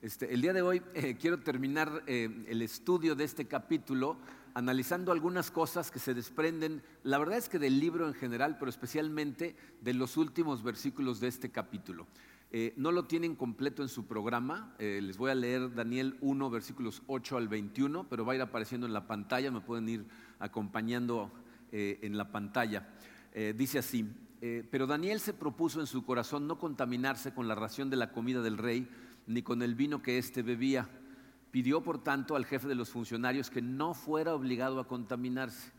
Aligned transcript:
Este, 0.00 0.32
el 0.32 0.42
día 0.42 0.52
de 0.52 0.62
hoy 0.62 0.80
eh, 0.94 1.16
quiero 1.20 1.40
terminar 1.40 2.04
eh, 2.06 2.44
el 2.46 2.62
estudio 2.62 3.16
de 3.16 3.24
este 3.24 3.46
capítulo 3.46 4.16
analizando 4.54 5.10
algunas 5.10 5.50
cosas 5.50 5.90
que 5.90 5.98
se 5.98 6.14
desprenden, 6.14 6.84
la 7.02 7.18
verdad 7.18 7.36
es 7.36 7.48
que 7.48 7.58
del 7.58 7.80
libro 7.80 8.06
en 8.06 8.14
general, 8.14 8.58
pero 8.60 8.70
especialmente 8.70 9.56
de 9.80 9.94
los 9.94 10.16
últimos 10.16 10.62
versículos 10.62 11.18
de 11.18 11.26
este 11.26 11.50
capítulo. 11.50 12.06
Eh, 12.52 12.74
no 12.76 12.92
lo 12.92 13.06
tienen 13.06 13.34
completo 13.34 13.82
en 13.82 13.88
su 13.88 14.06
programa, 14.06 14.74
les 14.78 15.18
voy 15.18 15.32
a 15.32 15.34
leer 15.34 15.74
Daniel 15.74 16.16
1, 16.20 16.48
versículos 16.48 17.02
8 17.08 17.36
al 17.36 17.48
21, 17.48 18.08
pero 18.08 18.24
va 18.24 18.34
a 18.34 18.36
ir 18.36 18.42
apareciendo 18.42 18.86
en 18.86 18.92
la 18.92 19.06
pantalla, 19.06 19.50
me 19.50 19.60
pueden 19.60 19.88
ir 19.88 20.06
acompañando 20.38 21.30
en 21.70 22.16
la 22.16 22.32
pantalla. 22.32 22.88
dice 23.54 23.78
así, 23.80 24.10
pero 24.70 24.86
Daniel 24.86 25.20
se 25.20 25.34
propuso 25.34 25.80
en 25.80 25.86
su 25.86 26.04
corazón 26.04 26.46
no 26.46 26.58
contaminarse 26.58 27.34
con 27.34 27.48
la 27.48 27.54
ración 27.54 27.90
de 27.90 27.96
la 27.96 28.12
comida 28.12 28.40
del 28.40 28.56
rey, 28.56 28.88
ni 29.28 29.42
con 29.42 29.62
el 29.62 29.74
vino 29.74 30.02
que 30.02 30.18
éste 30.18 30.42
bebía. 30.42 30.88
Pidió, 31.50 31.82
por 31.82 32.02
tanto, 32.02 32.34
al 32.34 32.46
jefe 32.46 32.66
de 32.66 32.74
los 32.74 32.90
funcionarios 32.90 33.50
que 33.50 33.62
no 33.62 33.94
fuera 33.94 34.34
obligado 34.34 34.80
a 34.80 34.88
contaminarse. 34.88 35.70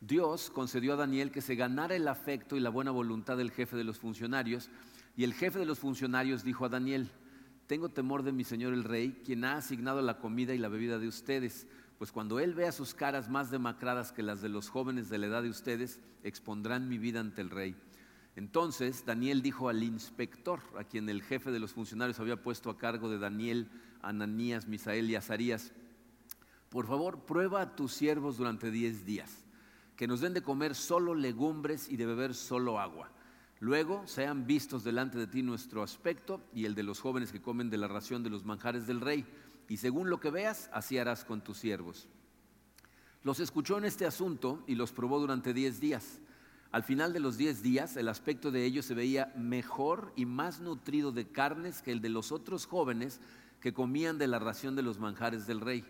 Dios 0.00 0.50
concedió 0.50 0.92
a 0.92 0.96
Daniel 0.96 1.30
que 1.30 1.40
se 1.40 1.56
ganara 1.56 1.96
el 1.96 2.06
afecto 2.06 2.56
y 2.56 2.60
la 2.60 2.70
buena 2.70 2.90
voluntad 2.90 3.36
del 3.36 3.50
jefe 3.50 3.76
de 3.76 3.84
los 3.84 3.98
funcionarios, 3.98 4.68
y 5.16 5.24
el 5.24 5.34
jefe 5.34 5.58
de 5.58 5.66
los 5.66 5.80
funcionarios 5.80 6.44
dijo 6.44 6.64
a 6.64 6.68
Daniel, 6.68 7.10
tengo 7.66 7.88
temor 7.88 8.22
de 8.22 8.32
mi 8.32 8.44
señor 8.44 8.72
el 8.72 8.84
rey, 8.84 9.20
quien 9.24 9.44
ha 9.44 9.56
asignado 9.56 10.00
la 10.02 10.18
comida 10.18 10.54
y 10.54 10.58
la 10.58 10.68
bebida 10.68 10.98
de 10.98 11.08
ustedes, 11.08 11.66
pues 11.98 12.12
cuando 12.12 12.38
él 12.38 12.54
vea 12.54 12.70
sus 12.70 12.94
caras 12.94 13.28
más 13.28 13.50
demacradas 13.50 14.12
que 14.12 14.22
las 14.22 14.40
de 14.40 14.48
los 14.48 14.68
jóvenes 14.68 15.08
de 15.08 15.18
la 15.18 15.26
edad 15.26 15.42
de 15.42 15.50
ustedes, 15.50 16.00
expondrán 16.22 16.88
mi 16.88 16.98
vida 16.98 17.18
ante 17.18 17.42
el 17.42 17.50
rey. 17.50 17.74
Entonces 18.36 19.04
Daniel 19.04 19.42
dijo 19.42 19.68
al 19.68 19.82
inspector, 19.82 20.60
a 20.78 20.84
quien 20.84 21.08
el 21.08 21.22
jefe 21.22 21.50
de 21.50 21.58
los 21.58 21.72
funcionarios 21.72 22.20
había 22.20 22.42
puesto 22.42 22.70
a 22.70 22.78
cargo 22.78 23.10
de 23.10 23.18
Daniel, 23.18 23.70
Ananías, 24.00 24.68
Misael 24.68 25.10
y 25.10 25.16
Azarías, 25.16 25.72
por 26.68 26.86
favor, 26.86 27.20
prueba 27.20 27.62
a 27.62 27.76
tus 27.76 27.92
siervos 27.92 28.36
durante 28.36 28.70
diez 28.70 29.06
días, 29.06 29.44
que 29.96 30.06
nos 30.06 30.20
den 30.20 30.34
de 30.34 30.42
comer 30.42 30.74
solo 30.74 31.14
legumbres 31.14 31.88
y 31.88 31.96
de 31.96 32.06
beber 32.06 32.34
solo 32.34 32.78
agua. 32.78 33.10
Luego 33.60 34.06
sean 34.06 34.46
vistos 34.46 34.84
delante 34.84 35.18
de 35.18 35.26
ti 35.26 35.42
nuestro 35.42 35.82
aspecto 35.82 36.40
y 36.52 36.66
el 36.66 36.74
de 36.74 36.84
los 36.84 37.00
jóvenes 37.00 37.32
que 37.32 37.42
comen 37.42 37.70
de 37.70 37.78
la 37.78 37.88
ración 37.88 38.22
de 38.22 38.30
los 38.30 38.44
manjares 38.44 38.86
del 38.86 39.00
rey, 39.00 39.26
y 39.68 39.78
según 39.78 40.10
lo 40.10 40.20
que 40.20 40.30
veas, 40.30 40.70
así 40.72 40.98
harás 40.98 41.24
con 41.24 41.42
tus 41.42 41.58
siervos. 41.58 42.08
Los 43.22 43.40
escuchó 43.40 43.78
en 43.78 43.84
este 43.84 44.06
asunto 44.06 44.62
y 44.66 44.74
los 44.74 44.92
probó 44.92 45.18
durante 45.18 45.52
diez 45.52 45.80
días. 45.80 46.20
Al 46.70 46.82
final 46.82 47.14
de 47.14 47.20
los 47.20 47.38
diez 47.38 47.62
días, 47.62 47.96
el 47.96 48.08
aspecto 48.08 48.50
de 48.50 48.64
ellos 48.64 48.84
se 48.84 48.94
veía 48.94 49.32
mejor 49.36 50.12
y 50.16 50.26
más 50.26 50.60
nutrido 50.60 51.12
de 51.12 51.26
carnes 51.26 51.80
que 51.80 51.92
el 51.92 52.02
de 52.02 52.10
los 52.10 52.30
otros 52.30 52.66
jóvenes 52.66 53.20
que 53.60 53.72
comían 53.72 54.18
de 54.18 54.26
la 54.26 54.38
ración 54.38 54.76
de 54.76 54.82
los 54.82 54.98
manjares 54.98 55.46
del 55.46 55.62
rey. 55.62 55.82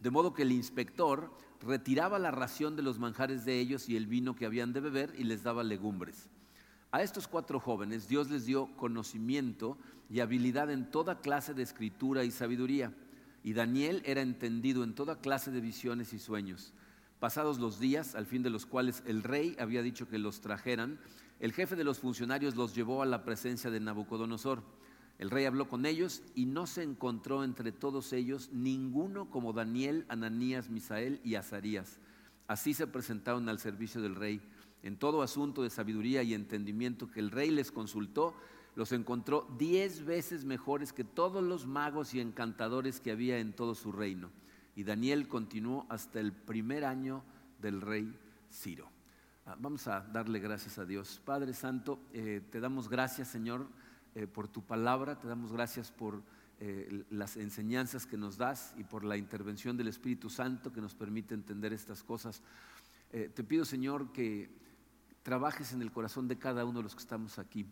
De 0.00 0.10
modo 0.10 0.32
que 0.32 0.42
el 0.42 0.52
inspector 0.52 1.36
retiraba 1.60 2.20
la 2.20 2.30
ración 2.30 2.76
de 2.76 2.82
los 2.82 3.00
manjares 3.00 3.44
de 3.44 3.58
ellos 3.58 3.88
y 3.88 3.96
el 3.96 4.06
vino 4.06 4.36
que 4.36 4.46
habían 4.46 4.72
de 4.72 4.80
beber 4.80 5.12
y 5.18 5.24
les 5.24 5.42
daba 5.42 5.64
legumbres. 5.64 6.28
A 6.92 7.02
estos 7.02 7.26
cuatro 7.26 7.58
jóvenes 7.58 8.06
Dios 8.06 8.30
les 8.30 8.46
dio 8.46 8.68
conocimiento 8.76 9.76
y 10.08 10.20
habilidad 10.20 10.70
en 10.70 10.90
toda 10.90 11.20
clase 11.20 11.52
de 11.52 11.62
escritura 11.62 12.22
y 12.22 12.30
sabiduría. 12.30 12.94
Y 13.42 13.54
Daniel 13.54 14.02
era 14.04 14.20
entendido 14.20 14.84
en 14.84 14.94
toda 14.94 15.18
clase 15.20 15.50
de 15.50 15.60
visiones 15.60 16.12
y 16.12 16.20
sueños. 16.20 16.72
Pasados 17.22 17.60
los 17.60 17.78
días, 17.78 18.16
al 18.16 18.26
fin 18.26 18.42
de 18.42 18.50
los 18.50 18.66
cuales 18.66 19.04
el 19.06 19.22
rey 19.22 19.54
había 19.60 19.80
dicho 19.80 20.08
que 20.08 20.18
los 20.18 20.40
trajeran, 20.40 20.98
el 21.38 21.52
jefe 21.52 21.76
de 21.76 21.84
los 21.84 22.00
funcionarios 22.00 22.56
los 22.56 22.74
llevó 22.74 23.00
a 23.00 23.06
la 23.06 23.22
presencia 23.22 23.70
de 23.70 23.78
Nabucodonosor. 23.78 24.64
El 25.20 25.30
rey 25.30 25.44
habló 25.44 25.68
con 25.68 25.86
ellos 25.86 26.24
y 26.34 26.46
no 26.46 26.66
se 26.66 26.82
encontró 26.82 27.44
entre 27.44 27.70
todos 27.70 28.12
ellos 28.12 28.50
ninguno 28.52 29.30
como 29.30 29.52
Daniel, 29.52 30.04
Ananías, 30.08 30.68
Misael 30.68 31.20
y 31.22 31.36
Azarías. 31.36 32.00
Así 32.48 32.74
se 32.74 32.88
presentaron 32.88 33.48
al 33.48 33.60
servicio 33.60 34.02
del 34.02 34.16
rey. 34.16 34.40
En 34.82 34.96
todo 34.96 35.22
asunto 35.22 35.62
de 35.62 35.70
sabiduría 35.70 36.24
y 36.24 36.34
entendimiento 36.34 37.08
que 37.08 37.20
el 37.20 37.30
rey 37.30 37.52
les 37.52 37.70
consultó, 37.70 38.34
los 38.74 38.90
encontró 38.90 39.46
diez 39.60 40.04
veces 40.04 40.44
mejores 40.44 40.92
que 40.92 41.04
todos 41.04 41.44
los 41.44 41.68
magos 41.68 42.14
y 42.14 42.20
encantadores 42.20 42.98
que 42.98 43.12
había 43.12 43.38
en 43.38 43.52
todo 43.52 43.76
su 43.76 43.92
reino. 43.92 44.28
Y 44.74 44.84
Daniel 44.84 45.28
continuó 45.28 45.86
hasta 45.90 46.18
el 46.20 46.32
primer 46.32 46.84
año 46.84 47.22
del 47.60 47.80
rey 47.80 48.18
Ciro. 48.50 48.88
Ah, 49.44 49.56
vamos 49.58 49.86
a 49.88 50.00
darle 50.00 50.38
gracias 50.38 50.78
a 50.78 50.84
Dios. 50.84 51.20
Padre 51.24 51.52
Santo, 51.52 51.98
eh, 52.12 52.40
te 52.50 52.60
damos 52.60 52.88
gracias, 52.88 53.28
Señor, 53.28 53.66
eh, 54.14 54.26
por 54.26 54.48
tu 54.48 54.62
palabra, 54.62 55.18
te 55.18 55.28
damos 55.28 55.52
gracias 55.52 55.90
por 55.90 56.22
eh, 56.60 57.04
las 57.10 57.36
enseñanzas 57.36 58.06
que 58.06 58.16
nos 58.16 58.38
das 58.38 58.72
y 58.78 58.84
por 58.84 59.04
la 59.04 59.16
intervención 59.16 59.76
del 59.76 59.88
Espíritu 59.88 60.30
Santo 60.30 60.72
que 60.72 60.80
nos 60.80 60.94
permite 60.94 61.34
entender 61.34 61.72
estas 61.72 62.02
cosas. 62.02 62.40
te 63.10 63.44
pido, 63.44 63.66
Señor, 63.66 64.10
que 64.12 64.48
trabajes 65.22 65.72
en 65.74 65.82
el 65.82 65.92
corazón 65.92 66.28
de 66.28 66.38
cada 66.38 66.64
uno 66.64 66.78
de 66.78 66.84
los 66.84 66.94
que 66.94 67.02
estamos 67.02 67.38
aquí. 67.38 67.66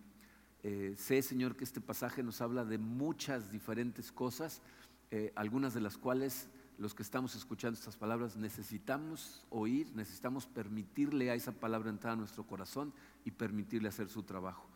sé, 0.97 1.23
Señor, 1.23 1.57
que 1.57 1.65
este 1.65 1.81
pasaje 1.81 2.23
nos 2.23 2.43
habla 2.43 2.67
de 2.67 2.77
muchas 2.77 3.51
diferentes 3.51 4.13
cosas, 4.13 4.61
algunas 5.35 5.73
de 5.73 5.81
las 5.81 5.97
cuales 5.97 6.51
los 6.81 6.95
que 6.95 7.03
estamos 7.03 7.35
escuchando 7.37 7.79
estas 7.79 7.99
palabras 7.99 8.37
necesitamos 8.37 9.45
oír, 9.51 9.93
necesitamos 9.95 10.47
permitirle 10.47 11.31
a 11.31 11.35
esa 11.35 11.53
palabra 11.53 11.91
entrar 11.91 12.15
a 12.15 12.17
nuestro 12.17 12.45
corazón 12.45 12.95
y 13.23 13.33
permitirle 13.33 13.91
hacer 13.91 14.09
su 14.09 14.23
trabajo. 14.23 14.67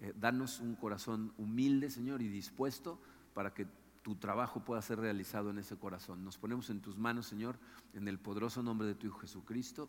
Eh, 0.00 0.14
danos 0.16 0.60
un 0.60 0.76
corazón 0.76 1.32
humilde, 1.36 1.90
Señor, 1.90 2.22
y 2.22 2.28
dispuesto 2.28 3.00
para 3.34 3.52
que 3.52 3.66
tu 4.02 4.14
trabajo 4.14 4.64
pueda 4.64 4.80
ser 4.82 5.00
realizado 5.00 5.50
en 5.50 5.58
ese 5.58 5.76
corazón. 5.76 6.24
Nos 6.24 6.38
ponemos 6.38 6.70
en 6.70 6.80
tus 6.80 6.96
manos, 6.96 7.26
Señor, 7.26 7.58
en 7.92 8.06
el 8.06 8.20
poderoso 8.20 8.62
nombre 8.62 8.86
de 8.86 8.94
tu 8.94 9.08
Hijo 9.08 9.18
Jesucristo. 9.18 9.88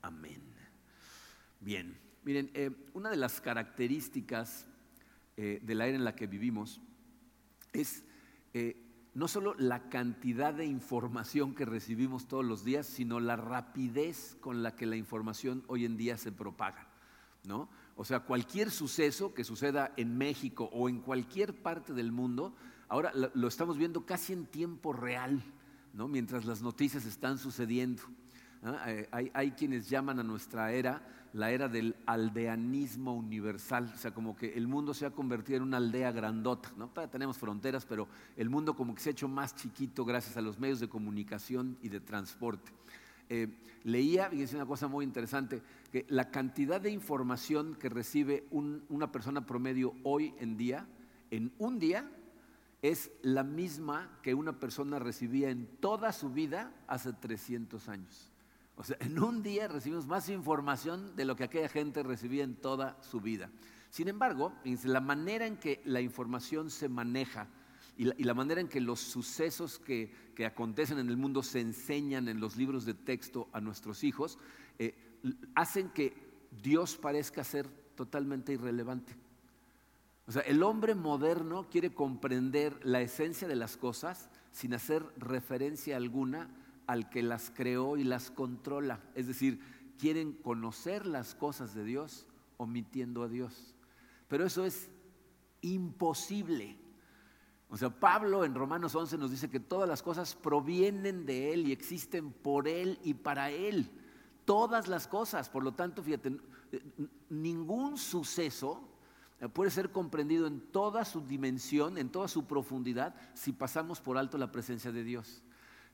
Amén. 0.00 0.40
Bien, 1.60 1.94
miren, 2.24 2.50
eh, 2.54 2.70
una 2.94 3.10
de 3.10 3.16
las 3.18 3.42
características 3.42 4.64
eh, 5.36 5.60
de 5.62 5.74
la 5.74 5.88
era 5.88 5.98
en 5.98 6.04
la 6.04 6.16
que 6.16 6.26
vivimos 6.26 6.80
es 7.74 8.02
no 9.16 9.28
solo 9.28 9.54
la 9.58 9.88
cantidad 9.88 10.52
de 10.52 10.66
información 10.66 11.54
que 11.54 11.64
recibimos 11.64 12.28
todos 12.28 12.44
los 12.44 12.66
días, 12.66 12.86
sino 12.86 13.18
la 13.18 13.34
rapidez 13.36 14.36
con 14.42 14.62
la 14.62 14.76
que 14.76 14.84
la 14.84 14.96
información 14.96 15.64
hoy 15.68 15.86
en 15.86 15.96
día 15.96 16.18
se 16.18 16.32
propaga. 16.32 16.86
¿no? 17.44 17.70
O 17.96 18.04
sea, 18.04 18.20
cualquier 18.20 18.70
suceso 18.70 19.32
que 19.32 19.42
suceda 19.42 19.94
en 19.96 20.18
México 20.18 20.68
o 20.70 20.90
en 20.90 21.00
cualquier 21.00 21.54
parte 21.54 21.94
del 21.94 22.12
mundo, 22.12 22.54
ahora 22.88 23.10
lo, 23.14 23.48
estamos 23.48 23.78
viendo 23.78 24.04
casi 24.04 24.34
en 24.34 24.44
tiempo 24.44 24.92
real, 24.92 25.42
¿no? 25.94 26.08
mientras 26.08 26.44
las 26.44 26.60
noticias 26.60 27.06
están 27.06 27.38
sucediendo. 27.38 28.02
Eh, 28.86 29.08
hay, 29.32 29.52
quienes 29.52 29.88
llaman 29.88 30.18
a 30.18 30.24
nuestra 30.24 30.72
era 30.72 31.25
la 31.36 31.50
era 31.50 31.68
del 31.68 31.94
aldeanismo 32.06 33.14
universal, 33.14 33.92
o 33.94 33.98
sea, 33.98 34.14
como 34.14 34.34
que 34.34 34.54
el 34.54 34.66
mundo 34.66 34.94
se 34.94 35.04
ha 35.04 35.10
convertido 35.10 35.58
en 35.58 35.64
una 35.64 35.76
aldea 35.76 36.10
grandota, 36.10 36.72
¿no? 36.78 36.88
tenemos 37.10 37.36
fronteras, 37.36 37.84
pero 37.84 38.08
el 38.38 38.48
mundo 38.48 38.74
como 38.74 38.94
que 38.94 39.02
se 39.02 39.10
ha 39.10 39.12
hecho 39.12 39.28
más 39.28 39.54
chiquito 39.54 40.06
gracias 40.06 40.38
a 40.38 40.40
los 40.40 40.58
medios 40.58 40.80
de 40.80 40.88
comunicación 40.88 41.76
y 41.82 41.90
de 41.90 42.00
transporte. 42.00 42.72
Eh, 43.28 43.48
leía, 43.84 44.30
y 44.32 44.40
es 44.40 44.54
una 44.54 44.64
cosa 44.64 44.88
muy 44.88 45.04
interesante, 45.04 45.60
que 45.92 46.06
la 46.08 46.30
cantidad 46.30 46.80
de 46.80 46.90
información 46.90 47.74
que 47.74 47.90
recibe 47.90 48.46
una 48.50 49.12
persona 49.12 49.44
promedio 49.44 49.92
hoy 50.04 50.32
en 50.38 50.56
día, 50.56 50.86
en 51.30 51.52
un 51.58 51.78
día, 51.78 52.10
es 52.80 53.10
la 53.20 53.42
misma 53.42 54.18
que 54.22 54.32
una 54.32 54.58
persona 54.58 54.98
recibía 54.98 55.50
en 55.50 55.66
toda 55.80 56.12
su 56.12 56.30
vida 56.30 56.72
hace 56.86 57.12
300 57.12 57.90
años. 57.90 58.32
O 58.76 58.84
sea, 58.84 58.96
en 59.00 59.18
un 59.18 59.42
día 59.42 59.68
recibimos 59.68 60.06
más 60.06 60.28
información 60.28 61.16
de 61.16 61.24
lo 61.24 61.34
que 61.34 61.44
aquella 61.44 61.68
gente 61.68 62.02
recibía 62.02 62.44
en 62.44 62.56
toda 62.56 63.02
su 63.02 63.20
vida. 63.20 63.50
Sin 63.90 64.08
embargo, 64.08 64.52
la 64.84 65.00
manera 65.00 65.46
en 65.46 65.56
que 65.56 65.80
la 65.86 66.02
información 66.02 66.70
se 66.70 66.88
maneja 66.88 67.48
y 67.96 68.04
la, 68.04 68.34
manera 68.34 68.60
en 68.60 68.68
que 68.68 68.80
los 68.82 69.00
sucesos 69.00 69.78
que, 69.78 70.12
acontecen 70.44 70.98
en 70.98 71.08
el 71.08 71.16
mundo 71.16 71.42
se 71.42 71.60
enseñan 71.60 72.28
en 72.28 72.40
los 72.40 72.56
libros 72.56 72.84
de 72.84 72.92
texto 72.92 73.48
a 73.52 73.60
nuestros 73.62 74.04
hijos, 74.04 74.38
eh, 74.78 74.94
hacen 75.54 75.88
que 75.88 76.12
Dios 76.62 76.96
parezca 76.96 77.42
ser 77.42 77.66
totalmente 77.94 78.52
irrelevante. 78.52 79.16
O 80.26 80.32
sea, 80.32 80.42
el 80.42 80.62
hombre 80.62 80.94
moderno 80.94 81.68
quiere 81.70 81.94
comprender 81.94 82.78
la 82.84 83.00
esencia 83.00 83.48
de 83.48 83.56
las 83.56 83.78
cosas 83.78 84.28
sin 84.52 84.74
hacer 84.74 85.02
referencia 85.16 85.96
alguna 85.96 86.50
al 86.86 87.08
que 87.10 87.22
las 87.22 87.50
creó 87.54 87.96
y 87.96 88.04
las 88.04 88.30
controla. 88.30 89.00
Es 89.14 89.26
decir, 89.26 89.60
quieren 89.98 90.32
conocer 90.32 91.06
las 91.06 91.34
cosas 91.34 91.74
de 91.74 91.84
Dios 91.84 92.26
omitiendo 92.56 93.22
a 93.22 93.28
Dios. 93.28 93.74
Pero 94.28 94.46
eso 94.46 94.64
es 94.64 94.90
imposible. 95.60 96.78
O 97.68 97.76
sea, 97.76 97.90
Pablo 97.90 98.44
en 98.44 98.54
Romanos 98.54 98.94
11 98.94 99.18
nos 99.18 99.30
dice 99.30 99.50
que 99.50 99.60
todas 99.60 99.88
las 99.88 100.02
cosas 100.02 100.34
provienen 100.34 101.26
de 101.26 101.52
Él 101.52 101.66
y 101.66 101.72
existen 101.72 102.32
por 102.32 102.68
Él 102.68 102.98
y 103.02 103.14
para 103.14 103.50
Él. 103.50 103.90
Todas 104.44 104.86
las 104.86 105.08
cosas. 105.08 105.48
Por 105.48 105.64
lo 105.64 105.74
tanto, 105.74 106.02
fíjate, 106.02 106.36
ningún 107.28 107.98
suceso 107.98 108.88
eh, 109.40 109.48
puede 109.48 109.70
ser 109.70 109.90
comprendido 109.90 110.46
en 110.46 110.60
toda 110.60 111.04
su 111.04 111.20
dimensión, 111.22 111.98
en 111.98 112.10
toda 112.10 112.28
su 112.28 112.46
profundidad, 112.46 113.14
si 113.34 113.52
pasamos 113.52 114.00
por 114.00 114.16
alto 114.16 114.38
la 114.38 114.52
presencia 114.52 114.92
de 114.92 115.04
Dios. 115.04 115.42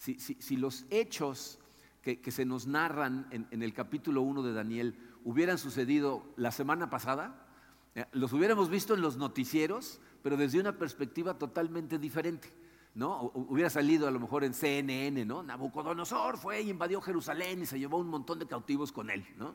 Si, 0.03 0.57
los 0.57 0.85
hechos 0.91 1.61
que, 2.03 2.19
se 2.33 2.45
nos 2.45 2.67
narran 2.67 3.29
en, 3.31 3.63
el 3.63 3.73
capítulo 3.73 4.23
1 4.23 4.43
de 4.43 4.53
Daniel 4.53 4.97
hubieran 5.23 5.59
sucedido 5.59 6.25
la 6.35 6.51
semana 6.51 6.91
pasada, 6.91 7.47
eh, 7.95 8.05
los 8.11 8.33
hubiéramos 8.33 8.69
visto 8.69 8.95
en 8.95 9.01
los 9.01 9.17
noticieros, 9.17 10.01
pero 10.21 10.37
desde 10.37 10.59
una 10.59 10.77
perspectiva 10.77 11.39
totalmente 11.39 12.01
diferente. 12.01 12.51
¿no? 12.97 13.31
Hubiera 13.33 13.71
salido 13.71 14.09
a 14.09 14.11
lo 14.11 14.19
mejor 14.19 14.43
en 14.43 14.55
CNN, 14.55 15.25
¿no? 15.25 15.45
Nabucodonosor 15.45 16.37
fue 16.37 16.63
y 16.63 16.71
invadió 16.71 17.01
Jerusalén 17.01 17.63
y 17.63 17.67
se 17.67 17.79
llevó 17.79 17.99
un 17.99 18.09
montón 18.09 18.41
de 18.41 18.47
cautivos 18.47 18.91
con 18.91 19.09
él, 19.09 19.25
¿no? 19.39 19.55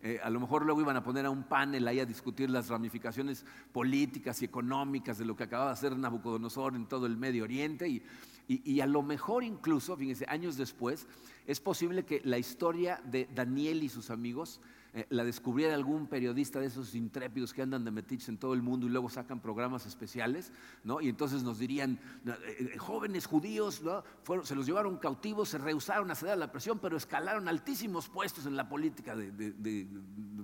Eh, 0.00 0.20
a 0.22 0.30
lo 0.30 0.38
mejor 0.38 0.64
luego 0.64 0.80
iban 0.80 0.96
a 0.96 1.02
poner 1.02 1.26
a 1.26 1.30
un 1.30 1.42
panel 1.42 1.88
ahí 1.88 1.98
a 1.98 2.06
discutir 2.06 2.50
las 2.50 2.68
ramificaciones 2.68 3.44
políticas 3.72 4.40
y 4.42 4.44
económicas 4.44 5.18
de 5.18 5.24
lo 5.24 5.34
que 5.34 5.44
acababa 5.44 5.70
de 5.70 5.74
hacer 5.74 5.96
Nabucodonosor 5.96 6.76
en 6.76 6.86
todo 6.86 7.06
el 7.06 7.16
Medio 7.16 7.42
Oriente 7.42 7.88
y, 7.88 8.02
y, 8.46 8.80
a 8.80 8.86
lo 8.86 9.02
mejor 9.02 9.42
incluso, 9.42 9.96
fíjense, 9.96 10.24
años 10.28 10.56
después, 10.56 11.06
es 11.46 11.60
posible 11.60 12.04
que 12.04 12.22
la 12.24 12.38
historia 12.38 13.00
de 13.04 13.28
Daniel 13.34 13.82
y 13.82 13.88
sus 13.88 14.10
amigos 14.10 14.60
eh, 14.94 15.06
la 15.10 15.22
descubriera 15.22 15.74
algún 15.74 16.06
periodista 16.06 16.60
de 16.60 16.66
esos 16.66 16.94
intrépidos 16.94 17.52
que 17.52 17.60
andan 17.60 17.84
de 17.84 17.90
metiches 17.90 18.30
en 18.30 18.38
todo 18.38 18.54
el 18.54 18.62
mundo 18.62 18.86
y 18.86 18.90
luego 18.90 19.10
sacan 19.10 19.38
programas 19.38 19.84
especiales, 19.84 20.50
¿no? 20.82 21.02
Y 21.02 21.10
entonces 21.10 21.42
nos 21.42 21.58
dirían, 21.58 21.98
eh, 22.26 22.70
eh, 22.74 22.78
jóvenes 22.78 23.26
judíos, 23.26 23.82
¿no? 23.82 24.02
se 24.44 24.54
los 24.54 24.64
llevaron 24.64 24.96
cautivos, 24.96 25.50
se 25.50 25.58
rehusaron 25.58 26.10
a 26.10 26.14
ceder 26.14 26.32
a 26.32 26.36
la 26.36 26.50
presión, 26.50 26.78
pero 26.78 26.96
escalaron 26.96 27.48
altísimos 27.48 28.08
puestos 28.08 28.46
en 28.46 28.56
la 28.56 28.66
política 28.66 29.14
de, 29.14 29.86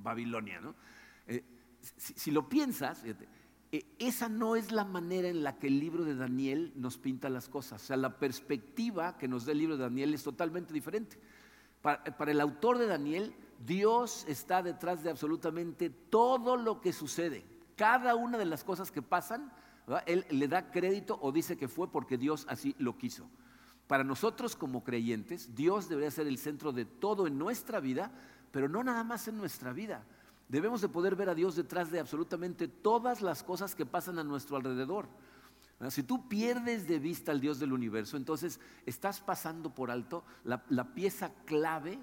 Babilonia, 0.03 0.61
¿no? 0.61 0.75
si, 1.97 2.31
lo 2.31 2.47
piensas, 2.47 3.03
esa 3.99 4.29
no 4.29 4.57
es 4.57 4.73
la 4.73 4.85
manera 4.85 5.29
en 5.29 5.43
la 5.43 5.59
que 5.59 5.69
el 5.69 5.81
libro 5.81 6.05
de 6.05 6.15
Daniel 6.15 6.73
nos 6.77 6.99
pinta 6.99 7.31
las 7.31 7.49
cosas. 7.49 7.83
O 7.83 7.87
sea, 7.87 7.97
la 7.97 8.19
perspectiva 8.19 9.17
que 9.17 9.27
nos 9.27 9.47
da 9.47 9.53
el 9.53 9.59
libro 9.59 9.79
de 9.79 9.85
Daniel 9.85 10.13
es 10.13 10.23
totalmente 10.23 10.75
diferente. 10.75 11.19
para 11.81 12.31
el 12.31 12.41
autor 12.41 12.77
de 12.77 12.87
Daniel, 12.87 13.35
Dios 13.65 14.25
está 14.29 14.63
detrás 14.63 15.03
de 15.03 15.11
absolutamente 15.11 15.89
todo 15.89 16.57
lo 16.57 16.81
que 16.81 16.93
sucede. 16.93 17.47
Cada 17.77 18.15
una 18.15 18.37
de 18.37 18.45
las 18.45 18.63
cosas 18.63 18.91
que 18.91 19.03
pasan, 19.03 19.53
Él 20.07 20.27
le 20.31 20.49
da 20.49 20.71
crédito 20.71 21.19
o 21.23 21.33
dice 21.33 21.57
que 21.57 21.69
fue 21.69 21.91
porque 21.91 22.19
Dios 22.19 22.47
así 22.49 22.75
lo 22.79 22.99
quiso. 22.99 23.29
Para 23.87 24.05
nosotros 24.05 24.55
como 24.55 24.85
creyentes, 24.85 25.55
Dios 25.55 25.89
debería 25.89 26.11
ser 26.11 26.27
el 26.27 26.39
centro 26.39 26.73
de 26.73 26.85
todo 26.85 27.27
en 27.27 27.39
nuestra 27.39 27.81
vida, 27.81 28.13
pero 28.51 28.69
no 28.69 28.85
nada 28.85 29.03
más 29.03 29.29
en 29.29 29.37
nuestra 29.37 29.73
vida. 29.73 30.05
Debemos 30.49 30.81
de 30.81 30.89
poder 30.89 31.17
ver 31.17 31.31
a 31.31 31.35
Dios 31.35 31.57
detrás 31.57 31.91
de 31.91 32.01
absolutamente 32.01 32.69
todas 32.69 33.23
las 33.23 33.43
cosas 33.43 33.75
que 33.75 33.87
pasan 33.87 34.19
a 34.19 34.25
nuestro 34.25 34.57
alrededor. 34.57 35.09
Si 35.89 36.03
tú 36.03 36.29
pierdes 36.29 36.87
de 36.87 36.99
vista 36.99 37.33
al 37.33 37.41
Dios 37.41 37.59
del 37.59 37.73
universo, 37.73 38.17
entonces 38.17 38.61
estás 38.87 39.21
pasando 39.21 39.75
por 39.75 39.91
alto 39.91 40.25
la 40.45 40.95
pieza 40.95 41.33
clave 41.47 41.99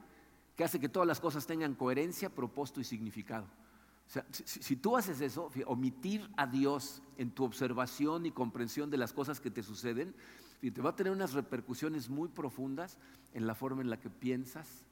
que 0.61 0.65
hace 0.65 0.79
que 0.79 0.89
todas 0.89 1.07
las 1.07 1.19
cosas 1.19 1.47
tengan 1.47 1.73
coherencia, 1.73 2.29
propósito 2.29 2.79
y 2.79 2.83
significado. 2.83 3.45
O 3.45 4.09
sea, 4.11 4.23
si, 4.29 4.75
tú 4.75 4.95
haces 4.95 5.19
eso, 5.19 5.49
omitir 5.65 6.29
a 6.37 6.45
Dios 6.45 7.01
en 7.17 7.31
tu 7.31 7.45
observación 7.45 8.27
y 8.27 8.31
comprensión 8.31 8.91
de 8.91 8.97
las 8.97 9.11
cosas 9.11 9.41
que 9.41 9.49
te 9.49 9.63
suceden, 9.63 10.13
te 10.59 10.81
va 10.83 10.91
a 10.91 10.95
tener 10.95 11.11
unas 11.13 11.33
repercusiones 11.33 12.09
muy 12.09 12.27
profundas 12.29 12.99
en 13.33 13.47
la 13.47 13.55
forma 13.55 13.81
en 13.81 13.89
la 13.89 13.99
que 13.99 14.11
piensas, 14.11 14.85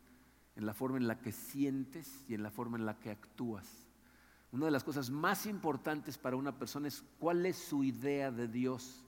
en 0.56 0.66
la 0.66 0.74
forma 0.74 0.98
en 0.98 1.06
la 1.06 1.20
que 1.20 1.32
sientes 1.32 2.26
y 2.28 2.34
en 2.34 2.42
la 2.42 2.50
forma 2.50 2.80
en 2.80 2.88
la 2.88 2.98
que 2.98 3.12
actúas. 3.12 3.92
Una 4.52 4.66
de 4.66 4.72
las 4.72 4.84
cosas 4.84 5.12
más 5.12 5.46
importantes 5.46 6.18
para 6.18 6.36
una 6.36 6.58
persona 6.58 6.88
es 6.88 7.04
cuál 7.20 7.46
es 7.46 7.58
su 7.58 7.84
idea 7.84 8.32
de 8.32 8.48
Dios. 8.48 9.06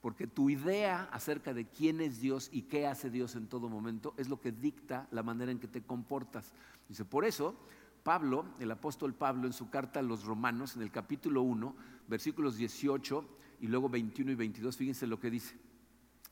Porque 0.00 0.26
tu 0.26 0.50
idea 0.50 1.08
acerca 1.12 1.52
de 1.54 1.66
quién 1.66 2.00
es 2.00 2.20
Dios 2.20 2.48
y 2.52 2.62
qué 2.62 2.86
hace 2.86 3.10
Dios 3.10 3.34
en 3.34 3.48
todo 3.48 3.68
momento 3.68 4.14
es 4.16 4.28
lo 4.28 4.40
que 4.40 4.52
dicta 4.52 5.08
la 5.10 5.22
manera 5.22 5.50
en 5.50 5.58
que 5.58 5.68
te 5.68 5.82
comportas. 5.82 6.52
Dice, 6.88 7.04
por 7.04 7.24
eso, 7.24 7.56
Pablo, 8.02 8.46
el 8.60 8.70
apóstol 8.70 9.14
Pablo, 9.14 9.46
en 9.46 9.52
su 9.52 9.68
carta 9.70 10.00
a 10.00 10.02
los 10.02 10.24
romanos, 10.24 10.76
en 10.76 10.82
el 10.82 10.90
capítulo 10.90 11.42
1, 11.42 11.74
versículos 12.08 12.56
18 12.56 13.24
y 13.60 13.66
luego 13.66 13.88
21 13.88 14.32
y 14.32 14.34
22, 14.34 14.76
fíjense 14.76 15.06
lo 15.06 15.18
que 15.18 15.30
dice. 15.30 15.56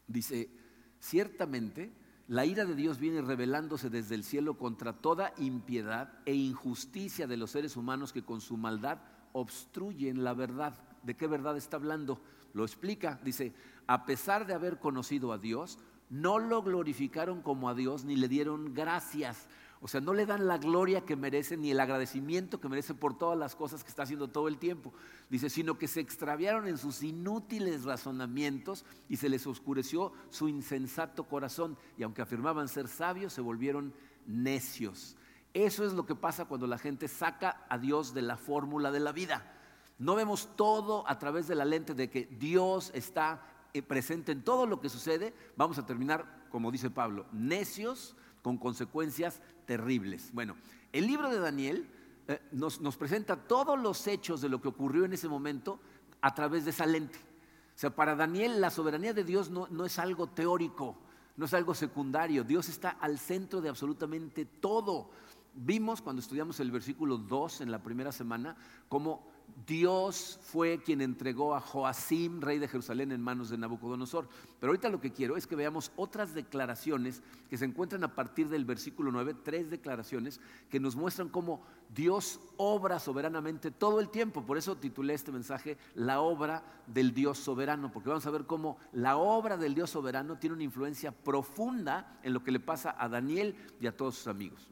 Dice, 0.07 0.51
ciertamente 1.01 1.93
la 2.29 2.47
ira 2.47 2.65
de 2.65 2.75
Dios 2.75 2.99
viene 2.99 3.21
revelándose 3.21 3.91
desde 3.91 4.15
el 4.15 4.25
cielo 4.25 4.57
contra 4.57 4.95
toda 4.95 5.35
impiedad 5.37 6.11
e 6.25 6.35
injusticia 6.35 7.27
de 7.27 7.37
los 7.37 7.51
seres 7.51 7.77
humanos 7.77 8.15
que 8.15 8.25
con 8.25 8.41
su 8.41 8.57
maldad 8.57 8.99
obstruyen 9.33 10.25
la 10.25 10.33
verdad. 10.33 10.75
¿De 11.03 11.15
qué 11.17 11.27
verdad 11.27 11.59
está 11.59 11.77
hablando? 11.77 12.23
Lo 12.55 12.65
explica, 12.65 13.21
dice, 13.23 13.53
a 13.87 14.07
pesar 14.07 14.47
de 14.47 14.55
haber 14.55 14.79
conocido 14.79 15.33
a 15.33 15.39
Dios, 15.39 15.79
no 16.09 16.39
lo 16.39 16.63
glorificaron 16.63 17.43
como 17.43 17.69
a 17.69 17.75
Dios 17.75 18.05
ni 18.05 18.17
le 18.17 18.29
dieron 18.29 18.73
gracias. 18.73 19.49
O 19.81 19.89
sea, 19.89 20.01
no 20.01 20.15
le 20.15 20.25
dan 20.25 20.47
la 20.47 20.57
gloria 20.57 21.05
que 21.05 21.17
merece 21.17 21.59
ni 21.59 21.71
el 21.71 21.81
agradecimiento 21.81 22.59
que 22.59 22.71
merece 22.71 22.95
por 22.95 23.19
todas 23.19 23.39
las 23.39 23.55
cosas 23.55 23.85
que 23.85 23.91
está 23.91 24.05
haciendo 24.05 24.29
todo 24.29 24.49
el 24.49 24.57
tiempo. 24.57 24.95
Dice, 25.29 25.51
sino 25.51 25.77
que 25.77 25.89
se 25.89 26.01
extraviaron 26.01 26.67
en 26.69 26.79
sus 26.79 27.03
inútiles 27.03 27.85
razonamientos 27.85 28.87
y 29.11 29.17
se 29.17 29.29
les 29.29 29.47
oscureció 29.47 30.13
su 30.31 30.49
insensato 30.49 31.25
corazón. 31.25 31.77
Y 31.99 32.03
aunque 32.03 32.23
afirmaban 32.23 32.69
ser 32.69 32.89
sabios, 32.89 33.35
se 33.35 33.43
volvieron 33.43 33.93
necios. 34.27 35.17
Eso 35.53 35.85
es 35.85 35.93
lo 35.93 36.07
que 36.07 36.15
pasa 36.15 36.47
cuando 36.47 36.67
la 36.67 36.79
gente 36.79 37.07
saca 37.07 37.67
a 37.69 37.77
Dios 37.77 38.15
de 38.15 38.23
la 38.23 38.39
fórmula 38.39 38.91
de 38.91 39.01
la 39.01 39.13
vida. 39.13 39.54
No 39.99 40.15
vemos 40.15 40.49
todo 40.57 41.09
a 41.09 41.19
través 41.19 41.47
de 41.47 41.55
la 41.55 41.65
lente 41.65 41.95
de 41.95 42.11
que 42.11 42.27
Dios 42.27 42.91
está 42.95 43.43
eh, 43.73 43.83
presente 43.83 44.33
en 44.33 44.43
todo 44.43 44.67
lo 44.67 44.81
que 44.81 44.89
sucede. 44.89 45.35
Vamos 45.57 45.79
a 45.79 45.87
terminar, 45.87 46.47
como 46.51 46.71
dice 46.71 46.91
Pablo, 46.91 47.27
necios 47.33 48.17
con 48.43 48.59
consecuencias 48.59 49.41
terribles. 49.67 50.31
Bueno, 50.33 50.57
el 50.93 51.07
libro 51.07 51.31
de 51.31 51.39
Daniel 51.39 51.91
eh, 52.27 52.41
nos, 52.53 52.79
presenta 52.97 53.37
todos 53.37 53.79
los 53.79 54.07
hechos 54.07 54.41
de 54.41 54.49
lo 54.49 54.61
que 54.61 54.69
ocurrió 54.69 55.05
en 55.05 55.13
ese 55.13 55.29
momento 55.29 55.81
a 56.21 56.35
través 56.35 56.65
de 56.65 56.71
esa 56.71 56.87
lente. 56.87 57.19
O 57.19 57.79
sea, 57.79 57.91
para 57.91 58.15
Daniel 58.15 58.61
la 58.61 58.71
soberanía 58.71 59.13
de 59.13 59.25
Dios 59.25 59.51
no, 59.51 59.67
no 59.71 59.85
es 59.85 59.99
algo 59.99 60.29
teórico, 60.29 60.97
no 61.37 61.47
es 61.47 61.55
algo 61.55 61.75
secundario. 61.75 62.45
Dios 62.45 62.69
está 62.69 62.91
al 62.91 63.19
centro 63.19 63.61
de 63.61 63.69
absolutamente 63.69 64.45
todo. 64.45 65.11
Vimos 65.55 66.03
cuando 66.03 66.21
estudiamos 66.21 66.61
el 66.61 66.71
versículo 66.71 67.19
2 67.19 67.61
en 67.61 67.71
la 67.71 67.83
primera 67.83 68.13
semana 68.13 68.57
cómo 68.89 69.34
Dios 69.67 70.39
fue 70.43 70.83
quien 70.83 71.01
entregó 71.01 71.55
a 71.55 71.61
Joacim, 71.61 72.41
rey 72.41 72.59
de 72.59 72.69
Jerusalén, 72.69 73.13
en 73.13 73.23
manos 73.23 73.49
de 73.49 73.57
Nabucodonosor. 73.57 74.29
Pero 74.61 74.71
ahorita 74.71 74.91
lo 74.91 75.01
que 75.01 75.13
quiero 75.13 75.37
es 75.37 75.47
que 75.47 75.57
veamos 75.57 75.91
otras 75.97 76.35
declaraciones 76.35 77.23
que 77.49 77.57
se 77.57 77.65
encuentran 77.65 78.05
a 78.05 78.15
partir 78.15 78.49
del 78.49 78.65
versículo 78.65 79.11
9, 79.11 79.35
tres 79.43 79.71
declaraciones 79.71 80.41
que 80.69 80.81
nos 80.81 80.97
muestran 80.97 81.29
cómo 81.29 81.63
Dios 81.95 82.41
obra 82.57 82.99
soberanamente 82.99 83.71
todo 83.71 84.01
el 84.01 84.11
tiempo. 84.11 84.45
Por 84.45 84.59
eso 84.59 84.77
titulé 84.77 85.15
este 85.15 85.33
mensaje 85.33 85.79
La 85.95 86.21
obra 86.21 86.63
del 86.87 87.15
Dios 87.15 87.39
soberano, 87.39 87.91
porque 87.91 88.11
vamos 88.11 88.27
a 88.27 88.31
ver 88.31 88.45
cómo 88.45 88.77
la 88.93 89.17
obra 89.17 89.57
del 89.57 89.75
Dios 89.75 89.91
soberano 89.91 90.37
tiene 90.39 90.55
una 90.55 90.65
influencia 90.65 91.13
profunda 91.13 92.19
en 92.23 92.35
lo 92.35 92.43
que 92.43 92.53
le 92.53 92.61
pasa 92.61 92.95
a 92.99 93.09
Daniel 93.09 93.55
y 93.81 93.87
a 93.87 93.97
todos 93.97 94.17
sus 94.17 94.27
amigos 94.27 94.69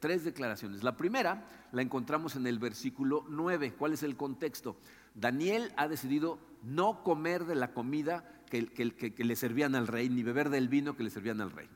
tres 0.00 0.24
declaraciones. 0.24 0.82
La 0.82 0.96
primera 0.96 1.46
la 1.72 1.82
encontramos 1.82 2.36
en 2.36 2.46
el 2.46 2.58
versículo 2.58 3.24
9. 3.28 3.74
¿Cuál 3.74 3.92
es 3.92 4.02
el 4.02 4.16
contexto? 4.16 4.76
Daniel 5.14 5.72
ha 5.76 5.88
decidido 5.88 6.38
no 6.62 7.02
comer 7.02 7.44
de 7.44 7.54
la 7.54 7.72
comida 7.72 8.24
que, 8.48 9.14
le 9.16 9.36
servían 9.36 9.74
al 9.74 9.86
rey, 9.86 10.08
ni 10.08 10.22
beber 10.22 10.48
del 10.50 10.68
vino 10.68 10.96
que 10.96 11.02
le 11.02 11.10
servían 11.10 11.40
al 11.40 11.50
rey. 11.50 11.68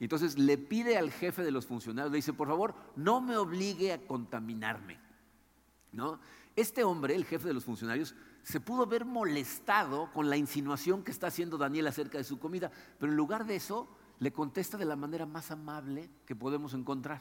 Entonces 0.00 0.38
le 0.38 0.58
pide 0.58 0.98
al 0.98 1.10
jefe 1.10 1.42
de 1.42 1.50
los 1.50 1.66
funcionarios, 1.66 2.12
le 2.12 2.16
dice, 2.16 2.32
por 2.32 2.48
favor, 2.48 2.74
no 2.96 3.20
me 3.20 3.36
obligue 3.36 3.92
a 3.92 4.06
contaminarme. 4.06 4.98
¿No? 5.92 6.20
Este 6.56 6.84
hombre, 6.84 7.14
el 7.14 7.24
jefe 7.24 7.48
de 7.48 7.54
los 7.54 7.64
funcionarios, 7.64 8.14
se 8.42 8.60
pudo 8.60 8.86
ver 8.86 9.04
molestado 9.04 10.10
con 10.12 10.28
la 10.28 10.36
insinuación 10.36 11.02
que 11.02 11.10
está 11.10 11.28
haciendo 11.28 11.58
Daniel 11.58 11.86
acerca 11.86 12.18
de 12.18 12.24
su 12.24 12.38
comida, 12.38 12.70
pero 12.98 13.12
en 13.12 13.16
lugar 13.16 13.46
de 13.46 13.56
eso, 13.56 13.88
le 14.18 14.32
contesta 14.32 14.76
de 14.76 14.84
la 14.84 14.96
manera 14.96 15.26
más 15.26 15.50
amable 15.50 16.10
que 16.26 16.36
podemos 16.36 16.74
encontrar. 16.74 17.20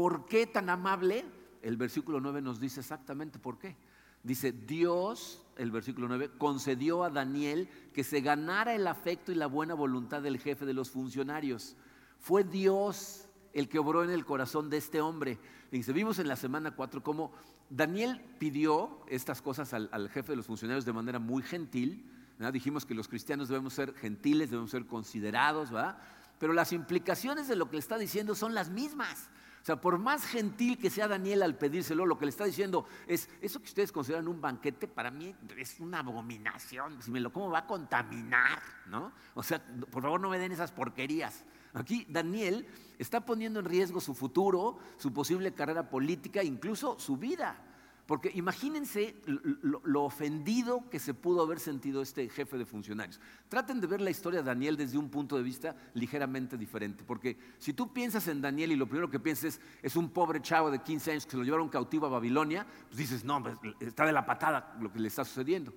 ¿Por 0.00 0.24
qué 0.24 0.46
tan 0.46 0.70
amable? 0.70 1.26
El 1.60 1.76
versículo 1.76 2.20
9 2.20 2.40
nos 2.40 2.58
dice 2.58 2.80
exactamente 2.80 3.38
por 3.38 3.58
qué. 3.58 3.76
Dice, 4.22 4.50
Dios, 4.50 5.44
el 5.58 5.70
versículo 5.70 6.08
9, 6.08 6.30
concedió 6.38 7.04
a 7.04 7.10
Daniel 7.10 7.68
que 7.92 8.02
se 8.02 8.22
ganara 8.22 8.74
el 8.74 8.86
afecto 8.86 9.30
y 9.30 9.34
la 9.34 9.46
buena 9.46 9.74
voluntad 9.74 10.22
del 10.22 10.38
jefe 10.38 10.64
de 10.64 10.72
los 10.72 10.88
funcionarios. 10.88 11.76
Fue 12.18 12.44
Dios 12.44 13.28
el 13.52 13.68
que 13.68 13.78
obró 13.78 14.02
en 14.02 14.08
el 14.08 14.24
corazón 14.24 14.70
de 14.70 14.78
este 14.78 15.02
hombre. 15.02 15.38
Dice, 15.70 15.92
vimos 15.92 16.18
en 16.18 16.28
la 16.28 16.36
semana 16.36 16.74
4 16.74 17.02
cómo 17.02 17.32
Daniel 17.68 18.22
pidió 18.38 19.02
estas 19.06 19.42
cosas 19.42 19.74
al, 19.74 20.08
jefe 20.08 20.32
de 20.32 20.36
los 20.36 20.46
funcionarios 20.46 20.86
de 20.86 20.94
manera 20.94 21.18
muy 21.18 21.42
gentil. 21.42 22.10
Dijimos 22.54 22.86
que 22.86 22.94
los 22.94 23.06
cristianos 23.06 23.50
debemos 23.50 23.74
ser 23.74 23.92
gentiles, 23.92 24.48
debemos 24.48 24.70
ser 24.70 24.86
considerados, 24.86 25.70
¿verdad? 25.70 25.98
Pero 26.38 26.54
las 26.54 26.72
implicaciones 26.72 27.48
de 27.48 27.56
lo 27.56 27.68
que 27.68 27.76
le 27.76 27.80
está 27.80 27.98
diciendo 27.98 28.34
son 28.34 28.54
las 28.54 28.70
mismas. 28.70 29.28
O 29.60 29.64
sea, 29.64 29.80
por 29.80 29.98
más 29.98 30.24
gentil 30.24 30.78
que 30.78 30.88
sea 30.88 31.06
Daniel 31.06 31.42
al 31.42 31.56
pedírselo, 31.56 32.06
lo 32.06 32.18
que 32.18 32.24
le 32.24 32.30
está 32.30 32.44
diciendo 32.44 32.86
es, 33.06 33.28
eso 33.42 33.60
que 33.60 33.66
ustedes 33.66 33.92
consideran 33.92 34.26
un 34.26 34.40
banquete, 34.40 34.88
para 34.88 35.10
mí 35.10 35.34
es 35.58 35.78
una 35.80 35.98
abominación. 35.98 37.00
Si 37.02 37.10
me 37.10 37.20
lo 37.20 37.30
como 37.30 37.50
va 37.50 37.60
a 37.60 37.66
contaminar, 37.66 38.62
¿no? 38.86 39.12
O 39.34 39.42
sea, 39.42 39.62
por 39.90 40.02
favor 40.02 40.20
no 40.20 40.30
me 40.30 40.38
den 40.38 40.52
esas 40.52 40.72
porquerías. 40.72 41.44
Aquí 41.74 42.06
Daniel 42.08 42.66
está 42.98 43.24
poniendo 43.24 43.60
en 43.60 43.66
riesgo 43.66 44.00
su 44.00 44.14
futuro, 44.14 44.78
su 44.96 45.12
posible 45.12 45.52
carrera 45.52 45.88
política, 45.88 46.42
incluso 46.42 46.98
su 46.98 47.16
vida. 47.16 47.69
Porque 48.10 48.32
imagínense 48.34 49.14
lo, 49.62 50.02
ofendido 50.02 50.82
que 50.90 50.98
se 50.98 51.14
pudo 51.14 51.42
haber 51.42 51.60
sentido 51.60 52.02
este 52.02 52.28
jefe 52.28 52.58
de 52.58 52.66
funcionarios. 52.66 53.20
Traten 53.48 53.80
de 53.80 53.86
ver 53.86 54.00
la 54.00 54.10
historia 54.10 54.40
de 54.40 54.46
Daniel 54.46 54.76
desde 54.76 54.98
un 54.98 55.08
punto 55.08 55.36
de 55.36 55.44
vista 55.44 55.76
ligeramente 55.94 56.56
diferente. 56.56 57.04
Porque 57.06 57.38
si 57.58 57.72
tú 57.72 57.92
piensas 57.92 58.26
en 58.26 58.40
Daniel 58.40 58.72
y 58.72 58.74
lo 58.74 58.88
primero 58.88 59.08
que 59.08 59.20
piensas 59.20 59.60
es 59.80 59.94
un 59.94 60.10
pobre 60.10 60.42
chavo 60.42 60.72
de 60.72 60.80
15 60.80 61.12
años 61.12 61.24
que 61.24 61.36
lo 61.36 61.44
llevaron 61.44 61.68
cautivo 61.68 62.06
a 62.06 62.08
Babilonia, 62.08 62.66
pues 62.88 62.96
dices, 62.96 63.24
no, 63.24 63.44
está 63.78 64.04
de 64.04 64.12
la 64.12 64.26
patada 64.26 64.76
lo 64.80 64.92
que 64.92 64.98
le 64.98 65.06
está 65.06 65.24
sucediendo. 65.24 65.72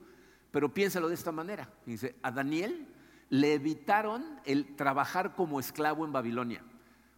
Pero 0.49 0.73
piénsalo 0.73 1.09
de 1.09 1.13
esta 1.13 1.31
manera. 1.31 1.71
A 2.23 2.31
Daniel 2.31 2.87
le 3.29 3.53
evitaron 3.53 4.23
el 4.45 4.75
trabajar 4.75 5.35
como 5.35 5.59
esclavo 5.59 6.03
en 6.03 6.11
Babilonia. 6.11 6.63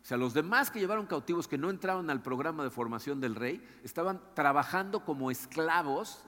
O 0.05 0.07
sea, 0.07 0.17
los 0.17 0.35
demás 0.35 0.69
que 0.69 0.79
llevaron 0.79 1.07
cautivos, 1.07 1.47
que 1.47 1.57
no 1.57 1.71
entraron 1.71 2.11
al 2.11 2.21
programa 2.21 2.63
de 2.63 2.69
formación 2.69 3.19
del 3.19 3.33
rey, 3.33 3.59
estaban 3.83 4.21
trabajando 4.35 5.03
como 5.03 5.31
esclavos 5.31 6.23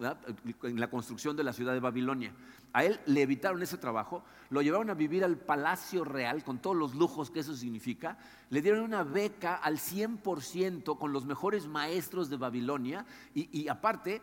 en 0.64 0.80
la 0.80 0.90
construcción 0.90 1.38
de 1.38 1.44
la 1.44 1.54
ciudad 1.54 1.74
de 1.74 1.80
Babilonia. 1.80 2.34
A 2.74 2.84
él 2.84 3.00
le 3.06 3.22
evitaron 3.22 3.62
ese 3.64 3.78
trabajo, 3.78 4.24
lo 4.50 4.62
llevaron 4.62 4.90
a 4.90 4.94
vivir 4.94 5.24
al 5.24 5.38
palacio 5.38 6.04
real 6.04 6.44
con 6.44 6.60
todos 6.60 6.76
los 6.76 6.96
lujos 6.96 7.32
que 7.32 7.40
eso 7.40 7.56
significa, 7.56 8.18
le 8.50 8.62
dieron 8.62 8.82
una 8.82 9.04
beca 9.04 9.56
al 9.56 9.78
100% 9.78 10.98
con 10.98 11.12
los 11.12 11.26
mejores 11.26 11.68
maestros 11.68 12.30
de 12.30 12.38
Babilonia 12.38 13.06
y, 13.34 13.68
aparte 13.68 14.22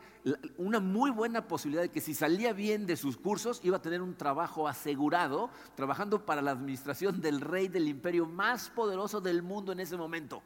una 0.57 0.81
muy 0.81 1.11
buena 1.11 1.47
posibilidad 1.47 1.83
de 1.83 1.91
que 1.91 2.01
si 2.01 2.15
salía 2.15 2.53
bien 2.53 2.87
de 2.87 2.97
sus 2.97 3.17
cursos 3.17 3.61
iba 3.65 3.79
a 3.79 3.83
tener 3.83 4.03
un 4.03 4.15
trabajo 4.15 4.69
asegurado 4.69 5.51
trabajando 5.75 6.25
para 6.25 6.43
la 6.43 6.53
administración 6.53 7.21
del 7.21 7.41
rey 7.41 7.69
del 7.69 7.89
imperio 7.89 8.27
más 8.27 8.71
poderoso 8.71 9.21
del 9.21 9.43
mundo 9.43 9.73
en 9.73 9.81
ese 9.81 9.97
momento. 9.97 10.43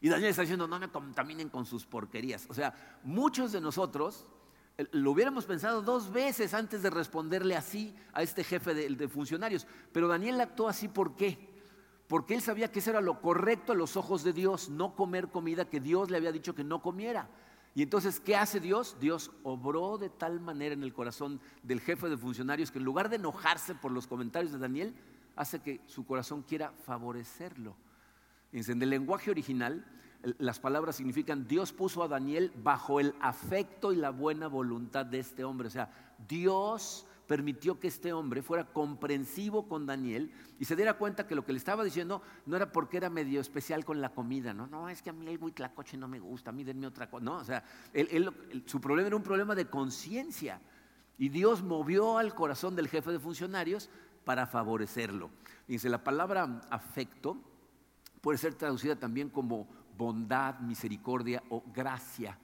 Y 0.00 0.10
Daniel 0.10 0.30
está 0.30 0.42
diciendo, 0.42 0.68
no 0.68 0.78
me 0.78 0.88
contaminen 0.88 1.48
con 1.48 1.64
sus 1.64 1.86
porquerías. 1.86 2.46
O 2.50 2.54
sea, 2.54 2.74
muchos 3.04 3.52
de 3.52 3.60
nosotros 3.62 4.26
lo 4.92 5.12
hubiéramos 5.12 5.44
pensado 5.44 5.82
dos 5.82 6.12
veces 6.12 6.52
antes 6.52 6.82
de 6.82 6.90
responderle 6.90 7.56
así 7.56 7.94
a 8.12 8.22
este 8.22 8.42
jefe 8.42 8.74
de, 8.74 9.08
funcionarios. 9.08 9.66
Pero 9.92 10.08
Daniel 10.08 10.40
actuó 10.40 10.68
así, 10.68 10.88
¿por 10.88 11.14
qué? 11.14 11.52
Porque 12.08 12.34
él 12.34 12.42
sabía 12.42 12.70
que 12.70 12.80
eso 12.80 12.90
era 12.90 13.00
lo 13.00 13.20
correcto 13.20 13.72
a 13.72 13.76
los 13.76 13.96
ojos 13.96 14.24
de 14.24 14.32
Dios, 14.32 14.68
no 14.68 14.94
comer 14.94 15.28
comida 15.28 15.68
que 15.68 15.80
Dios 15.80 16.10
le 16.10 16.16
había 16.16 16.32
dicho 16.32 16.54
que 16.54 16.64
no 16.64 16.82
comiera. 16.82 17.28
Y 17.74 17.82
entonces, 17.82 18.20
¿qué 18.20 18.36
hace 18.36 18.60
Dios? 18.60 18.96
Dios 19.00 19.30
obró 19.42 19.98
de 19.98 20.10
tal 20.10 20.40
manera 20.40 20.74
en 20.74 20.82
el 20.82 20.92
corazón 20.92 21.40
del 21.62 21.80
jefe 21.80 22.08
de 22.08 22.16
funcionarios 22.16 22.70
que 22.70 22.78
en 22.78 22.84
lugar 22.84 23.08
de 23.08 23.16
enojarse 23.16 23.74
por 23.74 23.90
los 23.90 24.06
comentarios 24.06 24.52
de 24.52 24.58
Daniel, 24.58 24.94
hace 25.36 25.60
que 25.60 25.80
su 25.86 26.06
corazón 26.06 26.42
quiera 26.42 26.72
favorecerlo. 26.84 27.76
En 28.52 28.82
el 28.82 28.90
lenguaje 28.90 29.30
original, 29.30 29.84
las 30.38 30.58
palabras 30.58 30.96
significan 30.96 31.46
Dios 31.46 31.72
puso 31.72 32.02
a 32.02 32.08
Daniel 32.08 32.52
bajo 32.62 33.00
el 33.00 33.14
afecto 33.20 33.92
y 33.92 33.96
la 33.96 34.10
buena 34.10 34.48
voluntad 34.48 35.06
de 35.06 35.18
este 35.18 35.44
hombre. 35.44 35.68
O 35.68 35.70
sea, 35.70 35.90
Dios 36.28 37.06
permitió 37.26 37.80
que 37.80 37.88
este 37.88 38.12
hombre 38.12 38.42
fuera 38.42 38.64
comprensivo 38.64 39.66
con 39.66 39.86
Daniel 39.86 40.30
y 40.58 40.64
se 40.64 40.76
diera 40.76 40.94
cuenta 40.94 41.26
que 41.26 41.34
lo 41.34 41.44
que 41.44 41.52
le 41.52 41.58
estaba 41.58 41.84
diciendo 41.84 42.22
no 42.46 42.56
era 42.56 42.70
porque 42.70 42.98
era 42.98 43.10
medio 43.10 43.40
especial 43.40 43.84
con 43.84 44.00
la 44.00 44.10
comida, 44.10 44.52
no, 44.52 44.66
no, 44.66 44.88
es 44.88 45.00
que 45.00 45.10
a 45.10 45.12
mí 45.12 45.26
el 45.26 45.42
huitlacoche 45.42 45.96
no 45.96 46.06
me 46.06 46.20
gusta, 46.20 46.50
a 46.50 46.52
mí 46.52 46.64
denme 46.64 46.86
otra 46.86 47.08
cosa, 47.08 47.24
no, 47.24 47.36
o 47.36 47.44
sea, 47.44 47.64
su 48.66 48.80
problema 48.80 49.06
era 49.06 49.16
un 49.16 49.22
problema 49.22 49.54
de 49.54 49.66
conciencia 49.66 50.60
y 51.16 51.28
Dios 51.28 51.62
movió 51.62 52.18
al 52.18 52.34
corazón 52.34 52.76
del 52.76 52.88
jefe 52.88 53.10
de 53.10 53.18
funcionarios 53.18 53.88
para 54.24 54.46
favorecerlo. 54.46 55.30
Dice, 55.66 55.88
la 55.88 56.02
palabra 56.02 56.60
afecto 56.70 57.38
puede 58.20 58.38
ser 58.38 58.54
traducida 58.54 58.96
también 58.96 59.28
como 59.30 59.68
bondad, 59.96 60.58
misericordia 60.60 61.42
o 61.50 61.62
gracia. 61.74 62.38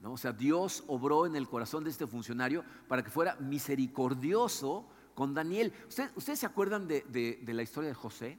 ¿no? 0.00 0.12
O 0.12 0.16
sea, 0.16 0.32
Dios 0.32 0.84
obró 0.86 1.26
en 1.26 1.36
el 1.36 1.48
corazón 1.48 1.84
de 1.84 1.90
este 1.90 2.06
funcionario 2.06 2.64
para 2.88 3.02
que 3.02 3.10
fuera 3.10 3.36
misericordioso 3.36 4.86
con 5.14 5.34
Daniel. 5.34 5.72
¿Ustedes 6.16 6.38
se 6.38 6.46
acuerdan 6.46 6.88
de, 6.88 7.42
la 7.46 7.62
historia 7.62 7.88
de 7.88 7.94
José 7.94 8.38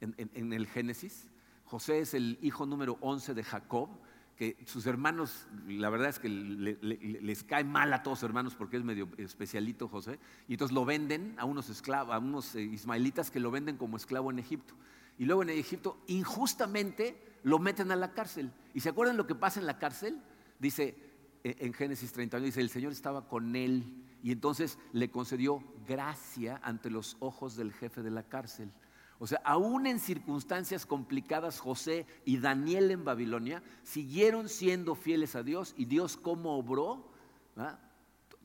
en, 0.00 0.52
el 0.52 0.66
Génesis? 0.66 1.28
José 1.64 2.00
es 2.00 2.14
el 2.14 2.38
hijo 2.42 2.66
número 2.66 2.98
11 3.00 3.34
de 3.34 3.44
Jacob, 3.44 3.88
que 4.36 4.56
sus 4.66 4.86
hermanos, 4.86 5.46
la 5.68 5.90
verdad 5.90 6.08
es 6.08 6.18
que 6.18 6.28
les 6.28 7.44
cae 7.44 7.64
mal 7.64 7.92
a 7.92 8.02
todos 8.02 8.20
sus 8.20 8.26
hermanos 8.26 8.54
porque 8.54 8.78
es 8.78 8.84
medio 8.84 9.08
especialito 9.18 9.88
José, 9.88 10.18
y 10.48 10.54
entonces 10.54 10.74
lo 10.74 10.84
venden 10.84 11.34
a 11.38 11.44
unos 11.44 11.68
esclavos, 11.68 12.14
a 12.14 12.18
unos 12.18 12.54
eh, 12.54 12.62
ismaelitas 12.62 13.30
que 13.30 13.40
lo 13.40 13.50
venden 13.50 13.76
como 13.76 13.96
esclavo 13.96 14.30
en 14.30 14.38
Egipto. 14.38 14.74
Y 15.18 15.26
luego 15.26 15.42
en 15.42 15.50
Egipto, 15.50 15.98
injustamente, 16.06 17.31
lo 17.42 17.58
meten 17.58 17.90
a 17.92 17.96
la 17.96 18.12
cárcel. 18.12 18.52
¿Y 18.74 18.80
se 18.80 18.88
acuerdan 18.88 19.16
lo 19.16 19.26
que 19.26 19.34
pasa 19.34 19.60
en 19.60 19.66
la 19.66 19.78
cárcel? 19.78 20.20
Dice 20.58 20.96
e, 21.44 21.56
en 21.60 21.72
Génesis 21.72 22.12
31, 22.12 22.46
dice, 22.46 22.60
el 22.60 22.70
Señor 22.70 22.92
estaba 22.92 23.28
con 23.28 23.56
él 23.56 24.04
y 24.22 24.32
entonces 24.32 24.78
le 24.92 25.10
concedió 25.10 25.62
gracia 25.86 26.60
ante 26.62 26.90
los 26.90 27.16
ojos 27.20 27.56
del 27.56 27.72
jefe 27.72 28.02
de 28.02 28.10
la 28.10 28.22
cárcel. 28.22 28.72
O 29.18 29.26
sea, 29.26 29.40
aún 29.44 29.86
en 29.86 30.00
circunstancias 30.00 30.86
complicadas, 30.86 31.60
José 31.60 32.06
y 32.24 32.38
Daniel 32.38 32.90
en 32.90 33.04
Babilonia 33.04 33.62
siguieron 33.82 34.48
siendo 34.48 34.94
fieles 34.94 35.36
a 35.36 35.42
Dios 35.42 35.74
y 35.76 35.84
Dios 35.84 36.16
cómo 36.16 36.56
obró, 36.56 37.08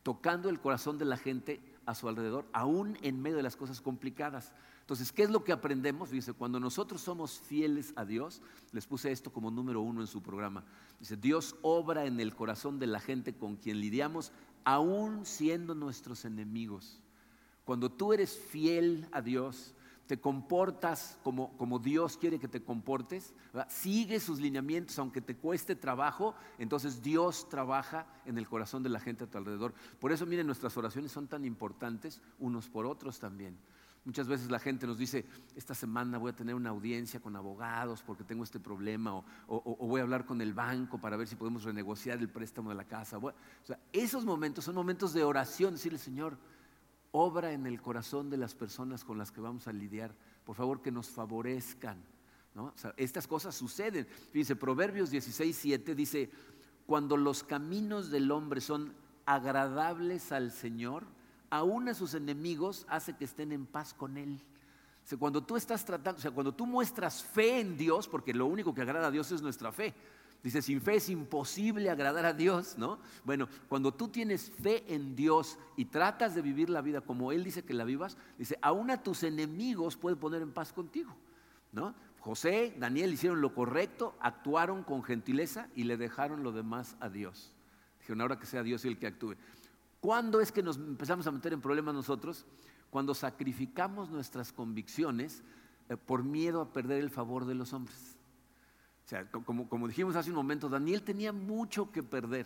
tocando 0.03 0.49
el 0.49 0.59
corazón 0.59 0.97
de 0.97 1.05
la 1.05 1.17
gente 1.17 1.61
a 1.87 1.95
su 1.95 2.07
alrededor, 2.07 2.47
aún 2.53 2.97
en 3.01 3.19
medio 3.21 3.37
de 3.37 3.43
las 3.43 3.55
cosas 3.55 3.81
complicadas. 3.81 4.53
Entonces, 4.87 5.11
¿qué 5.11 5.23
es 5.23 5.29
lo 5.29 5.43
que 5.43 5.51
aprendemos? 5.51 6.11
Dice, 6.11 6.31
cuando 6.31 6.61
nosotros 6.61 7.01
somos 7.01 7.41
fieles 7.41 7.91
a 7.97 8.05
Dios, 8.05 8.41
les 8.71 8.87
puse 8.87 9.11
esto 9.11 9.33
como 9.33 9.51
número 9.51 9.81
uno 9.81 9.99
en 9.99 10.07
su 10.07 10.23
programa. 10.23 10.63
Dice, 10.97 11.17
Dios 11.17 11.57
obra 11.61 12.05
en 12.05 12.21
el 12.21 12.33
corazón 12.33 12.79
de 12.79 12.87
la 12.87 13.01
gente 13.01 13.35
con 13.35 13.57
quien 13.57 13.81
lidiamos, 13.81 14.31
aún 14.63 15.25
siendo 15.25 15.75
nuestros 15.75 16.23
enemigos. 16.23 17.01
Cuando 17.65 17.91
tú 17.91 18.13
eres 18.13 18.37
fiel 18.37 19.09
a 19.11 19.21
Dios, 19.21 19.75
te 20.05 20.21
comportas 20.21 21.19
como, 21.21 21.57
como 21.57 21.79
Dios 21.79 22.15
quiere 22.15 22.39
que 22.39 22.47
te 22.47 22.63
comportes, 22.63 23.33
sigue 23.67 24.21
sus 24.21 24.39
lineamientos 24.39 24.97
aunque 24.99 25.19
te 25.19 25.35
cueste 25.35 25.75
trabajo, 25.75 26.33
entonces 26.59 27.03
Dios 27.03 27.49
trabaja 27.49 28.07
en 28.25 28.37
el 28.37 28.47
corazón 28.47 28.83
de 28.83 28.89
la 28.89 29.01
gente 29.01 29.25
a 29.25 29.27
tu 29.27 29.37
alrededor. 29.37 29.73
Por 29.99 30.13
eso, 30.13 30.25
miren, 30.25 30.47
nuestras 30.47 30.77
oraciones 30.77 31.11
son 31.11 31.27
tan 31.27 31.43
importantes 31.43 32.21
unos 32.39 32.69
por 32.69 32.85
otros 32.85 33.19
también. 33.19 33.57
Muchas 34.07 34.29
veces 34.29 34.49
la 34.49 34.59
gente 34.59 34.87
nos 34.87 34.97
dice, 34.97 35.25
esta 35.53 35.75
semana 35.75 36.17
voy 36.17 36.31
a 36.31 36.33
tener 36.33 36.55
una 36.55 36.69
audiencia 36.69 37.19
con 37.19 37.35
abogados 37.35 38.01
porque 38.03 38.23
tengo 38.23 38.41
este 38.41 38.57
problema, 38.57 39.21
o, 39.47 39.85
voy 39.85 39.99
a 39.99 40.03
hablar 40.03 40.25
con 40.25 40.39
el 40.39 40.53
banco 40.53 40.97
para 40.97 41.17
ver 41.17 41.27
si 41.27 41.35
podemos 41.35 41.65
renegociar 41.65 42.17
el 42.19 42.29
préstamo 42.29 42.69
de 42.69 42.75
la 42.77 42.85
casa. 42.85 43.19
Esos 43.91 44.23
momentos 44.23 44.63
son 44.63 44.75
momentos 44.75 45.11
de 45.11 45.25
oración, 45.25 45.73
decirle, 45.73 45.99
Señor, 45.99 46.37
obra 47.11 47.51
en 47.51 47.67
el 47.67 47.81
corazón 47.81 48.29
de 48.29 48.37
las 48.37 48.55
personas 48.55 49.03
con 49.03 49.17
las 49.17 49.29
que 49.29 49.41
vamos 49.41 49.67
a 49.67 49.73
lidiar. 49.73 50.15
Por 50.45 50.55
favor, 50.55 50.81
que 50.81 50.89
nos 50.89 51.09
favorezcan. 51.09 52.01
estas 52.95 53.27
cosas 53.27 53.55
suceden. 53.55 54.07
Dice 54.33 54.55
Proverbios 54.55 55.11
16, 55.11 55.53
7 55.53 55.95
dice, 55.95 56.31
cuando 56.85 57.17
los 57.17 57.43
caminos 57.43 58.09
del 58.09 58.31
hombre 58.31 58.61
son 58.61 58.93
agradables 59.25 60.31
al 60.31 60.53
Señor, 60.53 61.16
aún 61.49 61.89
a 61.89 61.93
sus 61.93 62.13
enemigos 62.13 62.85
hace 62.89 63.15
que 63.15 63.25
estén 63.25 63.51
en 63.51 63.65
paz 63.65 63.93
con 63.93 64.17
Él. 64.17 64.39
Cuando 65.19 65.41
tú 65.41 65.55
estás 65.55 65.85
tratando, 65.85 66.19
o 66.19 66.21
sea, 66.21 66.31
cuando 66.31 66.53
tú 66.53 66.65
muestras 66.65 67.23
fe 67.23 67.61
en 67.61 67.77
Dios, 67.77 68.07
porque 68.07 68.33
lo 68.33 68.45
único 68.45 68.73
que 68.73 68.81
agrada 68.81 69.07
a 69.07 69.11
Dios 69.11 69.31
es 69.31 69.41
nuestra 69.41 69.71
fe. 69.71 69.93
Dice, 70.43 70.61
sin 70.61 70.81
fe 70.81 70.95
es 70.95 71.09
imposible 71.09 71.89
agradar 71.89 72.25
a 72.25 72.33
Dios, 72.33 72.77
¿no? 72.77 72.99
Bueno, 73.23 73.47
cuando 73.67 73.93
tú 73.93 74.09
tienes 74.09 74.51
fe 74.51 74.83
en 74.93 75.15
Dios 75.15 75.57
y 75.75 75.85
tratas 75.85 76.35
de 76.35 76.41
vivir 76.41 76.69
la 76.69 76.81
vida 76.81 77.01
como 77.01 77.31
Él 77.31 77.43
dice 77.43 77.63
que 77.63 77.73
la 77.73 77.85
vivas, 77.85 78.17
dice, 78.37 78.57
aún 78.61 78.91
a 78.91 79.01
tus 79.01 79.23
enemigos 79.23 79.97
puede 79.97 80.15
poner 80.15 80.41
en 80.41 80.51
paz 80.51 80.73
contigo, 80.73 81.15
¿no? 81.71 81.95
José, 82.19 82.75
Daniel 82.77 83.13
hicieron 83.13 83.41
lo 83.41 83.53
correcto, 83.53 84.15
actuaron 84.19 84.83
con 84.83 85.03
gentileza 85.03 85.69
y 85.75 85.85
le 85.85 85.97
dejaron 85.97 86.43
lo 86.43 86.51
demás 86.51 86.97
a 86.99 87.09
Dios. 87.09 87.53
Dijeron, 87.99 88.21
ahora 88.21 88.39
que 88.39 88.45
sea 88.45 88.63
Dios 88.63 88.85
el 88.85 88.99
que 88.99 89.07
actúe. 89.07 89.35
¿Cuándo 89.99 90.39
es 90.39 90.51
que 90.51 90.63
nos 90.63 90.77
empezamos 90.77 91.25
a 91.27 91.31
meter 91.31 91.53
en 91.53 91.61
problemas 91.61 91.93
nosotros? 91.93 92.45
Cuando 92.89 93.13
sacrificamos 93.13 94.09
nuestras 94.09 94.53
convicciones 94.53 95.43
eh, 95.89 95.97
por 95.97 96.23
miedo 96.23 96.61
a 96.61 96.71
perder 96.71 96.99
el 96.99 97.09
favor 97.09 97.45
de 97.45 97.55
los 97.55 97.73
hombres. 97.73 98.17
O 99.05 99.09
sea, 99.09 99.29
como, 99.31 99.69
como, 99.69 99.87
dijimos 99.87 100.15
hace 100.15 100.29
un 100.29 100.35
momento, 100.35 100.69
Daniel 100.69 101.01
tenía 101.01 101.31
mucho 101.31 101.91
que 101.91 102.03
perder. 102.03 102.45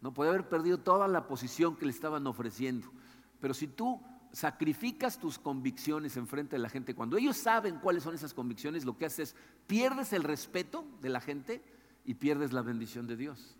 No 0.00 0.12
podía 0.12 0.30
haber 0.32 0.48
perdido 0.48 0.78
toda 0.78 1.08
la 1.08 1.26
posición 1.26 1.76
que 1.76 1.86
le 1.86 1.92
estaban 1.92 2.26
ofreciendo. 2.26 2.90
Pero 3.40 3.54
si 3.54 3.68
tú 3.68 4.00
sacrificas 4.32 5.18
tus 5.18 5.38
convicciones 5.38 6.16
en 6.16 6.26
frente 6.26 6.56
de 6.56 6.62
la 6.62 6.68
gente, 6.68 6.94
cuando 6.94 7.16
ellos 7.16 7.36
saben 7.36 7.78
cuáles 7.78 8.02
son 8.02 8.14
esas 8.14 8.34
convicciones, 8.34 8.84
lo 8.84 8.98
que 8.98 9.06
haces 9.06 9.30
es 9.30 9.36
pierdes 9.66 10.12
el 10.12 10.24
respeto 10.24 10.84
de 11.00 11.08
la 11.08 11.20
gente 11.20 11.62
y 12.04 12.14
pierdes 12.14 12.52
la 12.52 12.62
bendición 12.62 13.06
de 13.06 13.16
Dios. 13.16 13.56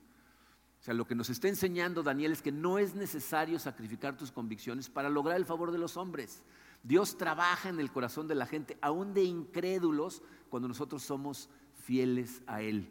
O 0.84 0.86
sea, 0.86 0.92
lo 0.92 1.06
que 1.06 1.14
nos 1.14 1.30
está 1.30 1.48
enseñando 1.48 2.02
Daniel 2.02 2.32
es 2.32 2.42
que 2.42 2.52
no 2.52 2.78
es 2.78 2.94
necesario 2.94 3.58
sacrificar 3.58 4.18
tus 4.18 4.30
convicciones 4.30 4.90
para 4.90 5.08
lograr 5.08 5.38
el 5.38 5.46
favor 5.46 5.72
de 5.72 5.78
los 5.78 5.96
hombres. 5.96 6.42
Dios 6.82 7.16
trabaja 7.16 7.70
en 7.70 7.80
el 7.80 7.90
corazón 7.90 8.28
de 8.28 8.34
la 8.34 8.44
gente, 8.44 8.76
aún 8.82 9.14
de 9.14 9.24
incrédulos, 9.24 10.20
cuando 10.50 10.68
nosotros 10.68 11.02
somos 11.02 11.48
fieles 11.86 12.42
a 12.46 12.60
Él. 12.60 12.86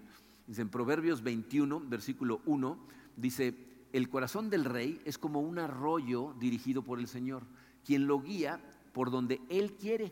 Dice 0.47 0.63
en 0.63 0.69
Proverbios 0.69 1.21
21, 1.21 1.81
versículo 1.81 2.41
1, 2.47 2.79
dice, 3.15 3.53
el 3.91 4.09
corazón 4.09 4.49
del 4.49 4.65
rey 4.65 4.99
es 5.05 5.19
como 5.19 5.41
un 5.41 5.59
arroyo 5.59 6.33
dirigido 6.39 6.81
por 6.81 6.97
el 6.97 7.07
Señor, 7.07 7.43
quien 7.85 8.07
lo 8.07 8.19
guía 8.21 8.59
por 8.91 9.11
donde 9.11 9.39
Él 9.49 9.73
quiere. 9.73 10.11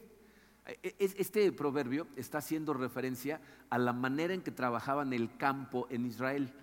E, 0.67 0.95
e, 0.99 1.13
este 1.17 1.51
proverbio 1.51 2.05
está 2.15 2.37
haciendo 2.37 2.75
referencia 2.75 3.41
a 3.71 3.79
la 3.79 3.91
manera 3.91 4.35
en 4.35 4.43
que 4.43 4.51
trabajaban 4.51 5.13
el 5.13 5.35
campo 5.35 5.87
en 5.89 6.05
Israel. 6.05 6.53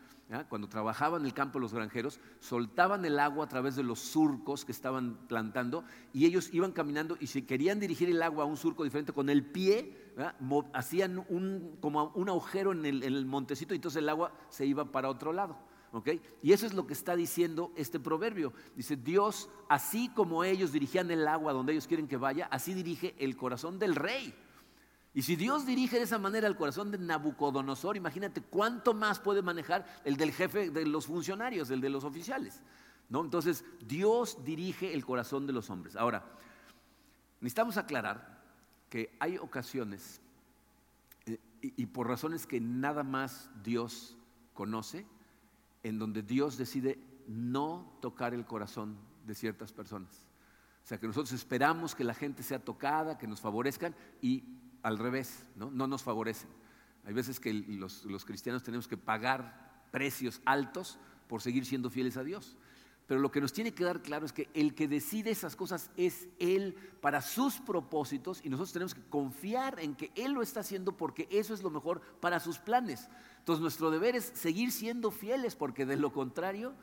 Cuando 0.51 0.69
trabajaban 0.69 1.25
el 1.25 1.33
campo 1.33 1.59
los 1.59 1.73
granjeros, 1.73 2.21
soltaban 2.39 3.03
el 3.07 3.19
agua 3.19 3.47
a 3.47 3.49
través 3.49 3.77
de 3.77 3.83
los 3.83 3.99
surcos 3.99 4.67
que 4.67 4.73
estaban 4.73 5.27
plantando 5.27 5.85
y 6.13 6.27
ellos 6.27 6.51
iban 6.53 6.73
caminando 6.73 7.17
y 7.19 7.29
si 7.29 7.43
querían 7.43 7.81
dirigir 7.81 8.11
el 8.11 8.23
agua 8.23 8.45
a 8.45 8.47
un 8.47 8.59
surco 8.59 8.85
diferente 8.85 9.15
con 9.15 9.31
el 9.31 9.43
pie, 9.43 10.13
hacían 10.75 11.25
un, 11.31 11.79
como 11.81 12.13
un 12.15 12.29
agujero 12.29 12.73
en 12.73 12.85
el, 12.85 13.03
en 13.05 13.27
montecito 13.27 13.73
y 13.73 13.77
entonces 13.77 14.03
el 14.03 14.09
agua 14.11 14.33
se 14.51 14.67
iba 14.67 14.85
para 14.93 15.09
otro 15.09 15.33
lado. 15.33 15.57
Y 16.43 16.53
eso 16.53 16.67
es 16.67 16.75
lo 16.75 16.87
que 16.87 16.93
está 16.93 17.17
diciendo 17.17 17.73
este 17.75 17.99
proverbio. 17.99 18.53
Dice, 18.77 18.97
Dios, 18.97 19.49
así 19.69 20.11
como 20.11 20.45
ellos 20.45 20.73
dirigían 20.73 21.11
el 21.11 21.27
agua 21.27 21.55
donde 21.55 21.73
ellos 21.73 21.87
quieren 21.87 22.07
que 22.07 22.19
vaya, 22.19 22.47
así 22.51 22.75
dirige 22.75 23.15
el 23.19 23.37
corazón 23.37 23.79
del 23.79 23.95
rey. 23.95 24.35
Y 25.19 25.23
si 25.23 25.35
Dios 25.35 25.67
dirige 25.67 25.97
de 25.97 26.05
esa 26.05 26.21
manera 26.21 26.47
el 26.47 26.55
corazón 26.55 26.93
de 26.93 26.99
Nabucodonosor, 26.99 27.97
imagínate 27.97 28.41
cuánto 28.41 28.95
más 28.95 29.19
puede 29.19 29.43
manejar 29.43 29.85
el 30.05 30.17
del 30.17 30.31
jefe 30.31 30.71
de 30.71 30.87
los 30.87 31.07
funcionarios, 31.07 31.71
el 31.71 31.81
de 31.81 31.91
los 31.91 32.05
oficiales. 32.05 32.63
¿no? 33.09 33.25
Entonces, 33.25 33.65
Dios 33.85 34.45
dirige 34.45 34.95
el 34.95 35.05
corazón 35.05 35.45
de 35.45 35.53
los 35.53 35.71
hombres. 35.71 35.97
Ahora, 35.97 36.25
necesitamos 37.41 37.79
aclarar 37.79 38.45
que 38.89 39.17
hay 39.19 39.39
ocasiones, 39.39 40.21
eh, 41.27 41.41
y 41.63 41.87
por 41.87 42.07
razones 42.07 42.47
que 42.47 42.61
nada 42.61 43.03
más 43.03 43.51
Dios 43.65 44.17
conoce, 44.55 45.05
en 45.83 45.99
donde 45.99 46.23
Dios 46.23 46.57
decide 46.57 46.97
no 47.27 47.93
tocar 48.01 48.35
el 48.35 48.47
corazón 48.47 48.97
de 49.27 49.35
ciertas 49.35 49.73
personas. 49.73 50.29
O 50.85 50.87
sea, 50.87 51.01
que 51.01 51.09
nosotros 51.09 51.33
esperamos 51.33 51.97
que 51.97 52.05
la 52.05 52.15
gente 52.15 52.45
sea 52.45 52.65
tocada, 52.65 53.19
que 53.19 53.27
nos 53.27 53.41
favorezcan 53.41 53.97
y 54.23 54.45
al 54.83 54.99
revés, 54.99 55.45
no, 55.57 55.71
nos 55.71 56.03
favorecen. 56.03 56.51
Hay 57.05 57.13
veces 57.13 57.41
que 57.41 57.53
los, 57.53 58.25
cristianos 58.25 58.63
tenemos 58.63 58.87
que 58.89 58.97
pagar 58.97 59.87
precios 59.91 60.41
altos 60.45 60.99
por 61.27 61.43
seguir 61.43 61.65
siendo 61.65 61.91
fieles 61.91 62.17
a 62.17 62.25
Dios. 62.25 62.57
Pero 63.07 63.21
lo 63.21 63.31
que 63.31 63.41
nos 63.41 63.55
tiene 63.55 63.73
que 63.73 63.85
dar 63.85 64.03
claro 64.03 64.27
es 64.27 64.35
que 64.35 64.51
el 64.53 64.75
que 64.75 64.87
decide 64.87 65.31
esas 65.31 65.57
cosas 65.57 65.91
es 65.97 66.29
Él 66.39 66.77
para 67.01 67.23
sus 67.23 67.55
propósitos 67.55 68.41
y 68.45 68.51
nosotros 68.51 68.73
tenemos 68.75 68.95
que 68.95 69.03
confiar 69.09 69.81
en 69.81 69.95
que 69.95 70.13
Él 70.15 70.33
lo 70.33 70.43
está 70.43 70.61
haciendo 70.61 70.95
porque 70.95 71.27
eso 71.31 71.55
es 71.55 71.63
lo 71.63 71.71
mejor 71.71 72.03
para 72.21 72.39
sus 72.39 72.59
planes. 72.59 73.09
Entonces 73.39 73.63
nuestro 73.63 73.91
deber 73.91 74.15
es 74.15 74.31
seguir 74.35 74.71
siendo 74.73 75.11
fieles 75.11 75.57
porque 75.57 75.87
de 75.87 75.97
lo 75.97 76.13
contrario, 76.13 76.75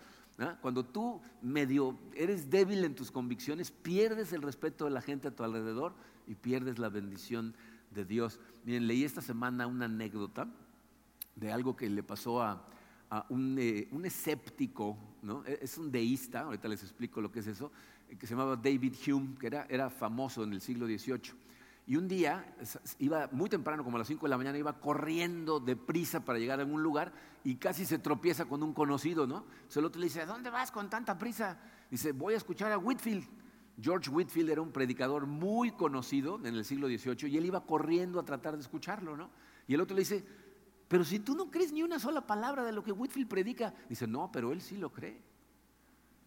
cuando 0.62 0.84
tú 0.84 1.22
medio 1.44 1.98
eres 2.16 2.50
débil 2.50 2.84
en 2.84 2.96
tus 2.96 3.12
convicciones, 3.12 3.70
pierdes 3.70 4.34
el 4.34 4.42
respeto 4.42 4.86
de 4.86 4.92
la 4.92 5.02
gente 5.02 5.28
a 5.28 5.36
tu 5.36 5.44
alrededor 5.44 5.94
y 6.26 6.34
pierdes 6.34 6.80
la 6.80 6.90
bendición 6.90 7.56
de 7.96 8.06
Dios. 8.06 8.40
Miren, 8.64 8.86
leí 8.86 9.04
esta 9.04 9.22
semana 9.22 9.66
una 9.66 9.86
anécdota 9.86 10.48
de 11.36 11.52
algo 11.52 11.76
que 11.76 11.90
le 11.90 12.04
pasó 12.04 12.42
a, 12.44 12.68
eh, 13.58 13.88
un, 13.92 14.06
escéptico, 14.06 14.98
¿no? 15.22 15.44
E, 15.46 15.60
es 15.62 15.78
un 15.78 15.92
deísta, 15.92 16.42
ahorita 16.42 16.68
les 16.68 16.84
explico 16.84 17.22
lo 17.22 17.32
que 17.32 17.40
es 17.40 17.48
eso, 17.48 17.72
que 18.20 18.28
se 18.28 18.34
llamaba 18.34 18.56
David 18.56 18.94
Hume, 19.08 19.36
que 19.40 19.48
era, 19.48 19.66
era 19.70 19.90
famoso 19.90 20.44
en 20.44 20.54
el 20.54 20.62
siglo 20.62 20.86
XVIII. 20.86 21.46
Y 21.88 21.98
un 21.98 22.08
día 22.08 22.56
iba 22.98 23.30
muy 23.32 23.48
temprano, 23.48 23.84
como 23.84 23.98
a 23.98 24.00
las 24.00 24.08
5 24.08 24.26
de 24.26 24.30
la 24.30 24.38
mañana, 24.38 24.58
iba 24.58 24.80
corriendo 24.80 25.60
deprisa 25.60 26.26
para 26.26 26.40
llegar 26.40 26.60
a 26.60 26.64
algún 26.64 26.82
lugar 26.82 27.14
y 27.44 27.56
casi 27.56 27.86
se 27.86 28.00
tropieza 28.00 28.46
con 28.46 28.64
un 28.64 28.74
conocido, 28.74 29.28
¿no? 29.28 29.46
Entonces 29.46 29.78
el 29.78 29.86
otro 29.86 30.00
le 30.02 30.08
dice, 30.08 30.22
¿a 30.22 30.26
dónde 30.26 30.50
vas 30.50 30.72
con 30.72 30.90
tanta 30.90 31.16
prisa? 31.18 31.60
Dice, 31.92 32.12
voy 32.12 32.34
a 32.34 32.38
escuchar 32.38 32.72
a 32.72 32.78
Whitfield. 32.80 33.28
George 33.82 34.10
Whitfield 34.10 34.50
era 34.50 34.62
un 34.62 34.72
predicador 34.72 35.26
muy 35.26 35.72
conocido 35.72 36.40
en 36.46 36.56
el 36.56 36.64
siglo 36.64 36.88
XVIII 36.88 37.30
y 37.30 37.38
él 37.38 37.46
iba 37.46 37.66
corriendo 37.66 38.20
a 38.20 38.26
tratar 38.26 38.56
de 38.56 38.62
escucharlo, 38.62 39.18
¿no? 39.18 39.30
Y 39.68 39.74
el 39.74 39.82
otro 39.82 39.96
le 39.96 40.02
dice, 40.02 40.26
pero 40.88 41.04
si 41.04 41.20
tú 41.20 41.36
no 41.36 41.50
crees 41.50 41.72
ni 41.72 41.84
una 41.84 42.00
sola 42.00 42.26
palabra 42.26 42.64
de 42.64 42.72
lo 42.72 42.84
que 42.84 42.92
Whitfield 42.92 43.28
predica, 43.28 43.74
dice, 43.90 44.08
no, 44.08 44.32
pero 44.32 44.52
él 44.52 44.62
sí 44.62 44.78
lo 44.78 44.92
cree. 44.92 45.22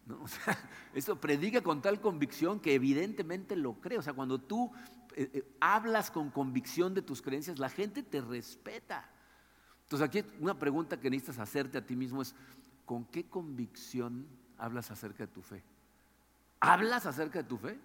¿No? 0.07 0.23
O 0.23 0.29
sea, 0.29 0.59
eso 0.95 1.21
predica 1.21 1.63
con 1.63 1.83
tal 1.83 2.01
convicción 2.01 2.61
que 2.61 2.75
evidentemente 2.75 3.55
lo 3.57 3.75
cree. 3.75 3.99
O 3.99 4.03
sea, 4.03 4.15
cuando 4.15 4.39
tú 4.39 4.71
eh, 5.15 5.31
eh, 5.33 5.55
hablas 5.61 6.11
con 6.11 6.31
convicción 6.31 6.95
de 6.95 7.03
tus 7.03 7.23
creencias, 7.23 7.59
la 7.59 7.69
gente 7.69 8.03
te 8.03 8.21
respeta. 8.21 9.11
Entonces 9.83 10.07
aquí 10.07 10.23
una 10.41 10.59
pregunta 10.59 10.99
que 10.99 11.11
necesitas 11.11 11.39
hacerte 11.39 11.79
a 11.79 11.87
ti 11.87 11.95
mismo 11.95 12.23
es, 12.23 12.35
¿con 12.85 13.05
qué 13.05 13.25
convicción 13.29 14.27
hablas 14.57 14.91
acerca 14.91 15.27
de 15.27 15.33
tu 15.33 15.43
fe? 15.43 15.63
¿Hablas 16.61 17.07
acerca 17.07 17.43
de 17.43 17.49
tu 17.49 17.59
fe? 17.59 17.79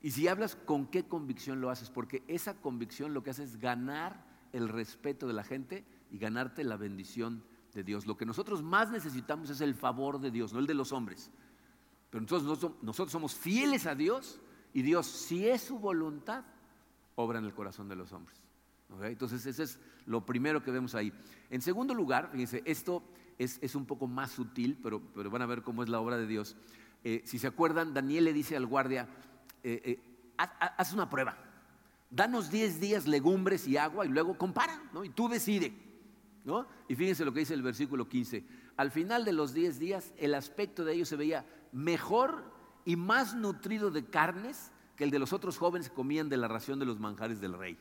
Y 0.00 0.10
si 0.10 0.26
hablas, 0.26 0.56
¿con 0.56 0.86
qué 0.86 1.04
convicción 1.04 1.60
lo 1.60 1.70
haces? 1.70 1.90
Porque 1.90 2.24
esa 2.26 2.54
convicción 2.54 3.14
lo 3.14 3.22
que 3.22 3.30
hace 3.30 3.44
es 3.44 3.58
ganar 3.58 4.24
el 4.52 4.68
respeto 4.68 5.26
de 5.26 5.32
la 5.32 5.44
gente 5.44 5.84
y 6.10 6.18
ganarte 6.18 6.64
la 6.64 6.76
bendición 6.76 7.44
de 7.72 7.84
Dios. 7.84 8.06
Lo 8.06 8.16
que 8.16 8.26
nosotros 8.26 8.62
más 8.62 8.90
necesitamos 8.90 9.50
es 9.50 9.60
el 9.60 9.74
favor 9.74 10.20
de 10.20 10.30
Dios, 10.30 10.52
no 10.52 10.58
el 10.58 10.66
de 10.66 10.74
los 10.74 10.92
hombres. 10.92 11.30
Pero 12.10 12.26
nosotros, 12.82 13.10
somos 13.10 13.34
fieles 13.34 13.86
a 13.86 13.94
Dios 13.94 14.40
y 14.74 14.82
Dios, 14.82 15.06
si 15.06 15.48
es 15.48 15.62
su 15.62 15.78
voluntad, 15.78 16.44
obra 17.14 17.38
en 17.38 17.44
el 17.44 17.54
corazón 17.54 17.88
de 17.88 17.96
los 17.96 18.12
hombres. 18.12 18.42
Entonces, 19.02 19.46
ese 19.46 19.62
es 19.62 19.78
lo 20.04 20.26
primero 20.26 20.62
que 20.62 20.70
vemos 20.70 20.94
ahí. 20.94 21.12
En 21.48 21.62
segundo 21.62 21.94
lugar, 21.94 22.28
fíjense, 22.30 22.62
esto 22.66 23.02
es, 23.38 23.74
un 23.74 23.86
poco 23.86 24.06
más 24.06 24.32
sutil, 24.32 24.78
pero, 24.82 25.00
pero, 25.14 25.30
van 25.30 25.40
a 25.40 25.46
ver 25.46 25.62
cómo 25.62 25.82
es 25.82 25.88
la 25.88 26.00
obra 26.00 26.18
de 26.18 26.26
Dios. 26.26 26.56
Eh, 27.04 27.22
si 27.24 27.38
se 27.38 27.46
acuerdan, 27.46 27.92
Daniel 27.94 28.24
le 28.24 28.32
dice 28.32 28.56
al 28.56 28.66
guardia, 28.66 29.08
eh, 29.62 29.82
eh, 29.84 30.00
haz, 30.36 30.92
una 30.92 31.10
prueba, 31.10 31.36
danos 32.10 32.50
10 32.50 32.80
días 32.80 33.06
legumbres 33.06 33.66
y 33.66 33.76
agua 33.76 34.06
y 34.06 34.08
luego 34.08 34.38
compara, 34.38 34.82
¿no? 34.92 35.04
Y 35.04 35.08
tú 35.08 35.28
decide, 35.28 35.72
¿no? 36.44 36.66
Y 36.88 36.94
fíjense 36.94 37.24
lo 37.24 37.32
que 37.32 37.40
dice 37.40 37.54
el 37.54 37.62
versículo 37.62 38.08
15. 38.08 38.44
Al 38.76 38.90
final 38.90 39.24
de 39.24 39.32
los 39.32 39.52
10 39.52 39.78
días, 39.78 40.12
el 40.16 40.34
aspecto 40.34 40.84
de 40.84 40.94
ellos 40.94 41.08
se 41.08 41.16
veía 41.16 41.44
mejor 41.72 42.44
y 42.84 42.96
más 42.96 43.34
nutrido 43.34 43.90
de 43.90 44.04
carnes 44.04 44.72
que 44.96 45.04
el 45.04 45.10
de 45.10 45.18
los 45.18 45.32
otros 45.32 45.58
jóvenes 45.58 45.88
que 45.88 45.94
comían 45.94 46.28
de 46.28 46.36
la 46.36 46.48
ración 46.48 46.78
de 46.78 46.86
los 46.86 47.00
manjares 47.00 47.40
del 47.40 47.54
rey. 47.54 47.78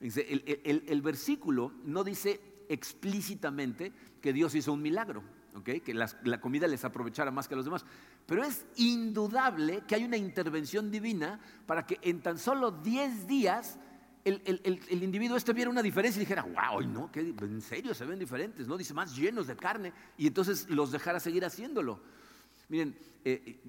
El, 0.00 1.02
versículo 1.02 1.72
no 1.84 2.04
dice 2.04 2.40
explícitamente 2.68 3.92
que 4.20 4.32
Dios 4.32 4.54
hizo 4.54 4.72
un 4.72 4.82
milagro, 4.82 5.22
que 5.64 5.94
la, 5.94 6.40
comida 6.40 6.66
les 6.66 6.84
aprovechara 6.84 7.30
más 7.30 7.48
que 7.48 7.54
a 7.54 7.56
los 7.56 7.64
demás, 7.64 7.84
pero 8.26 8.44
es 8.44 8.66
indudable 8.76 9.82
que 9.86 9.94
hay 9.94 10.04
una 10.04 10.16
intervención 10.16 10.90
divina 10.90 11.40
para 11.66 11.86
que 11.86 11.98
en 12.02 12.20
tan 12.20 12.38
solo 12.38 12.70
10 12.70 13.26
días 13.26 13.78
el, 14.24 14.42
individuo 14.90 15.36
este 15.36 15.52
viera 15.52 15.70
una 15.70 15.82
diferencia 15.82 16.18
y 16.18 16.24
dijera, 16.24 16.42
wow, 16.42 16.82
no, 16.82 17.10
en 17.14 17.60
serio 17.60 17.94
se 17.94 18.04
ven 18.04 18.18
diferentes, 18.18 18.66
¿no? 18.66 18.76
Dice, 18.76 18.92
más 18.92 19.14
llenos 19.14 19.46
de 19.46 19.54
carne, 19.54 19.92
y 20.18 20.26
entonces 20.26 20.68
los 20.68 20.90
dejara 20.90 21.20
seguir 21.20 21.44
haciéndolo. 21.44 22.00
Miren, 22.68 22.98
eh, 23.24 23.60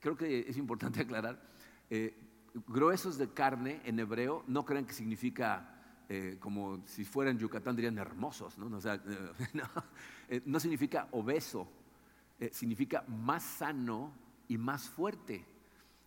creo 0.00 0.16
que 0.16 0.40
es 0.40 0.56
importante 0.56 1.00
aclarar, 1.02 1.40
eh, 1.88 2.18
gruesos 2.66 3.16
de 3.16 3.30
carne 3.30 3.80
en 3.84 4.00
hebreo 4.00 4.42
no 4.48 4.64
creen 4.64 4.84
que 4.84 4.92
significa 4.92 5.72
eh, 6.08 6.36
como 6.38 6.82
si 6.86 7.04
fueran 7.06 7.38
Yucatán 7.38 7.74
dirían 7.74 7.96
hermosos, 7.96 8.58
no, 8.58 8.78
eh, 10.28 10.42
no, 10.44 10.60
significa 10.60 11.08
obeso, 11.12 11.66
significa 12.50 13.04
más 13.08 13.42
sano 13.42 14.12
y 14.48 14.58
más 14.58 14.88
fuerte. 14.88 15.46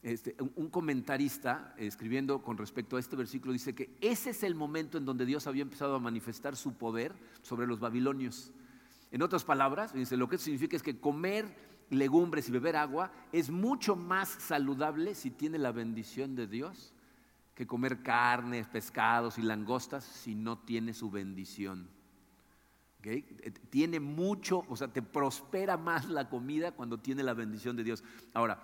Este, 0.03 0.35
un, 0.55 0.69
comentarista 0.69 1.73
escribiendo 1.77 2.43
con 2.43 2.57
respecto 2.57 2.97
a 2.97 2.99
este 2.99 3.15
versículo 3.15 3.53
dice 3.53 3.73
que 3.73 3.89
ese 4.01 4.29
es 4.29 4.43
el 4.43 4.53
momento 4.53 4.99
en 4.99 5.05
donde 5.05 5.25
Dios 5.25 5.47
había 5.47 5.63
empezado 5.63 5.95
a 5.95 5.99
manifestar 5.99 6.55
su 6.55 6.73
poder 6.73 7.13
sobre 7.41 7.65
los 7.65 7.79
babilonios. 7.79 8.51
En 9.11 9.23
otras 9.23 9.43
palabras, 9.43 9.93
dice, 9.93 10.15
lo 10.15 10.29
que 10.29 10.37
significa 10.37 10.75
es 10.75 10.83
que 10.83 10.99
comer 10.99 11.47
legumbres 11.89 12.49
y 12.49 12.51
beber 12.51 12.75
agua 12.75 13.11
es 13.31 13.49
mucho 13.49 13.95
más 13.95 14.29
saludable 14.29 15.15
si 15.15 15.31
tiene 15.31 15.57
la 15.57 15.71
bendición 15.71 16.35
de 16.35 16.47
Dios 16.47 16.93
que 17.55 17.65
comer 17.65 18.03
carnes, 18.03 18.67
pescados 18.67 19.37
y 19.37 19.41
langostas 19.41 20.03
si 20.03 20.35
no 20.35 20.59
tiene 20.59 20.93
su 20.93 21.09
bendición. 21.09 21.89
Tiene 23.69 23.99
mucho, 23.99 24.63
o 24.67 24.75
sea, 24.75 24.87
te 24.87 25.01
prospera 25.01 25.77
más 25.77 26.09
la 26.09 26.29
comida 26.29 26.71
cuando 26.71 26.97
tiene 26.97 27.23
la 27.23 27.33
bendición 27.33 27.75
de 27.75 27.83
Dios. 27.83 28.03
Ahora, 28.33 28.63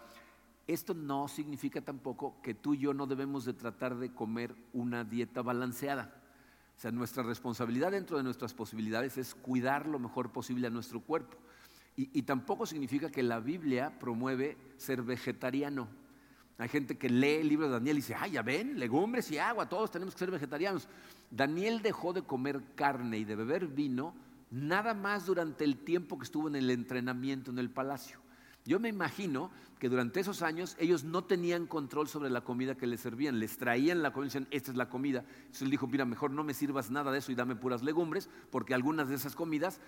esto 0.68 0.94
no 0.94 1.28
significa 1.28 1.82
tampoco 1.82 2.42
que 2.42 2.54
tú 2.54 2.74
y 2.74 2.80
yo 2.80 2.94
no 2.94 3.08
debemos 3.08 3.46
de 3.46 3.54
tratar 3.54 3.98
de 3.98 4.14
comer 4.14 4.56
una 4.74 5.04
dieta 5.04 5.42
balanceada. 5.42 6.16
O 6.78 6.80
sea, 6.82 6.92
nuestra 6.92 7.24
responsabilidad 7.24 7.92
dentro 7.92 8.18
de 8.18 8.24
nuestras 8.24 8.54
posibilidades 8.54 9.18
es 9.18 9.36
cuidar 9.36 9.86
lo 9.86 10.00
mejor 10.00 10.32
posible 10.32 10.68
a 10.68 10.72
nuestro 10.72 11.02
cuerpo. 11.02 11.38
Y, 11.98 12.22
tampoco 12.24 12.66
significa 12.66 13.12
que 13.12 13.22
la 13.22 13.40
Biblia 13.40 14.00
promueve 14.00 14.58
ser 14.78 15.04
vegetariano. 15.04 15.88
Hay 16.58 16.70
gente 16.70 16.98
que 16.98 17.10
lee 17.10 17.42
el 17.42 17.50
libro 17.50 17.68
de 17.68 17.74
Daniel 17.74 17.98
y 17.98 18.02
dice, 18.02 18.16
ah, 18.16 18.28
ya 18.28 18.42
ven, 18.42 18.80
legumbres 18.80 19.30
y 19.30 19.38
agua, 19.38 19.68
todos 19.68 19.92
tenemos 19.92 20.16
que 20.16 20.20
ser 20.20 20.32
vegetarianos. 20.32 20.88
Daniel 21.30 21.82
dejó 21.82 22.14
de 22.14 22.24
comer 22.24 22.62
carne 22.76 23.20
y 23.20 23.26
de 23.26 23.36
beber 23.36 23.68
vino 23.68 24.16
nada 24.52 24.94
más 24.94 25.26
durante 25.26 25.64
el 25.64 25.78
tiempo 25.78 26.18
que 26.18 26.26
estuvo 26.26 26.48
en 26.48 26.56
el 26.56 26.70
entrenamiento 26.70 27.52
en 27.52 27.60
el 27.60 27.70
palacio. 27.70 28.20
Yo 28.66 28.80
me 28.80 28.90
imagino 28.90 29.50
que 29.80 29.90
durante 29.90 30.20
esos 30.20 30.44
años 30.44 30.76
ellos 30.80 31.04
no 31.04 31.24
tenían 31.24 31.66
control 31.66 32.08
sobre 32.08 32.30
la 32.30 32.42
comida 32.42 32.76
que 32.76 32.86
les 32.86 33.02
servían, 33.02 33.40
les 33.40 33.58
traían 33.58 34.04
la 34.04 34.14
comida 34.14 34.28
decían, 34.28 34.48
esta 34.52 34.70
es 34.70 34.78
la 34.78 34.90
comida. 34.90 35.26
Entonces 35.38 35.64
él 35.64 35.72
dijo, 35.72 35.88
mira, 35.88 36.06
mejor 36.06 36.30
no 36.30 36.44
me 36.44 36.54
sirvas 36.54 36.92
nada 36.92 37.12
de 37.12 37.18
eso 37.18 37.32
y 37.32 37.36
dame 37.36 37.56
puras 37.56 37.82
legumbres, 37.82 38.30
porque 38.52 38.76
algunas 38.76 39.10
de 39.10 39.16
esas 39.16 39.36
comidas 39.36 39.82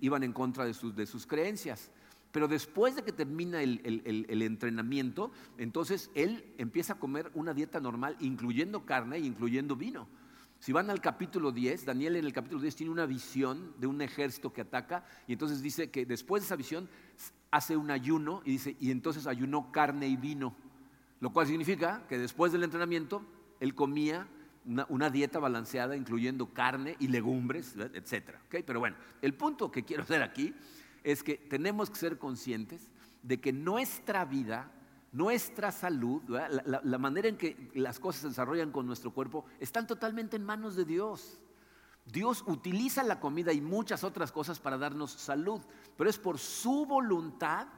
iban 0.00 0.22
en 0.22 0.32
contra 0.32 0.64
de 0.64 0.72
sus, 0.72 1.26
creencias. 1.26 1.90
Pero 2.32 2.48
después 2.48 2.96
de 2.96 3.02
que 3.02 3.12
termina 3.12 3.62
el, 3.62 4.42
entrenamiento, 4.42 5.30
entonces 5.58 6.10
él 6.14 6.46
empieza 6.56 6.94
a 6.94 6.98
comer 6.98 7.30
una 7.34 7.52
dieta 7.52 7.78
normal, 7.80 8.16
incluyendo 8.20 8.86
carne 8.86 9.16
e 9.16 9.20
incluyendo 9.20 9.76
vino. 9.76 10.08
Si 10.58 10.72
van 10.72 10.88
al 10.90 11.00
capítulo 11.00 11.52
10, 11.52 11.84
Daniel 11.84 12.16
en 12.16 12.24
el 12.24 12.32
capítulo 12.32 12.62
10 12.62 12.76
tiene 12.76 12.92
una 12.92 13.06
visión 13.06 13.74
de 13.78 13.86
un 13.86 14.00
ejército 14.00 14.52
que 14.52 14.62
ataca 14.62 15.04
y 15.26 15.34
entonces 15.34 15.62
dice 15.62 15.90
que 15.90 16.06
después 16.06 16.42
de 16.42 16.46
esa 16.46 16.56
visión 16.56 16.88
hace 17.50 17.76
un 17.76 17.90
ayuno 17.90 18.42
y 18.44 18.52
dice, 18.52 18.76
y 18.80 18.90
entonces 18.90 19.26
ayunó 19.26 19.70
carne 19.70 20.08
y 20.08 20.16
vino, 20.16 20.56
lo 21.20 21.32
cual 21.32 21.46
significa 21.46 22.06
que 22.08 22.18
después 22.18 22.52
del 22.52 22.64
entrenamiento 22.64 23.24
él 23.60 23.74
comía 23.74 24.26
una, 24.64 25.10
dieta 25.10 25.38
balanceada, 25.38 25.96
incluyendo 25.96 26.52
carne 26.52 26.96
y 26.98 27.08
legumbres, 27.08 27.76
etc. 27.76 28.36
Pero 28.48 28.80
bueno, 28.80 28.96
el 29.20 29.34
punto 29.34 29.70
que 29.70 29.84
quiero 29.84 30.02
hacer 30.02 30.22
aquí 30.22 30.54
es 31.02 31.22
que 31.22 31.36
tenemos 31.36 31.90
que 31.90 31.96
ser 31.96 32.18
conscientes 32.18 32.90
de 33.22 33.40
que 33.40 33.52
nuestra 33.52 34.24
vida, 34.24 34.70
nuestra 35.14 35.70
salud, 35.70 36.22
la, 36.28 36.98
manera 36.98 37.28
en 37.28 37.36
que 37.36 37.70
las 37.74 38.00
cosas 38.00 38.22
se 38.22 38.28
desarrollan 38.28 38.72
con 38.72 38.84
nuestro 38.84 39.12
cuerpo, 39.12 39.44
están 39.60 39.86
totalmente 39.86 40.34
en 40.34 40.44
manos 40.44 40.74
de 40.74 40.84
Dios. 40.84 41.38
Dios 42.04 42.42
utiliza 42.48 43.04
la 43.04 43.20
comida 43.20 43.52
y 43.52 43.60
muchas 43.60 44.02
otras 44.02 44.32
cosas 44.32 44.58
para 44.58 44.76
darnos 44.76 45.12
salud, 45.12 45.60
pero 45.96 46.10
es 46.10 46.18
por 46.18 46.38
su 46.38 46.84
voluntad 46.84 47.68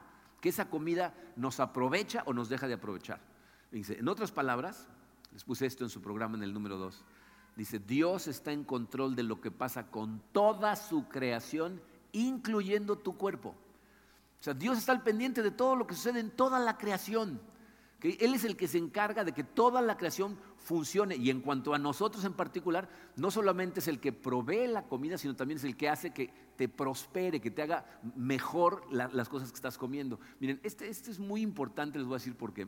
que 0.41 0.49
esa 0.49 0.67
comida 0.69 1.13
nos 1.35 1.59
aprovecha 1.59 2.23
o 2.25 2.33
nos 2.33 2.49
deja 2.49 2.67
de 2.67 2.73
aprovechar. 2.73 3.21
en 3.71 4.07
otras 4.07 4.31
palabras, 4.31 4.87
les 5.31 5.43
puse 5.43 5.67
esto 5.67 5.83
en 5.83 5.91
su 5.91 6.01
programa 6.01 6.37
en 6.37 6.43
el 6.43 6.53
número 6.53 6.77
2, 6.77 7.03
dice, 7.55 7.77
Dios 7.77 8.27
está 8.27 8.51
en 8.51 8.63
control 8.63 9.15
de 9.15 9.21
lo 9.21 9.39
que 9.41 9.51
pasa 9.51 9.91
con 9.91 10.23
toda 10.31 10.75
su 10.75 11.07
creación, 11.07 11.79
incluyendo 12.13 12.97
tu 12.97 13.15
cuerpo. 13.15 13.53
O 14.39 14.43
sea, 14.43 14.53
Dios 14.53 14.77
está 14.77 14.91
al 14.91 15.03
pendiente 15.03 15.41
de 15.41 15.51
todo 15.51 15.75
lo 15.75 15.87
que 15.87 15.95
sucede 15.95 16.19
en 16.19 16.31
toda 16.31 16.59
la 16.59 16.77
creación. 16.77 17.41
Que 17.99 18.17
Él 18.21 18.35
es 18.35 18.43
el 18.43 18.55
que 18.55 18.67
se 18.67 18.77
encarga 18.77 19.23
de 19.23 19.33
que 19.33 19.43
toda 19.43 19.81
la 19.81 19.97
creación 19.97 20.37
funcione. 20.57 21.15
Y 21.15 21.31
en 21.31 21.41
cuanto 21.41 21.73
a 21.73 21.79
nosotros 21.79 22.23
en 22.25 22.33
particular, 22.33 22.87
no 23.15 23.31
solamente 23.31 23.79
es 23.79 23.87
el 23.87 23.99
que 23.99 24.13
provee 24.13 24.67
la 24.67 24.83
comida, 24.83 25.17
sino 25.17 25.35
también 25.35 25.57
es 25.57 25.63
el 25.63 25.75
que 25.75 25.89
hace 25.89 26.13
que 26.13 26.31
te 26.55 26.69
prospere, 26.69 27.41
que 27.41 27.49
te 27.49 27.63
haga 27.63 27.85
mejor 28.15 28.83
las 28.93 29.29
cosas 29.29 29.49
que 29.49 29.55
estás 29.55 29.77
comiendo. 29.77 30.19
Miren, 30.39 30.59
este, 30.63 30.87
este 30.87 31.09
es 31.09 31.17
muy 31.17 31.41
importante, 31.41 31.97
les 31.97 32.07
voy 32.07 32.15
a 32.15 32.19
decir 32.19 32.37
por 32.37 32.53
qué. 32.53 32.67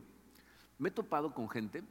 Me 0.78 0.88
he 0.88 0.92
topado 0.92 1.32
con 1.32 1.48
gente 1.48 1.84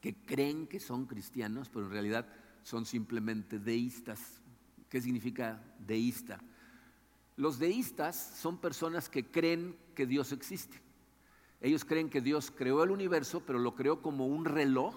que 0.00 0.14
creen 0.14 0.66
que 0.66 0.80
son 0.80 1.06
cristianos, 1.06 1.68
pero 1.68 1.86
en 1.86 1.92
realidad 1.92 2.26
son 2.62 2.86
simplemente 2.86 3.58
deístas. 3.58 4.40
¿Qué 4.88 5.00
significa 5.00 5.62
deísta? 5.78 6.40
Los 7.36 7.58
deístas 7.58 8.16
son 8.36 8.58
personas 8.58 9.08
que 9.08 9.24
creen 9.24 9.76
que 9.94 10.06
Dios 10.06 10.32
existe. 10.32 10.80
Ellos 11.60 11.84
creen 11.84 12.10
que 12.10 12.20
Dios 12.20 12.52
creó 12.54 12.84
el 12.84 12.90
universo, 12.90 13.42
pero 13.44 13.58
lo 13.58 13.74
creó 13.74 14.02
como 14.02 14.26
un 14.26 14.44
reloj 14.44 14.94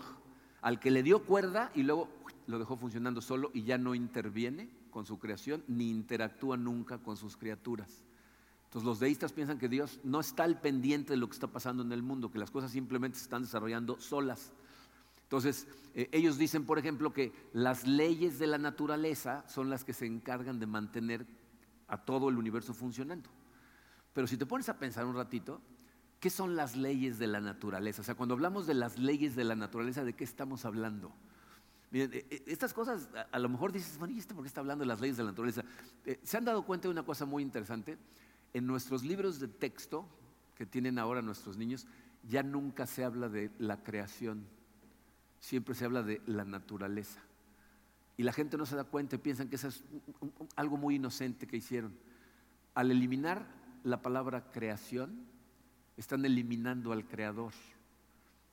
al 0.62 0.80
que 0.80 0.92
le 0.92 1.02
dio 1.02 1.24
cuerda 1.24 1.72
y 1.74 1.84
luego 1.84 2.10
lo 2.46 2.60
dejó 2.60 2.78
funcionando 2.78 3.22
solo 3.22 3.52
y 3.54 3.64
ya 3.64 3.78
no 3.78 3.96
interviene 3.96 4.70
con 4.92 5.06
su 5.06 5.20
creación 5.20 5.64
ni 5.68 5.90
interactúa 5.90 6.58
nunca 6.58 6.98
con 6.98 7.18
sus 7.18 7.38
criaturas. 7.38 8.04
Entonces 8.66 8.86
los 8.86 9.00
deístas 9.00 9.32
piensan 9.32 9.60
que 9.60 9.70
Dios 9.70 10.00
no 10.04 10.20
está 10.20 10.44
al 10.44 10.60
pendiente 10.60 11.14
de 11.14 11.18
lo 11.18 11.28
que 11.28 11.36
está 11.36 11.48
pasando 11.48 11.84
en 11.84 11.92
el 11.92 12.04
mundo, 12.04 12.32
que 12.32 12.40
las 12.40 12.52
cosas 12.52 12.72
simplemente 12.72 13.18
se 13.18 13.24
están 13.24 13.44
desarrollando 13.44 14.00
solas. 14.00 14.52
Entonces 15.24 15.68
eh, 15.96 16.10
ellos 16.12 16.38
dicen, 16.38 16.66
por 16.66 16.78
ejemplo, 16.78 17.14
que 17.14 17.32
las 17.54 17.88
leyes 17.88 18.40
de 18.40 18.48
la 18.48 18.58
naturaleza 18.58 19.48
son 19.48 19.70
las 19.70 19.84
que 19.86 19.94
se 19.94 20.06
encargan 20.06 20.60
de 20.60 20.68
mantener 20.68 21.26
a 21.88 21.98
todo 21.98 22.30
el 22.30 22.38
universo 22.38 22.74
funcionando. 22.74 23.30
Pero 24.14 24.28
si 24.28 24.38
te 24.38 24.46
pones 24.46 24.70
a 24.70 24.78
pensar 24.78 25.06
un 25.06 25.16
ratito, 25.16 25.62
¿Qué 26.20 26.30
son 26.32 26.56
las 26.56 26.76
leyes 26.76 27.20
de 27.20 27.28
la 27.28 27.40
naturaleza? 27.40 28.02
O 28.02 28.06
sea, 28.06 28.16
cuando 28.16 28.34
hablamos 28.34 28.66
de 28.66 28.74
las 28.74 28.98
leyes 28.98 29.36
de 29.36 29.44
la 29.44 29.56
naturaleza, 29.56 30.04
¿de 30.04 30.14
qué 30.14 30.24
estamos 30.24 30.66
hablando? 30.66 31.12
Miren, 31.92 32.12
e, 32.12 32.26
e, 32.30 32.44
estas 32.48 32.74
cosas, 32.74 33.10
a, 33.32 33.40
lo 33.40 33.50
mejor 33.50 33.72
dices, 33.72 34.00
bueno, 34.00 34.16
¿y 34.16 34.18
este 34.18 34.34
por 34.34 34.44
qué 34.44 34.48
está 34.48 34.62
hablando 34.62 34.84
de 34.84 34.88
las 34.88 35.00
leyes 35.00 35.18
de 35.18 35.24
la 35.24 35.30
naturaleza? 35.30 35.64
Eh, 36.06 36.20
¿Se 36.24 36.38
han 36.38 36.46
dado 36.46 36.64
cuenta 36.64 36.88
de 36.88 36.92
una 36.92 37.04
cosa 37.04 37.26
muy 37.26 37.44
interesante? 37.44 38.00
En 38.54 38.66
nuestros 38.66 39.04
libros 39.04 39.40
de 39.40 39.48
texto 39.48 40.08
que 40.56 40.66
tienen 40.66 40.98
ahora 40.98 41.22
nuestros 41.22 41.56
niños, 41.56 41.86
ya 42.28 42.42
nunca 42.42 42.88
se 42.88 43.04
habla 43.04 43.30
de 43.30 43.52
la 43.60 43.84
creación, 43.84 44.48
siempre 45.40 45.76
se 45.76 45.86
habla 45.86 46.02
de 46.02 46.20
la 46.26 46.46
naturaleza. 46.46 47.22
Y 48.18 48.24
la 48.24 48.34
gente 48.34 48.58
no 48.58 48.66
se 48.66 48.76
da 48.76 48.84
cuenta 48.84 49.16
y 49.16 49.20
piensan 49.20 49.48
que 49.48 49.56
eso 49.56 49.68
es 49.68 49.84
algo 50.56 50.76
muy 50.76 50.96
inocente 50.96 51.48
que 51.48 51.58
hicieron. 51.58 51.96
Al 52.74 52.92
eliminar 52.92 53.48
la 53.84 54.02
palabra 54.02 54.52
creación, 54.52 55.28
están 55.98 56.26
eliminando 56.26 56.92
al 56.92 57.08
Creador. 57.08 57.54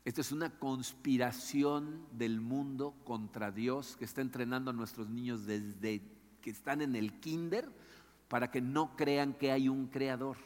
Esta 0.04 0.20
es 0.20 0.32
una 0.32 0.50
conspiración 0.58 2.06
del 2.12 2.40
mundo 2.40 2.94
contra 3.04 3.50
Dios 3.50 3.96
que 3.96 4.04
está 4.04 4.20
entrenando 4.20 4.70
a 4.70 4.74
nuestros 4.74 5.08
niños 5.08 5.46
desde 5.46 6.02
que 6.42 6.50
están 6.50 6.82
en 6.82 6.94
el 6.94 7.20
kinder 7.20 7.70
para 8.28 8.50
que 8.50 8.60
no 8.60 8.96
crean 8.96 9.32
que 9.32 9.50
hay 9.50 9.68
un 9.70 9.86
creador. 9.86 10.36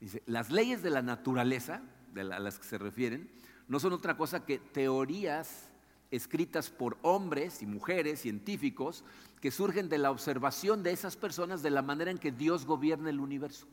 Dice, 0.00 0.22
las 0.26 0.50
leyes 0.50 0.82
de 0.82 0.90
la 0.90 1.00
naturaleza, 1.00 1.80
de 2.12 2.20
a 2.20 2.38
las 2.38 2.58
que 2.58 2.66
se 2.66 2.76
refieren, 2.76 3.30
no 3.68 3.80
son 3.80 3.94
otra 3.94 4.18
cosa 4.18 4.44
que 4.44 4.58
teorías 4.58 5.70
escritas 6.10 6.70
por 6.70 6.96
hombres 7.02 7.62
y 7.62 7.66
mujeres 7.66 8.20
científicos 8.20 9.04
que 9.40 9.50
surgen 9.50 9.88
de 9.88 9.98
la 9.98 10.10
observación 10.10 10.82
de 10.82 10.92
esas 10.92 11.16
personas 11.16 11.62
de 11.62 11.70
la 11.70 11.82
manera 11.82 12.10
en 12.10 12.18
que 12.18 12.32
Dios 12.32 12.64
gobierna 12.64 13.10
el 13.10 13.20
universo. 13.20 13.66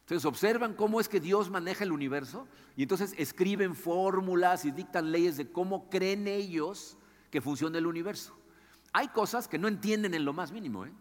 Entonces 0.00 0.24
observan 0.24 0.74
cómo 0.74 1.00
es 1.00 1.08
que 1.08 1.18
Dios 1.18 1.50
maneja 1.50 1.82
el 1.82 1.90
universo 1.90 2.46
y 2.76 2.82
entonces 2.82 3.12
escriben 3.18 3.74
fórmulas 3.74 4.64
y 4.64 4.70
dictan 4.70 5.10
leyes 5.10 5.36
de 5.36 5.50
cómo 5.50 5.90
creen 5.90 6.28
ellos 6.28 6.96
que 7.30 7.40
funciona 7.40 7.78
el 7.78 7.86
universo. 7.86 8.38
Hay 8.92 9.08
cosas 9.08 9.48
que 9.48 9.58
no 9.58 9.66
entienden 9.66 10.14
en 10.14 10.24
lo 10.24 10.32
más 10.32 10.52
mínimo. 10.52 10.86
¿eh? 10.86 10.92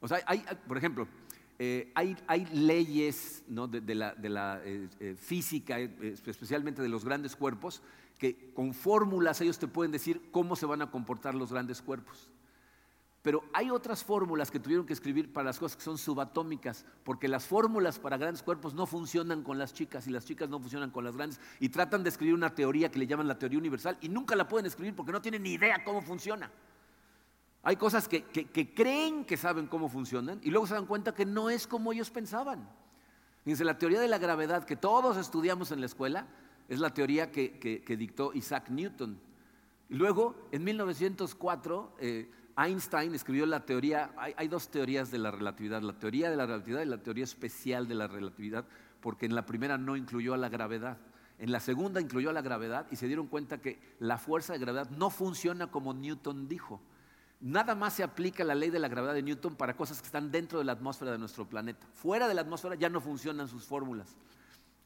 O 0.00 0.08
sea, 0.08 0.20
hay, 0.26 0.42
por 0.66 0.78
ejemplo, 0.78 1.06
eh, 1.58 1.92
hay, 1.94 2.46
leyes 2.52 3.44
de, 3.46 3.94
la, 3.94 4.62
eh, 4.64 5.16
física, 5.20 5.78
especialmente 5.78 6.80
de 6.80 6.88
los 6.88 7.04
grandes 7.04 7.36
cuerpos, 7.36 7.82
que 8.18 8.52
con 8.52 8.74
fórmulas 8.74 9.40
ellos 9.40 9.58
te 9.58 9.68
pueden 9.68 9.92
decir 9.92 10.30
cómo 10.30 10.56
se 10.56 10.66
van 10.66 10.82
a 10.82 10.90
comportar 10.90 11.34
los 11.34 11.52
grandes 11.52 11.80
cuerpos. 11.80 12.28
Pero 13.22 13.44
hay 13.52 13.70
otras 13.70 14.04
fórmulas 14.04 14.50
que 14.50 14.60
tuvieron 14.60 14.86
que 14.86 14.92
escribir 14.92 15.32
para 15.32 15.46
las 15.46 15.58
cosas 15.58 15.76
que 15.76 15.82
son 15.82 15.98
subatómicas, 15.98 16.86
porque 17.04 17.28
las 17.28 17.46
fórmulas 17.46 17.98
para 17.98 18.16
grandes 18.16 18.42
cuerpos 18.42 18.74
no 18.74 18.86
funcionan 18.86 19.42
con 19.42 19.58
las 19.58 19.74
chicas 19.74 20.06
y 20.06 20.10
las 20.10 20.24
chicas 20.24 20.48
no 20.48 20.60
funcionan 20.60 20.90
con 20.90 21.04
las 21.04 21.16
grandes. 21.16 21.40
Y 21.58 21.68
tratan 21.68 22.02
de 22.02 22.10
escribir 22.10 22.34
una 22.34 22.54
teoría 22.54 22.90
que 22.90 22.98
le 22.98 23.06
llaman 23.06 23.26
la 23.26 23.38
teoría 23.38 23.58
universal 23.58 23.98
y 24.00 24.08
nunca 24.08 24.36
la 24.36 24.46
pueden 24.46 24.66
escribir 24.66 24.94
porque 24.94 25.12
no 25.12 25.20
tienen 25.20 25.42
ni 25.42 25.54
idea 25.54 25.84
cómo 25.84 26.00
funciona. 26.00 26.50
Hay 27.64 27.76
cosas 27.76 28.08
que, 28.08 28.24
creen 28.74 29.24
que 29.24 29.36
saben 29.36 29.66
cómo 29.66 29.88
funcionan 29.88 30.40
y 30.42 30.50
luego 30.50 30.66
se 30.66 30.74
dan 30.74 30.86
cuenta 30.86 31.12
que 31.12 31.26
no 31.26 31.50
es 31.50 31.66
como 31.66 31.92
ellos 31.92 32.10
pensaban. 32.10 32.68
Fíjense, 33.44 33.64
la 33.64 33.78
teoría 33.78 34.00
de 34.00 34.08
la 34.08 34.18
gravedad 34.18 34.64
que 34.64 34.76
todos 34.76 35.16
estudiamos 35.16 35.72
en 35.72 35.80
la 35.80 35.86
escuela 35.86 36.26
es 36.68 36.78
la 36.78 36.92
teoría 36.92 37.32
que, 37.32 37.96
dictó 37.98 38.32
Isaac 38.34 38.68
Newton. 38.70 39.18
Luego, 39.88 40.48
en 40.52 40.64
1904, 40.64 41.96
Einstein 42.58 43.14
escribió 43.14 43.46
la 43.46 43.64
teoría, 43.64 44.10
hay, 44.16 44.48
dos 44.48 44.68
teorías 44.68 45.12
de 45.12 45.18
la 45.18 45.30
relatividad, 45.30 45.80
la 45.80 45.98
teoría 45.98 46.28
de 46.28 46.36
la 46.36 46.44
relatividad 46.44 46.82
y 46.82 46.86
la 46.86 47.02
teoría 47.02 47.22
especial 47.22 47.86
de 47.86 47.94
la 47.94 48.08
relatividad, 48.08 48.64
porque 49.00 49.26
en 49.26 49.36
la 49.36 49.46
primera 49.46 49.78
no 49.78 49.96
incluyó 49.96 50.34
a 50.34 50.36
la 50.36 50.48
gravedad. 50.48 50.98
En 51.38 51.52
la 51.52 51.60
segunda 51.60 52.00
incluyó 52.00 52.30
a 52.30 52.32
la 52.32 52.42
gravedad 52.42 52.88
y 52.90 52.96
se 52.96 53.06
dieron 53.06 53.28
cuenta 53.28 53.58
que 53.58 53.78
la 54.00 54.18
fuerza 54.18 54.54
de 54.54 54.58
gravedad 54.58 54.90
no 54.90 55.08
funciona 55.08 55.70
como 55.70 55.94
Newton 55.94 56.48
dijo. 56.48 56.80
Nada 57.40 57.76
más 57.76 57.94
se 57.94 58.02
aplica 58.02 58.42
la 58.42 58.56
ley 58.56 58.70
de 58.70 58.80
la 58.80 58.88
gravedad 58.88 59.14
de 59.14 59.22
Newton 59.22 59.54
para 59.54 59.76
cosas 59.76 60.00
que 60.00 60.06
están 60.06 60.32
dentro 60.32 60.58
de 60.58 60.64
la 60.64 60.72
atmósfera 60.72 61.12
de 61.12 61.18
nuestro 61.18 61.48
planeta. 61.48 61.86
Fuera 61.92 62.26
de 62.26 62.34
la 62.34 62.40
atmósfera 62.40 62.74
ya 62.74 62.88
no 62.88 63.00
funcionan 63.00 63.46
sus 63.46 63.64
fórmulas. 63.64 64.16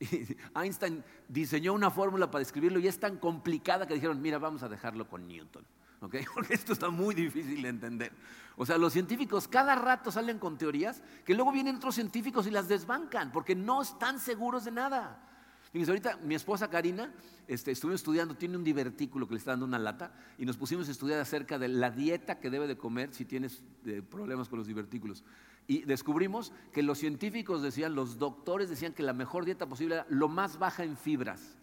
Einstein 0.54 1.02
diseñó 1.28 1.72
una 1.72 1.90
fórmula 1.90 2.30
para 2.30 2.40
describirlo 2.40 2.78
y 2.78 2.88
es 2.88 2.98
tan 2.98 3.18
complicada 3.18 3.86
que 3.86 3.94
dijeron, 3.94 4.20
mira, 4.20 4.38
vamos 4.38 4.62
a 4.62 4.68
dejarlo 4.68 5.08
con 5.08 5.26
Newton. 5.26 5.64
Porque 6.00 6.26
esto 6.50 6.72
está 6.72 6.90
muy 6.90 7.14
difícil 7.14 7.62
de 7.62 7.68
entender. 7.68 8.12
O 8.56 8.66
sea, 8.66 8.76
los 8.76 8.92
científicos 8.92 9.48
cada 9.48 9.74
rato 9.74 10.10
salen 10.10 10.38
con 10.38 10.58
teorías 10.58 11.02
que 11.24 11.34
luego 11.34 11.52
vienen 11.52 11.76
otros 11.76 11.94
científicos 11.94 12.46
y 12.46 12.50
las 12.50 12.68
desbancan 12.68 13.32
porque 13.32 13.54
no 13.54 13.80
están 13.80 14.18
seguros 14.18 14.64
de 14.64 14.72
nada. 14.72 15.31
Fíjense, 15.72 15.90
ahorita 15.90 16.18
mi 16.18 16.34
esposa 16.34 16.68
Karina, 16.68 17.14
este, 17.48 17.70
estuvo 17.70 17.92
estudiando, 17.92 18.34
tiene 18.36 18.58
un 18.58 18.64
divertículo 18.64 19.26
que 19.26 19.34
le 19.34 19.38
está 19.38 19.52
dando 19.52 19.64
una 19.64 19.78
lata 19.78 20.12
y 20.36 20.44
nos 20.44 20.58
pusimos 20.58 20.86
a 20.88 20.90
estudiar 20.90 21.18
acerca 21.18 21.58
de 21.58 21.68
la 21.68 21.90
dieta 21.90 22.38
que 22.40 22.50
debe 22.50 22.66
de 22.66 22.76
comer 22.76 23.14
si 23.14 23.24
tienes 23.24 23.64
eh, 23.86 24.02
problemas 24.02 24.50
con 24.50 24.58
los 24.58 24.68
divertículos. 24.68 25.24
Y 25.66 25.82
descubrimos 25.84 26.52
que 26.72 26.82
los 26.82 26.98
científicos 26.98 27.62
decían, 27.62 27.94
los 27.94 28.18
doctores 28.18 28.68
decían 28.68 28.92
que 28.92 29.02
la 29.02 29.14
mejor 29.14 29.46
dieta 29.46 29.66
posible 29.66 29.94
era 29.94 30.06
lo 30.10 30.28
más 30.28 30.58
baja 30.58 30.84
en 30.84 30.96
fibras, 30.96 31.56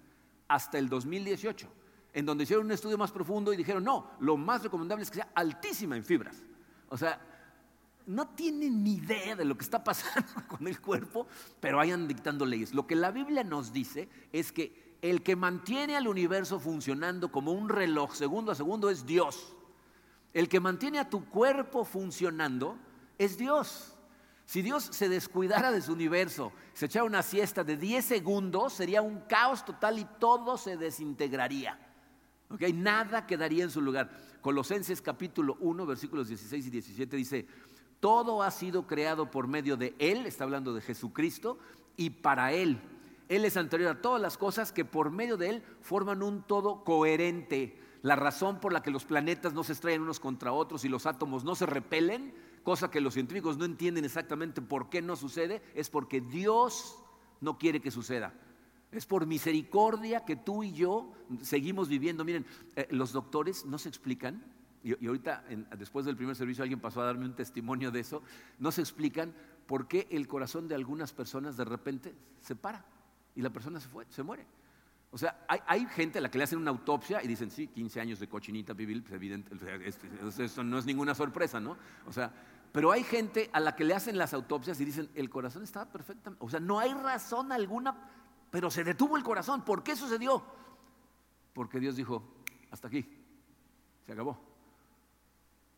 hasta 0.48 0.80
el 0.80 0.90
2018, 0.90 1.68
en 2.14 2.26
donde 2.26 2.46
hicieron 2.46 2.66
un 2.66 2.72
estudio 2.72 2.98
más 2.98 3.12
profundo 3.12 3.54
y 3.54 3.58
dijeron, 3.58 3.84
no, 3.84 4.10
lo 4.20 4.38
más 4.38 4.64
recomendable 4.64 5.04
es 5.04 5.12
que 5.12 5.18
sea 5.18 5.30
altísima 5.36 5.96
en 5.96 6.04
fibras. 6.04 6.44
O 6.88 6.98
sea, 6.98 7.22
no 8.10 8.30
tienen 8.30 8.84
ni 8.84 8.96
idea 8.96 9.36
de 9.36 9.46
lo 9.46 9.56
que 9.56 9.64
está 9.64 9.84
pasando 9.84 10.28
con 10.48 10.68
el 10.68 10.82
cuerpo, 10.82 11.28
pero 11.60 11.78
vayan 11.78 12.08
dictando 12.08 12.46
leyes. 12.46 12.74
Lo 12.74 12.88
que 12.88 12.96
la 12.96 13.12
Biblia 13.12 13.44
nos 13.44 13.72
dice 13.72 14.10
es 14.34 14.52
que 14.52 14.98
el 15.02 15.22
que 15.22 15.36
mantiene 15.36 15.96
al 15.96 16.08
universo 16.08 16.60
funcionando 16.60 17.32
como 17.32 17.52
un 17.52 17.70
reloj 17.70 18.16
segundo 18.16 18.52
a 18.52 18.56
segundo 18.56 18.90
es 18.90 19.06
Dios. 19.06 19.56
El 20.34 20.50
que 20.50 20.60
mantiene 20.60 20.98
a 20.98 21.10
tu 21.10 21.26
cuerpo 21.26 21.86
funcionando 21.86 22.78
es 23.20 23.38
Dios. 23.38 23.96
Si 24.46 24.64
Dios 24.64 24.90
se 24.92 25.08
descuidara 25.08 25.72
de 25.72 25.82
su 25.82 25.94
universo, 25.94 26.52
se 26.74 26.88
echara 26.88 27.06
una 27.06 27.22
siesta 27.22 27.64
de 27.64 27.78
10 27.78 28.04
segundos, 28.04 28.74
sería 28.74 29.04
un 29.04 29.20
caos 29.22 29.64
total 29.64 30.00
y 30.00 30.08
todo 30.20 30.58
se 30.58 30.78
desintegraría. 30.78 31.80
Nada 32.74 33.28
quedaría 33.28 33.64
en 33.64 33.70
su 33.70 33.82
lugar. 33.82 34.10
Colosenses 34.42 35.02
capítulo 35.02 35.58
1, 35.60 35.86
versículos 35.86 36.28
16 36.30 36.66
y 36.66 36.70
17 36.72 37.16
dice, 37.16 37.46
todo 38.00 38.44
ha 38.44 38.52
sido 38.52 38.88
creado 38.88 39.30
por 39.32 39.48
medio 39.48 39.78
de 39.78 39.96
Él, 40.00 40.26
está 40.26 40.44
hablando 40.44 40.74
de 40.74 40.82
Jesucristo, 40.82 41.58
y 41.98 42.12
para 42.12 42.54
Él. 42.54 42.80
Él 43.28 43.46
es 43.46 43.58
anterior 43.58 43.92
a 43.92 44.02
todas 44.02 44.22
las 44.22 44.38
cosas 44.38 44.72
que 44.72 44.86
por 44.86 45.12
medio 45.12 45.38
de 45.38 45.50
Él 45.50 45.64
forman 45.82 46.24
un 46.24 46.42
todo 46.42 46.84
coherente. 46.84 47.80
La 48.02 48.16
razón 48.16 48.60
por 48.60 48.74
la 48.74 48.82
que 48.82 48.92
los 48.92 49.06
planetas 49.06 49.54
no 49.54 49.64
se 49.64 49.74
estrellan 49.74 50.02
unos 50.02 50.20
contra 50.20 50.54
otros 50.54 50.86
y 50.86 50.90
los 50.90 51.06
átomos 51.06 51.44
no 51.44 51.54
se 51.56 51.66
repelen, 51.66 52.34
cosa 52.64 52.90
que 52.90 53.02
los 53.02 53.14
científicos 53.14 53.58
no 53.58 53.66
entienden 53.66 54.06
exactamente 54.06 54.62
por 54.62 54.90
qué 54.90 55.02
no 55.02 55.16
sucede, 55.16 55.62
es 55.76 55.90
porque 55.90 56.22
Dios 56.22 56.98
no 57.42 57.58
quiere 57.58 57.82
que 57.82 57.92
suceda. 57.92 58.34
Es 58.92 59.06
por 59.06 59.28
misericordia 59.28 60.26
que 60.26 60.36
tú 60.36 60.64
y 60.64 60.72
yo 60.72 61.12
seguimos 61.42 61.90
viviendo. 61.90 62.26
Miren, 62.26 62.46
eh, 62.76 62.88
los 62.90 63.12
doctores 63.12 63.66
no 63.66 63.78
se 63.78 63.90
explican 63.90 64.44
y, 64.84 65.06
ahorita 65.06 65.44
después 65.78 66.06
del 66.06 66.16
primer 66.16 66.36
servicio 66.36 66.64
alguien 66.64 66.80
pasó 66.80 67.02
a 67.02 67.06
darme 67.06 67.26
un 67.26 67.36
testimonio 67.36 67.92
de 67.92 68.00
eso, 68.00 68.22
no 68.60 68.72
se 68.72 68.82
explican 68.82 69.34
por 69.68 69.88
qué 69.88 70.08
el 70.12 70.28
corazón 70.28 70.68
de 70.68 70.76
algunas 70.76 71.14
personas 71.14 71.58
de 71.58 71.66
repente 71.66 72.16
se 72.42 72.56
para 72.56 72.84
y 73.36 73.42
la 73.42 73.50
persona 73.50 73.80
se, 73.80 73.88
fue, 73.88 74.06
se 74.10 74.24
muere. 74.24 74.46
O 75.12 75.18
sea, 75.18 75.44
hay, 75.48 75.88
gente 75.88 76.20
a 76.20 76.22
la 76.22 76.30
que 76.30 76.38
le 76.38 76.44
hacen 76.44 76.60
una 76.60 76.70
autopsia 76.70 77.24
y 77.24 77.28
dicen, 77.28 77.50
sí, 77.50 77.68
15 77.68 78.00
años 78.00 78.20
de 78.20 78.30
cochinita 78.30 78.76
pibil, 78.76 79.02
pues 79.02 79.14
evidente, 79.14 79.52
eso 80.38 80.64
no 80.64 80.78
es 80.78 80.86
ninguna 80.86 81.16
sorpresa, 81.16 81.60
¿no? 81.60 81.78
O 82.06 82.14
sea, 82.14 82.32
pero 82.72 82.92
hay 82.92 83.04
gente 83.04 83.50
a 83.52 83.60
la 83.60 83.76
que 83.76 83.84
le 83.84 83.96
hacen 83.96 84.20
las 84.20 84.36
autopsias 84.36 84.80
y 84.80 84.86
dicen, 84.86 85.10
el 85.16 85.30
corazón 85.30 85.64
estaba 85.64 85.92
perfecto. 85.92 86.36
O 86.40 86.50
sea, 86.50 86.60
no 86.60 86.78
hay 86.78 86.94
razón 86.94 87.52
alguna, 87.52 87.96
pero 88.52 88.70
se 88.70 88.84
detuvo 88.84 89.18
el 89.18 89.24
corazón. 89.24 89.66
¿Por 89.66 89.82
qué 89.82 89.96
sucedió? 89.96 90.44
Porque 91.54 91.80
Dios 91.80 91.96
dijo, 91.96 92.24
hasta 92.70 92.88
aquí, 92.88 93.04
se 94.06 94.14
acabó. 94.14 94.49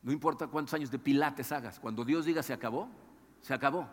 No 0.03 0.11
importa 0.11 0.47
cuántos 0.47 0.73
años 0.73 0.91
de 0.91 0.99
pilates 0.99 1.51
hagas, 1.51 1.79
cuando 1.79 2.03
Dios 2.03 2.25
diga 2.25 2.41
se 2.41 2.53
acabó, 2.53 2.89
se 3.41 3.53
acabó. 3.53 3.87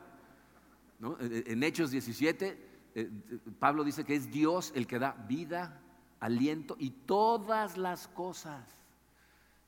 En 1.20 1.62
Hechos 1.62 1.90
17, 1.90 2.68
eh, 2.94 3.10
Pablo 3.58 3.84
dice 3.84 4.04
que 4.04 4.14
es 4.14 4.30
Dios 4.30 4.72
el 4.74 4.86
que 4.86 4.98
da 4.98 5.12
vida, 5.28 5.80
aliento 6.20 6.76
y 6.78 6.90
todas 6.90 7.76
las 7.76 8.08
cosas. 8.08 8.64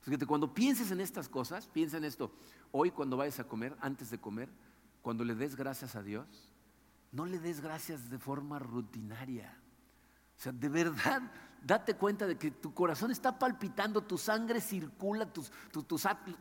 Fíjate, 0.01 0.25
cuando 0.25 0.53
pienses 0.53 0.91
en 0.91 0.99
estas 0.99 1.29
cosas, 1.29 1.67
piensa 1.67 1.97
en 1.97 2.03
esto. 2.03 2.31
Hoy 2.71 2.91
cuando 2.91 3.17
vayas 3.17 3.39
a 3.39 3.43
comer, 3.43 3.77
antes 3.79 4.09
de 4.09 4.17
comer, 4.17 4.49
cuando 5.01 5.23
le 5.23 5.35
des 5.35 5.55
gracias 5.55 5.95
a 5.95 6.01
Dios, 6.01 6.49
no 7.11 7.25
le 7.25 7.39
des 7.39 7.61
gracias 7.61 8.09
de 8.09 8.17
forma 8.17 8.57
rutinaria. 8.57 9.55
O 10.37 10.41
sea, 10.41 10.51
de 10.51 10.69
verdad, 10.69 11.21
date 11.61 11.95
cuenta 11.95 12.25
de 12.25 12.37
que 12.37 12.51
tu 12.51 12.73
corazón 12.73 13.11
está 13.11 13.37
palpitando, 13.37 14.01
tu 14.01 14.17
sangre 14.17 14.59
circula, 14.59 15.31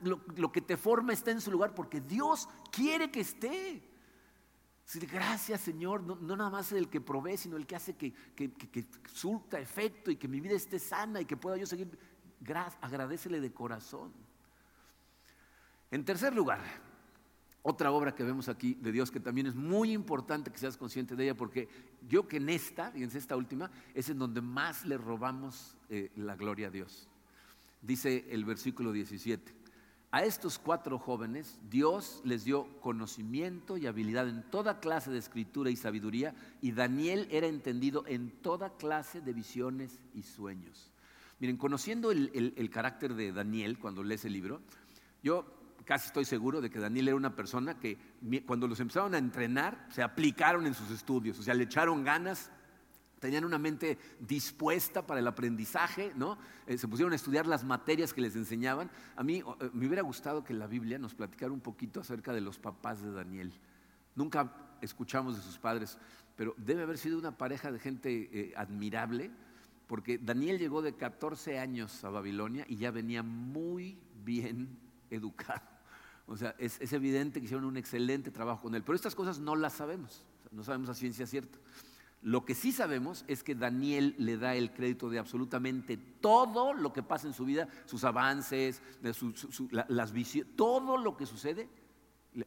lo, 0.03 0.53
que 0.53 0.61
te 0.61 0.77
forma 0.77 1.13
está 1.13 1.31
en 1.31 1.41
su 1.41 1.51
lugar 1.51 1.75
porque 1.75 2.01
Dios 2.01 2.49
quiere 2.73 3.11
que 3.11 3.21
esté. 3.21 3.83
gracias 5.11 5.61
Señor, 5.61 6.03
no, 6.03 6.37
nada 6.37 6.51
más 6.51 6.73
el 6.73 6.89
que 6.89 7.01
provee, 7.01 7.37
sino 7.37 7.57
el 7.57 7.67
que 7.67 7.77
hace 7.77 7.97
que, 7.97 8.13
que, 8.35 8.87
surta 9.13 9.61
efecto 9.61 10.11
y 10.11 10.17
que 10.17 10.27
mi 10.27 10.41
vida 10.41 10.55
esté 10.55 10.79
sana 10.79 11.21
y 11.21 11.27
que 11.27 11.37
pueda 11.37 11.57
yo 11.57 11.67
seguir. 11.67 11.99
agradecele 12.81 13.41
de 13.41 13.53
corazón. 13.53 14.13
En 15.91 16.05
tercer 16.05 16.35
lugar, 16.35 16.61
otra 17.63 17.93
obra 17.93 18.15
que 18.15 18.25
vemos 18.25 18.49
aquí 18.49 18.75
de 18.75 18.93
Dios 18.93 19.11
que 19.11 19.21
también 19.21 19.47
es 19.47 19.55
muy 19.55 19.93
importante 19.93 20.51
que 20.51 20.59
seas 20.59 20.77
consciente 20.77 21.15
de 21.15 21.25
ella 21.25 21.37
porque 21.37 21.69
yo 22.09 22.27
que 22.27 22.39
en 22.39 22.49
esta, 22.49 22.91
fíjense 22.91 23.19
esta 23.19 23.37
última, 23.37 23.71
es 23.95 24.09
en 24.09 24.19
donde 24.19 24.41
más 24.41 24.87
le 24.87 24.97
robamos 24.97 25.77
eh, 25.91 26.11
la 26.17 26.37
gloria 26.37 26.69
a 26.69 26.71
Dios. 26.71 27.09
Dice 27.83 28.27
el 28.31 28.45
versículo 28.45 28.93
17, 28.93 29.55
a 30.13 30.25
estos 30.25 30.59
cuatro 30.59 30.99
jóvenes 30.99 31.59
Dios 31.71 32.21
les 32.25 32.45
dio 32.45 32.67
conocimiento 32.81 33.77
y 33.77 33.87
habilidad 33.87 34.29
en 34.29 34.43
toda 34.51 34.81
clase 34.81 35.11
de 35.11 35.19
escritura 35.19 35.71
y 35.71 35.77
sabiduría 35.77 36.35
y 36.61 36.73
Daniel 36.73 37.29
era 37.31 37.47
entendido 37.47 38.05
en 38.07 38.31
toda 38.31 38.77
clase 38.77 39.21
de 39.21 39.33
visiones 39.33 40.01
y 40.15 40.23
sueños. 40.23 40.91
Miren, 41.39 41.57
conociendo 41.57 42.11
el, 42.11 42.55
el 42.57 42.71
carácter 42.71 43.15
de 43.15 43.33
Daniel 43.33 43.79
cuando 43.79 44.03
lees 44.03 44.25
el 44.25 44.33
libro, 44.33 44.61
yo 45.23 45.60
casi 45.85 46.07
estoy 46.07 46.25
seguro 46.25 46.61
de 46.61 46.71
que 46.71 46.79
Daniel 46.79 47.09
era 47.09 47.17
una 47.17 47.35
persona 47.35 47.79
que 47.79 47.99
cuando 48.47 48.67
los 48.67 48.81
empezaron 48.81 49.15
a 49.15 49.19
entrenar, 49.19 49.87
se 49.91 50.03
aplicaron 50.03 50.67
en 50.67 50.75
sus 50.75 50.91
estudios, 50.91 51.39
o 51.39 51.43
sea, 51.43 51.55
le 51.55 51.65
echaron 51.65 52.05
ganas, 52.05 52.51
tenían 53.21 53.45
una 53.45 53.59
mente 53.59 53.99
dispuesta 54.19 55.07
para 55.07 55.21
el 55.21 55.27
aprendizaje, 55.27 56.13
¿no? 56.17 56.39
Eh, 56.67 56.79
se 56.79 56.89
pusieron 56.89 57.13
a 57.13 57.17
estudiar 57.17 57.47
las 57.47 57.65
materias 57.65 58.13
que 58.13 58.23
les 58.23 58.35
enseñaban. 58.35 58.91
A 59.15 59.23
mí 59.23 59.39
eh, 59.39 59.71
me 59.73 59.87
hubiera 59.87 60.03
gustado 60.03 60.43
que 60.43 60.55
la 60.55 60.67
Biblia 60.67 60.99
nos 60.99 61.15
platicara 61.15 61.53
un 61.53 61.61
poquito 61.61 62.01
acerca 62.01 62.33
de 62.33 62.41
los 62.41 62.59
papás 62.59 63.03
de 63.03 63.13
Daniel. 63.13 63.53
Nunca 64.17 64.53
escuchamos 64.81 65.37
de 65.37 65.43
sus 65.43 65.59
padres, 65.59 65.99
pero 66.35 66.55
debe 66.57 66.83
haber 66.83 66.99
sido 66.99 67.19
una 67.19 67.37
pareja 67.37 67.71
de 67.71 67.79
gente 67.79 68.31
eh, 68.33 68.53
admirable, 68.57 69.31
porque 69.87 70.19
Daniel 70.19 70.59
llegó 70.59 70.83
de 70.83 70.95
14 70.95 71.59
años 71.59 72.03
a 72.05 72.11
Babilonia 72.11 72.65
y 72.69 72.77
ya 72.77 72.91
venía 72.91 73.23
muy 73.23 73.99
bien 74.25 74.79
educado. 75.11 75.70
O 76.31 76.37
sea, 76.37 76.55
es, 76.59 76.93
evidente 76.93 77.41
que 77.41 77.47
hicieron 77.47 77.65
un 77.65 77.77
excelente 77.77 78.31
trabajo 78.31 78.63
con 78.63 78.77
él, 78.77 78.85
pero 78.85 78.95
estas 78.95 79.17
cosas 79.17 79.41
no 79.41 79.57
las 79.57 79.73
sabemos, 79.73 80.23
no 80.53 80.63
sabemos 80.63 80.89
a 80.89 80.95
ciencia 80.95 81.27
cierta. 81.27 81.59
Lo 82.23 82.45
que 82.45 82.55
sí 82.55 82.71
sabemos 82.71 83.25
es 83.27 83.43
que 83.43 83.57
Daniel 83.57 84.15
le 84.17 84.37
da 84.37 84.55
el 84.55 84.73
crédito 84.73 85.11
de 85.11 85.19
absolutamente 85.19 85.97
todo 85.97 86.73
lo 86.73 86.93
que 86.93 87.03
pasa 87.03 87.27
en 87.27 87.35
su 87.35 87.45
vida, 87.45 87.67
sus 87.85 88.05
avances, 88.05 88.81
las 89.89 90.13
visiones, 90.13 90.55
todo 90.55 90.99
lo 90.99 91.17
que 91.17 91.27
sucede, 91.27 91.69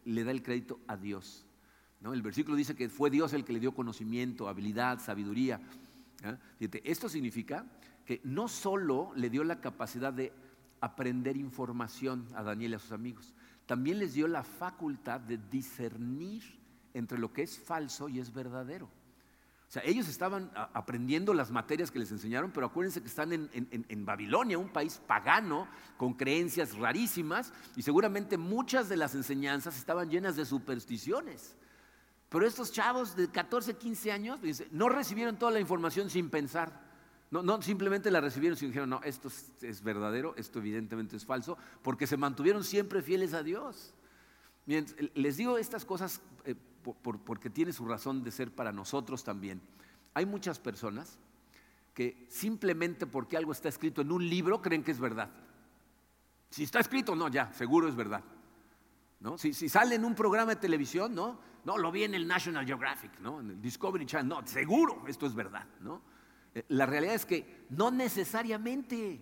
le, 0.05 0.23
da 0.23 0.31
el 0.31 0.43
crédito 0.43 0.79
a 0.87 0.95
Dios. 0.95 1.45
¿no? 1.99 2.13
El 2.13 2.21
versículo 2.21 2.55
dice 2.55 2.77
que 2.77 2.87
fue 2.87 3.09
Dios 3.09 3.33
el 3.33 3.43
que 3.43 3.51
le 3.51 3.59
dio 3.59 3.73
conocimiento, 3.73 4.47
habilidad, 4.47 5.01
sabiduría. 5.01 5.59
esto 6.85 7.09
significa 7.09 7.65
que 8.05 8.21
no 8.23 8.47
solo 8.47 9.11
le 9.17 9.29
dio 9.29 9.43
la 9.43 9.59
capacidad 9.59 10.13
de 10.13 10.31
aprender 10.79 11.35
información 11.35 12.25
a 12.33 12.43
Daniel 12.43 12.71
y 12.71 12.75
a 12.75 12.79
sus 12.79 12.93
amigos. 12.93 13.33
También 13.65 13.99
les 13.99 14.13
dio 14.13 14.27
la 14.27 14.43
facultad 14.43 15.19
de 15.19 15.37
discernir 15.37 16.43
entre 16.93 17.17
lo 17.17 17.31
que 17.31 17.43
es 17.43 17.57
falso 17.57 18.09
y 18.09 18.19
es 18.19 18.33
verdadero. 18.33 18.85
O 18.85 19.71
sea, 19.73 19.81
ellos 19.85 20.07
estaban 20.07 20.51
aprendiendo 20.53 21.33
las 21.33 21.49
materias 21.49 21.89
que 21.89 21.97
les 21.97 22.11
enseñaron, 22.11 22.51
pero 22.51 22.67
acuérdense 22.67 23.01
que 23.01 23.07
están 23.07 23.33
en, 23.33 23.49
en, 23.51 24.05
Babilonia, 24.05 24.59
un 24.59 24.69
país 24.69 25.01
pagano, 25.07 25.67
con 25.97 26.13
creencias 26.13 26.75
rarísimas, 26.77 27.51
y 27.75 27.81
seguramente 27.81 28.37
muchas 28.37 28.87
de 28.87 28.97
las 28.97 29.15
enseñanzas 29.15 29.75
estaban 29.75 30.11
llenas 30.11 30.35
de 30.35 30.45
supersticiones. 30.45 31.55
Pero 32.29 32.45
estos 32.45 32.71
chavos 32.71 33.15
de 33.15 33.29
14, 33.29 33.75
15 33.75 34.11
años 34.11 34.39
no 34.69 34.89
recibieron 34.89 35.37
toda 35.37 35.51
la 35.51 35.59
información 35.59 36.11
sin 36.11 36.29
pensar. 36.29 36.92
No, 37.41 37.61
simplemente 37.63 38.11
la 38.11 38.21
recibieron, 38.21 38.55
sino 38.55 38.69
dijeron, 38.69 38.89
no, 38.91 39.01
esto 39.03 39.29
es, 39.61 39.81
verdadero, 39.81 40.35
esto 40.37 40.59
evidentemente 40.59 41.15
es 41.17 41.25
falso, 41.25 41.57
porque 41.81 42.05
se 42.05 42.15
mantuvieron 42.15 42.63
siempre 42.63 43.01
fieles 43.01 43.33
a 43.33 43.41
Dios. 43.41 43.95
les 44.67 45.37
digo 45.37 45.57
estas 45.57 45.83
cosas 45.83 46.21
eh, 46.45 46.53
porque 47.01 47.49
tiene 47.49 47.73
su 47.73 47.85
razón 47.85 48.23
de 48.23 48.29
ser 48.29 48.51
para 48.51 48.71
nosotros 48.71 49.23
también. 49.23 49.61
Hay 50.13 50.27
muchas 50.27 50.59
personas 50.59 51.17
que 51.95 52.27
simplemente 52.29 53.07
porque 53.07 53.35
algo 53.35 53.51
está 53.51 53.67
escrito 53.69 54.01
en 54.01 54.11
un 54.11 54.29
libro 54.29 54.61
creen 54.61 54.83
que 54.83 54.91
es 54.91 54.99
verdad. 54.99 55.31
Si 56.51 56.63
está 56.63 56.81
escrito, 56.81 57.15
no, 57.15 57.29
ya, 57.29 57.51
seguro 57.53 57.87
es 57.87 57.95
verdad. 57.95 58.23
¿No? 59.21 59.39
Si, 59.39 59.53
sale 59.53 59.95
en 59.95 60.05
un 60.05 60.13
programa 60.13 60.53
de 60.53 60.61
televisión, 60.61 61.15
no, 61.15 61.39
no, 61.65 61.79
lo 61.79 61.91
vi 61.91 62.03
en 62.03 62.13
el 62.13 62.27
National 62.27 62.65
Geographic, 62.65 63.19
¿no? 63.21 63.39
en 63.39 63.51
el 63.51 63.61
Discovery 63.61 64.05
Channel, 64.05 64.27
no, 64.27 64.45
seguro 64.45 65.03
esto 65.07 65.25
es 65.25 65.33
verdad. 65.33 65.65
¿no? 65.79 66.12
La 66.67 66.85
realidad 66.85 67.15
es 67.15 67.25
que 67.25 67.65
no 67.69 67.91
necesariamente. 67.91 69.21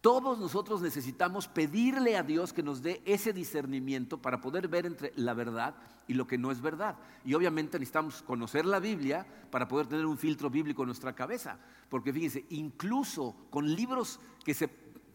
Todos 0.00 0.38
nosotros 0.38 0.82
necesitamos 0.82 1.48
pedirle 1.48 2.18
a 2.18 2.22
Dios 2.22 2.52
que 2.52 2.62
nos 2.62 2.82
dé 2.82 3.00
ese 3.06 3.32
discernimiento 3.32 4.20
para 4.20 4.38
poder 4.38 4.68
ver 4.68 4.84
entre 4.84 5.14
la 5.16 5.32
verdad 5.32 5.74
y 6.06 6.12
lo 6.12 6.26
que 6.26 6.36
no 6.36 6.50
es 6.50 6.60
verdad. 6.60 6.96
Y 7.24 7.32
obviamente 7.32 7.78
necesitamos 7.78 8.22
conocer 8.22 8.66
la 8.66 8.80
Biblia 8.80 9.26
para 9.50 9.66
poder 9.66 9.86
tener 9.86 10.04
un 10.04 10.18
filtro 10.18 10.50
bíblico 10.50 10.82
en 10.82 10.88
nuestra 10.88 11.14
cabeza. 11.14 11.58
Porque 11.88 12.12
fíjense, 12.12 12.44
incluso 12.50 13.34
con 13.48 13.74
libros 13.74 14.20
que 14.44 14.52
se, 14.52 14.68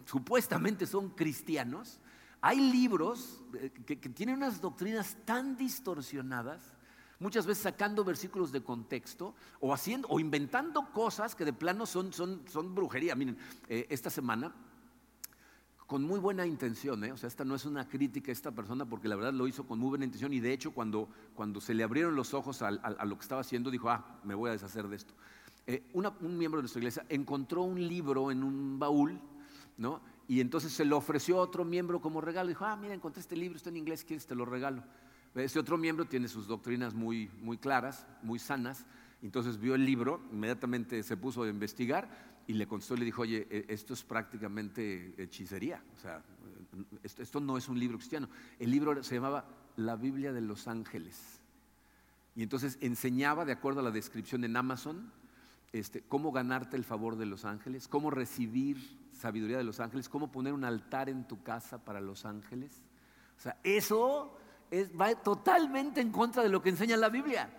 supuestamente 0.05 0.87
son 0.87 1.09
cristianos, 1.09 1.99
hay 2.41 2.59
libros 2.59 3.43
eh, 3.53 3.71
que, 3.85 3.95
tienen 3.97 4.37
unas 4.37 4.61
doctrinas 4.61 5.17
tan 5.25 5.57
distorsionadas 5.57 6.63
muchas 7.19 7.45
veces 7.45 7.63
sacando 7.63 8.03
versículos 8.03 8.51
de 8.51 8.61
contexto 8.63 9.35
o 9.59 9.73
haciendo 9.73 10.07
o 10.07 10.19
inventando 10.19 10.91
cosas 10.91 11.35
que 11.35 11.45
de 11.45 11.53
plano 11.53 11.85
son, 11.85 12.13
son, 12.13 12.41
son 12.49 12.73
brujería. 12.73 13.15
Miren, 13.15 13.37
eh, 13.67 13.87
esta 13.89 14.09
semana 14.09 14.53
con 15.89 16.03
muy 16.03 16.19
buena 16.19 16.45
intención, 16.45 17.03
¿eh? 17.03 17.11
o 17.11 17.17
sea, 17.17 17.27
esta 17.27 17.43
no 17.43 17.55
es 17.55 17.65
una 17.65 17.87
crítica 17.87 18.31
a 18.31 18.33
esta 18.33 18.51
persona 18.51 18.85
porque 18.85 19.07
la 19.07 19.15
verdad 19.15 19.33
lo 19.33 19.47
hizo 19.47 19.65
con 19.65 19.79
muy 19.79 19.89
buena 19.89 20.05
intención 20.05 20.31
y 20.33 20.39
de 20.39 20.53
hecho 20.53 20.71
cuando, 20.71 21.09
cuando 21.33 21.59
se 21.59 21.73
le 21.73 21.83
abrieron 21.83 22.15
los 22.15 22.35
ojos 22.35 22.61
a, 22.61 22.69
lo 22.71 23.17
que 23.17 23.23
estaba 23.23 23.41
haciendo 23.41 23.71
dijo, 23.71 23.89
ah, 23.89 24.19
me 24.23 24.35
voy 24.35 24.49
a 24.49 24.53
deshacer 24.53 24.87
de 24.87 24.95
esto. 24.95 25.15
Eh, 25.65 25.83
un 25.93 26.37
miembro 26.37 26.59
de 26.59 26.63
nuestra 26.63 26.79
iglesia 26.79 27.05
encontró 27.09 27.63
un 27.63 27.87
libro 27.87 28.29
en 28.29 28.43
un 28.43 28.77
baúl, 28.77 29.19
¿no? 29.77 30.01
Y 30.27 30.41
entonces 30.41 30.71
se 30.71 30.85
lo 30.85 30.95
ofreció 30.95 31.39
a 31.39 31.41
otro 31.41 31.65
miembro 31.65 31.99
como 31.99 32.21
regalo. 32.21 32.49
Dijo, 32.49 32.65
ah, 32.65 32.75
mira, 32.75 32.93
encontré 32.93 33.21
este 33.21 33.35
libro, 33.35 33.57
está 33.57 33.69
en 33.69 33.77
inglés, 33.77 34.03
¿quieres? 34.03 34.27
Te 34.27 34.35
lo 34.35 34.45
regalo. 34.45 34.83
Este 35.35 35.59
otro 35.59 35.77
miembro 35.77 36.05
tiene 36.05 36.27
sus 36.27 36.47
doctrinas 36.47 36.93
muy, 36.93 37.29
muy 37.41 37.57
claras, 37.57 38.05
muy 38.23 38.39
sanas. 38.39 38.85
Entonces 39.21 39.59
vio 39.59 39.75
el 39.75 39.85
libro, 39.85 40.21
inmediatamente 40.31 41.03
se 41.03 41.17
puso 41.17 41.43
a 41.43 41.49
investigar 41.49 42.09
y 42.47 42.53
le 42.53 42.67
contestó 42.67 42.95
y 42.95 42.99
le 42.99 43.05
dijo, 43.05 43.21
oye, 43.21 43.47
e, 43.49 43.65
esto 43.69 43.93
es 43.93 44.03
prácticamente 44.03 45.13
hechicería, 45.21 45.83
o 45.95 45.99
sea, 45.99 46.23
esto, 47.03 47.39
no 47.39 47.57
es 47.57 47.67
un 47.69 47.79
libro 47.79 47.97
cristiano. 47.97 48.29
El 48.57 48.71
libro 48.71 49.03
se 49.03 49.15
llamaba 49.15 49.45
La 49.75 49.95
Biblia 49.95 50.33
de 50.33 50.41
los 50.41 50.67
Ángeles. 50.67 51.41
Y 52.35 52.43
entonces 52.43 52.77
enseñaba, 52.81 53.45
de 53.45 53.51
acuerdo 53.51 53.81
a 53.81 53.83
la 53.83 53.91
descripción 53.91 54.43
en 54.43 54.55
Amazon, 54.55 55.11
este, 55.73 56.01
cómo 56.01 56.31
ganarte 56.31 56.77
el 56.77 56.83
favor 56.83 57.17
de 57.17 57.25
los 57.25 57.45
ángeles, 57.45 57.87
cómo 57.87 58.09
recibir 58.09 58.77
sabiduría 59.11 59.57
de 59.57 59.63
los 59.63 59.79
ángeles, 59.79 60.09
cómo 60.09 60.31
poner 60.31 60.53
un 60.53 60.63
altar 60.63 61.09
en 61.09 61.27
tu 61.27 61.43
casa 61.43 61.83
para 61.83 62.01
los 62.01 62.25
ángeles. 62.25 62.81
O 63.37 63.41
sea, 63.41 63.59
eso 63.63 64.38
va 64.99 65.15
totalmente 65.15 66.01
en 66.01 66.11
contra 66.11 66.43
de 66.43 66.49
lo 66.49 66.61
que 66.61 66.69
enseña 66.69 66.97
la 66.97 67.09
Biblia. 67.09 67.49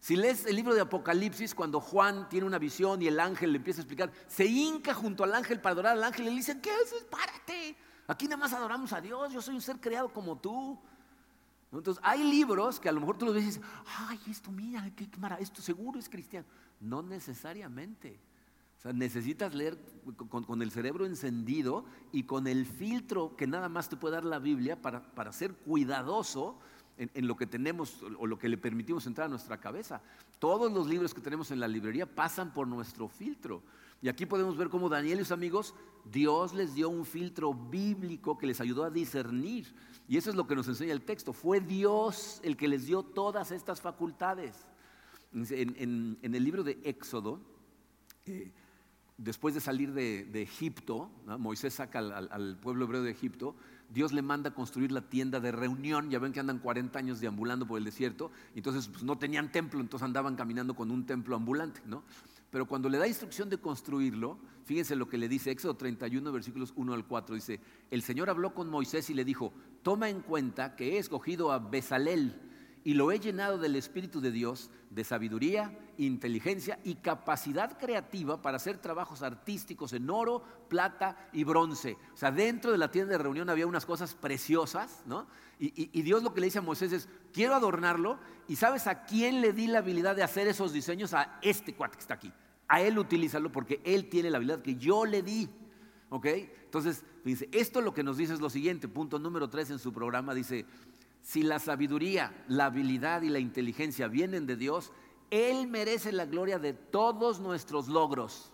Si 0.00 0.14
lees 0.14 0.46
el 0.46 0.54
libro 0.54 0.74
de 0.74 0.82
Apocalipsis, 0.82 1.54
cuando 1.54 1.80
Juan 1.80 2.28
tiene 2.28 2.46
una 2.46 2.58
visión 2.58 3.02
y 3.02 3.08
el 3.08 3.18
ángel 3.18 3.52
le 3.52 3.58
empieza 3.58 3.80
a 3.80 3.82
explicar, 3.82 4.12
se 4.28 4.44
hinca 4.46 4.94
junto 4.94 5.24
al 5.24 5.34
ángel 5.34 5.60
para 5.60 5.72
adorar 5.72 5.92
al 5.94 6.04
ángel 6.04 6.26
y 6.26 6.30
le 6.30 6.36
dice, 6.36 6.60
¿qué 6.60 6.70
haces? 6.70 7.04
Párate. 7.10 7.76
Aquí 8.06 8.26
nada 8.26 8.36
más 8.36 8.52
adoramos 8.52 8.92
a 8.92 9.00
Dios, 9.00 9.32
yo 9.32 9.42
soy 9.42 9.56
un 9.56 9.60
ser 9.60 9.80
creado 9.80 10.08
como 10.08 10.38
tú. 10.38 10.78
Entonces, 11.72 12.02
hay 12.06 12.22
libros 12.22 12.78
que 12.78 12.88
a 12.88 12.92
lo 12.92 13.00
mejor 13.00 13.18
tú 13.18 13.26
los 13.26 13.34
ves 13.34 13.42
y 13.42 13.46
dices, 13.46 13.62
ay, 13.98 14.20
esto 14.30 14.50
mira, 14.52 14.88
qué, 14.94 15.08
maravilla, 15.18 15.42
esto 15.42 15.60
seguro 15.60 15.98
es 15.98 16.08
cristiano. 16.08 16.46
No 16.80 17.02
necesariamente. 17.02 18.20
Sea, 18.86 18.92
necesitas 18.92 19.54
leer 19.54 19.78
con, 20.28 20.62
el 20.62 20.70
cerebro 20.70 21.06
encendido 21.06 21.84
y 22.12 22.22
con 22.22 22.46
el 22.46 22.66
filtro 22.66 23.36
que 23.36 23.46
nada 23.46 23.68
más 23.68 23.88
te 23.88 23.96
puede 23.96 24.14
dar 24.14 24.24
la 24.24 24.38
Biblia 24.38 24.80
para, 24.80 25.14
para 25.14 25.32
ser 25.32 25.54
cuidadoso 25.54 26.58
en, 26.98 27.26
lo 27.26 27.36
que 27.36 27.46
tenemos 27.46 28.02
o 28.18 28.26
lo 28.26 28.38
que 28.38 28.48
le 28.48 28.56
permitimos 28.56 29.06
entrar 29.06 29.26
a 29.26 29.30
nuestra 29.30 29.58
cabeza. 29.58 30.00
Todos 30.38 30.72
los 30.72 30.86
libros 30.86 31.12
que 31.12 31.20
tenemos 31.20 31.50
en 31.50 31.60
la 31.60 31.68
librería 31.68 32.06
pasan 32.06 32.52
por 32.52 32.66
nuestro 32.66 33.08
filtro. 33.08 33.62
Y 34.02 34.08
aquí 34.08 34.26
podemos 34.26 34.56
ver 34.56 34.68
cómo 34.68 34.88
Daniel 34.88 35.20
y 35.20 35.22
sus 35.22 35.32
amigos, 35.32 35.74
Dios 36.04 36.54
les 36.54 36.74
dio 36.74 36.88
un 36.88 37.04
filtro 37.04 37.52
bíblico 37.52 38.38
que 38.38 38.46
les 38.46 38.60
ayudó 38.60 38.84
a 38.84 38.90
discernir. 38.90 39.74
Y 40.08 40.16
eso 40.16 40.30
es 40.30 40.36
lo 40.36 40.46
que 40.46 40.54
nos 40.54 40.68
enseña 40.68 40.92
el 40.92 41.02
texto. 41.02 41.32
Fue 41.32 41.60
Dios 41.60 42.40
el 42.42 42.56
que 42.56 42.68
les 42.68 42.86
dio 42.86 43.02
todas 43.02 43.50
estas 43.50 43.80
facultades. 43.80 44.66
En, 45.32 46.18
el 46.22 46.44
libro 46.44 46.62
de 46.62 46.78
Éxodo, 46.84 47.40
eh, 48.24 48.52
después 49.18 49.54
de 49.54 49.60
salir 49.60 49.92
de, 49.92 50.42
Egipto, 50.42 51.10
Moisés 51.38 51.74
saca 51.74 51.98
al 51.98 52.58
pueblo 52.58 52.84
hebreo 52.84 53.02
de 53.02 53.10
Egipto, 53.10 53.56
Dios 53.88 54.12
le 54.12 54.22
manda 54.22 54.50
a 54.50 54.54
construir 54.54 54.90
la 54.92 55.02
tienda 55.02 55.40
de 55.40 55.52
reunión. 55.52 56.10
Ya 56.10 56.18
ven 56.18 56.32
que 56.32 56.40
andan 56.40 56.58
40 56.58 56.98
años 56.98 57.20
deambulando 57.20 57.66
por 57.66 57.78
el 57.78 57.84
desierto. 57.84 58.30
Entonces 58.54 58.88
pues, 58.88 59.02
no 59.02 59.16
tenían 59.18 59.52
templo, 59.52 59.80
entonces 59.80 60.04
andaban 60.04 60.36
caminando 60.36 60.74
con 60.74 60.90
un 60.90 61.06
templo 61.06 61.36
ambulante. 61.36 61.80
¿no? 61.86 62.02
Pero 62.50 62.66
cuando 62.66 62.88
le 62.88 62.98
da 62.98 63.06
instrucción 63.06 63.48
de 63.48 63.58
construirlo, 63.58 64.38
fíjense 64.64 64.96
lo 64.96 65.08
que 65.08 65.18
le 65.18 65.28
dice 65.28 65.50
Éxodo 65.50 65.76
31, 65.76 66.32
versículos 66.32 66.72
1 66.76 66.94
al 66.94 67.06
4. 67.06 67.34
Dice, 67.34 67.60
el 67.90 68.02
Señor 68.02 68.30
habló 68.30 68.54
con 68.54 68.68
Moisés 68.68 69.08
y 69.10 69.14
le 69.14 69.24
dijo, 69.24 69.52
toma 69.82 70.08
en 70.08 70.20
cuenta 70.20 70.74
que 70.74 70.94
he 70.94 70.98
escogido 70.98 71.52
a 71.52 71.58
Bezalel 71.58 72.40
y 72.86 72.94
lo 72.94 73.10
he 73.10 73.18
llenado 73.18 73.58
del 73.58 73.74
Espíritu 73.74 74.20
de 74.20 74.30
Dios, 74.30 74.70
de 74.90 75.02
sabiduría, 75.02 75.76
inteligencia 75.98 76.78
y 76.84 76.94
capacidad 76.94 77.76
creativa 77.76 78.40
para 78.40 78.58
hacer 78.58 78.78
trabajos 78.78 79.22
artísticos 79.22 79.92
en 79.92 80.08
oro, 80.08 80.44
plata 80.68 81.28
y 81.32 81.42
bronce. 81.42 81.96
O 82.14 82.16
sea, 82.16 82.30
dentro 82.30 82.70
de 82.70 82.78
la 82.78 82.92
tienda 82.92 83.10
de 83.10 83.18
reunión 83.18 83.50
había 83.50 83.66
unas 83.66 83.84
cosas 83.84 84.14
preciosas, 84.14 85.02
¿no? 85.04 85.26
Y, 85.58 86.00
Dios 86.02 86.22
lo 86.22 86.32
que 86.32 86.40
le 86.40 86.46
dice 86.46 86.60
a 86.60 86.62
Moisés 86.62 86.92
es, 86.92 87.08
quiero 87.32 87.56
adornarlo, 87.56 88.20
y 88.46 88.54
¿sabes 88.54 88.86
a 88.86 89.04
quién 89.04 89.40
le 89.40 89.52
di 89.52 89.66
la 89.66 89.78
habilidad 89.78 90.14
de 90.14 90.22
hacer 90.22 90.46
esos 90.46 90.72
diseños? 90.72 91.12
A 91.12 91.40
este 91.42 91.74
cuate 91.74 91.96
que 91.96 92.02
está 92.02 92.14
aquí. 92.14 92.32
A 92.68 92.82
él 92.82 93.00
utilízalo 93.00 93.50
porque 93.50 93.80
él 93.82 94.08
tiene 94.08 94.30
la 94.30 94.36
habilidad 94.36 94.62
que 94.62 94.76
yo 94.76 95.04
le 95.04 95.24
di. 95.24 95.48
¿Ok? 96.08 96.26
Entonces, 96.26 97.04
dice, 97.24 97.48
esto 97.50 97.80
lo 97.80 97.92
que 97.92 98.04
nos 98.04 98.16
dice 98.16 98.34
es 98.34 98.40
lo 98.40 98.48
siguiente, 98.48 98.86
punto 98.86 99.18
número 99.18 99.50
tres 99.50 99.70
en 99.70 99.80
su 99.80 99.92
programa, 99.92 100.34
dice, 100.34 100.66
si 101.26 101.42
la 101.42 101.58
sabiduría, 101.58 102.32
la 102.46 102.66
habilidad 102.66 103.22
y 103.22 103.30
la 103.30 103.40
inteligencia 103.40 104.06
vienen 104.06 104.46
de 104.46 104.54
Dios, 104.54 104.92
Él 105.28 105.66
merece 105.66 106.12
la 106.12 106.24
gloria 106.24 106.60
de 106.60 106.72
todos 106.72 107.40
nuestros 107.40 107.88
logros. 107.88 108.52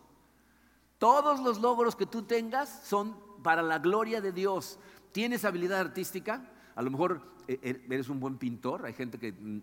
Todos 0.97 1.41
los 1.41 1.61
logros 1.61 1.97
que 1.97 2.07
tú 2.07 2.23
tengas 2.23 2.81
son 2.85 3.15
para 3.43 3.61
la 3.61 3.79
gloria 3.79 4.23
de 4.23 4.33
Dios. 4.33 4.79
¿Tienes 5.13 5.45
habilidad 5.45 5.81
artística? 5.81 6.51
A 6.75 6.81
lo 6.81 6.91
mejor 6.91 7.21
eh, 7.47 7.61
eh, 7.63 7.87
eres 7.91 8.09
un 8.09 8.19
buen 8.19 8.39
pintor, 8.39 8.87
hay 8.87 8.95
gente 8.95 9.19
que 9.19 9.33
mm, 9.33 9.61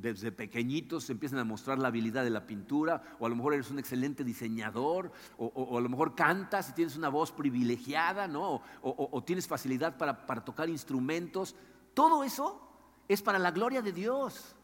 desde 0.00 0.32
pequeñitos 0.32 1.10
empiezan 1.10 1.38
a 1.40 1.44
mostrar 1.44 1.78
la 1.78 1.88
habilidad 1.88 2.24
de 2.24 2.30
la 2.30 2.46
pintura, 2.46 3.02
o 3.18 3.26
a 3.26 3.28
lo 3.28 3.36
mejor 3.36 3.52
eres 3.52 3.70
un 3.70 3.78
excelente 3.78 4.24
diseñador, 4.24 5.12
o, 5.36 5.76
a 5.76 5.80
lo 5.82 5.90
mejor 5.90 6.14
cantas 6.14 6.70
y 6.70 6.72
tienes 6.72 6.96
una 6.96 7.10
voz 7.10 7.32
privilegiada, 7.32 8.26
¿no? 8.26 8.62
o, 8.80 9.22
tienes 9.26 9.46
facilidad 9.46 9.98
para 9.98 10.42
tocar 10.42 10.70
instrumentos. 10.70 11.54
Todo 11.96 12.24
eso 12.24 12.60
es 13.08 13.22
para 13.22 13.38
la 13.38 13.50
gloria 13.50 13.80
de 13.80 13.90
Dios. 13.90 14.54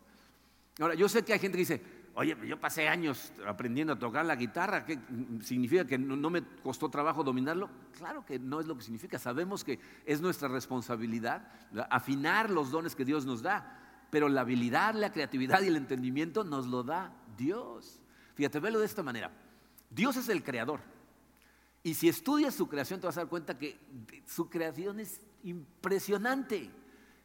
Ahora, 0.79 0.95
yo 0.95 1.09
sé 1.09 1.25
que 1.25 1.33
hay 1.33 1.39
gente 1.39 1.57
que 1.57 1.61
dice, 1.61 1.83
oye, 2.15 2.37
yo 2.47 2.61
pasé 2.61 2.89
años 2.89 3.33
aprendiendo 3.47 3.95
a 3.95 3.99
tocar 3.99 4.27
la 4.27 4.37
guitarra, 4.37 4.85
¿qué 4.85 4.99
significa 5.41 5.87
que 5.87 5.97
no, 5.97 6.29
me 6.29 6.45
costó 6.63 6.91
trabajo 6.91 7.25
dominarlo? 7.25 7.71
Claro 7.97 8.27
que 8.27 8.39
no 8.39 8.61
es 8.61 8.67
lo 8.67 8.77
que 8.77 8.83
significa, 8.83 9.19
sabemos 9.19 9.65
que 9.65 9.81
es 10.05 10.21
nuestra 10.21 10.47
responsabilidad 10.49 11.49
afinar 11.89 12.51
los 12.51 12.71
dones 12.71 12.95
que 12.95 13.07
Dios 13.07 13.25
nos 13.25 13.41
da, 13.41 14.07
pero 14.11 14.29
la 14.29 14.43
habilidad, 14.43 14.93
la 14.95 15.11
creatividad 15.11 15.63
y 15.63 15.69
el 15.69 15.77
entendimiento 15.77 16.45
nos 16.45 16.67
lo 16.67 16.83
da 16.83 17.15
Dios. 17.39 17.99
Fíjate, 18.35 18.61
velo 18.61 18.79
de 18.79 18.85
esta 18.85 19.03
manera. 19.03 19.31
Dios 19.89 20.19
es 20.19 20.29
el 20.29 20.45
creador. 20.45 20.81
Y 21.83 21.95
si 21.95 22.11
estudias 22.11 22.55
su 22.55 22.69
creación 22.69 23.01
te 23.01 23.07
vas 23.07 23.17
a 23.17 23.21
dar 23.21 23.31
cuenta 23.31 23.57
que 23.57 23.79
su 24.27 24.51
creación 24.51 25.01
es 25.01 25.23
impresionante. 25.45 26.82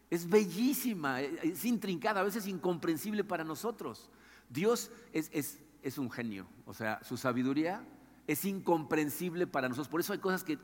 Es 0.10 0.30
bellísima, 0.30 1.22
es 1.22 1.66
intrincada, 1.66 2.22
a 2.22 2.24
veces 2.24 2.48
incomprensible 2.48 3.24
para 3.24 3.44
nosotros. 3.44 4.10
Dios 4.50 4.92
es, 5.12 5.98
un 5.98 6.10
genio, 6.10 6.48
o 6.66 6.74
sea, 6.74 7.04
su 7.04 7.18
sabiduría 7.18 7.86
es 8.26 8.44
incomprensible 8.46 9.48
para 9.48 9.70
nosotros. 9.70 9.90
Por 9.90 10.00
eso 10.02 10.14
hay 10.14 10.20
cosas 10.20 10.44
que, 10.44 10.58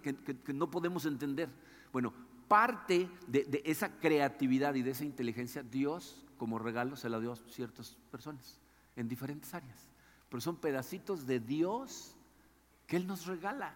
no 0.53 0.69
podemos 0.69 1.05
entender. 1.05 1.49
Bueno, 1.91 2.13
parte 2.47 3.09
de, 3.27 3.61
esa 3.65 3.99
creatividad 3.99 4.75
y 4.75 4.81
de 4.81 4.91
esa 4.91 5.05
inteligencia, 5.05 5.63
Dios 5.63 6.25
como 6.37 6.59
regalo 6.59 6.95
se 6.95 7.09
la 7.09 7.19
dio 7.19 7.31
a 7.31 7.35
ciertas 7.35 7.97
personas 8.11 8.59
en 8.95 9.07
diferentes 9.07 9.53
áreas. 9.53 9.87
Pero 10.29 10.41
son 10.41 10.57
pedacitos 10.57 11.25
de 11.25 11.39
Dios 11.39 12.15
que 12.87 12.97
Él 12.97 13.07
nos 13.07 13.25
regala. 13.27 13.75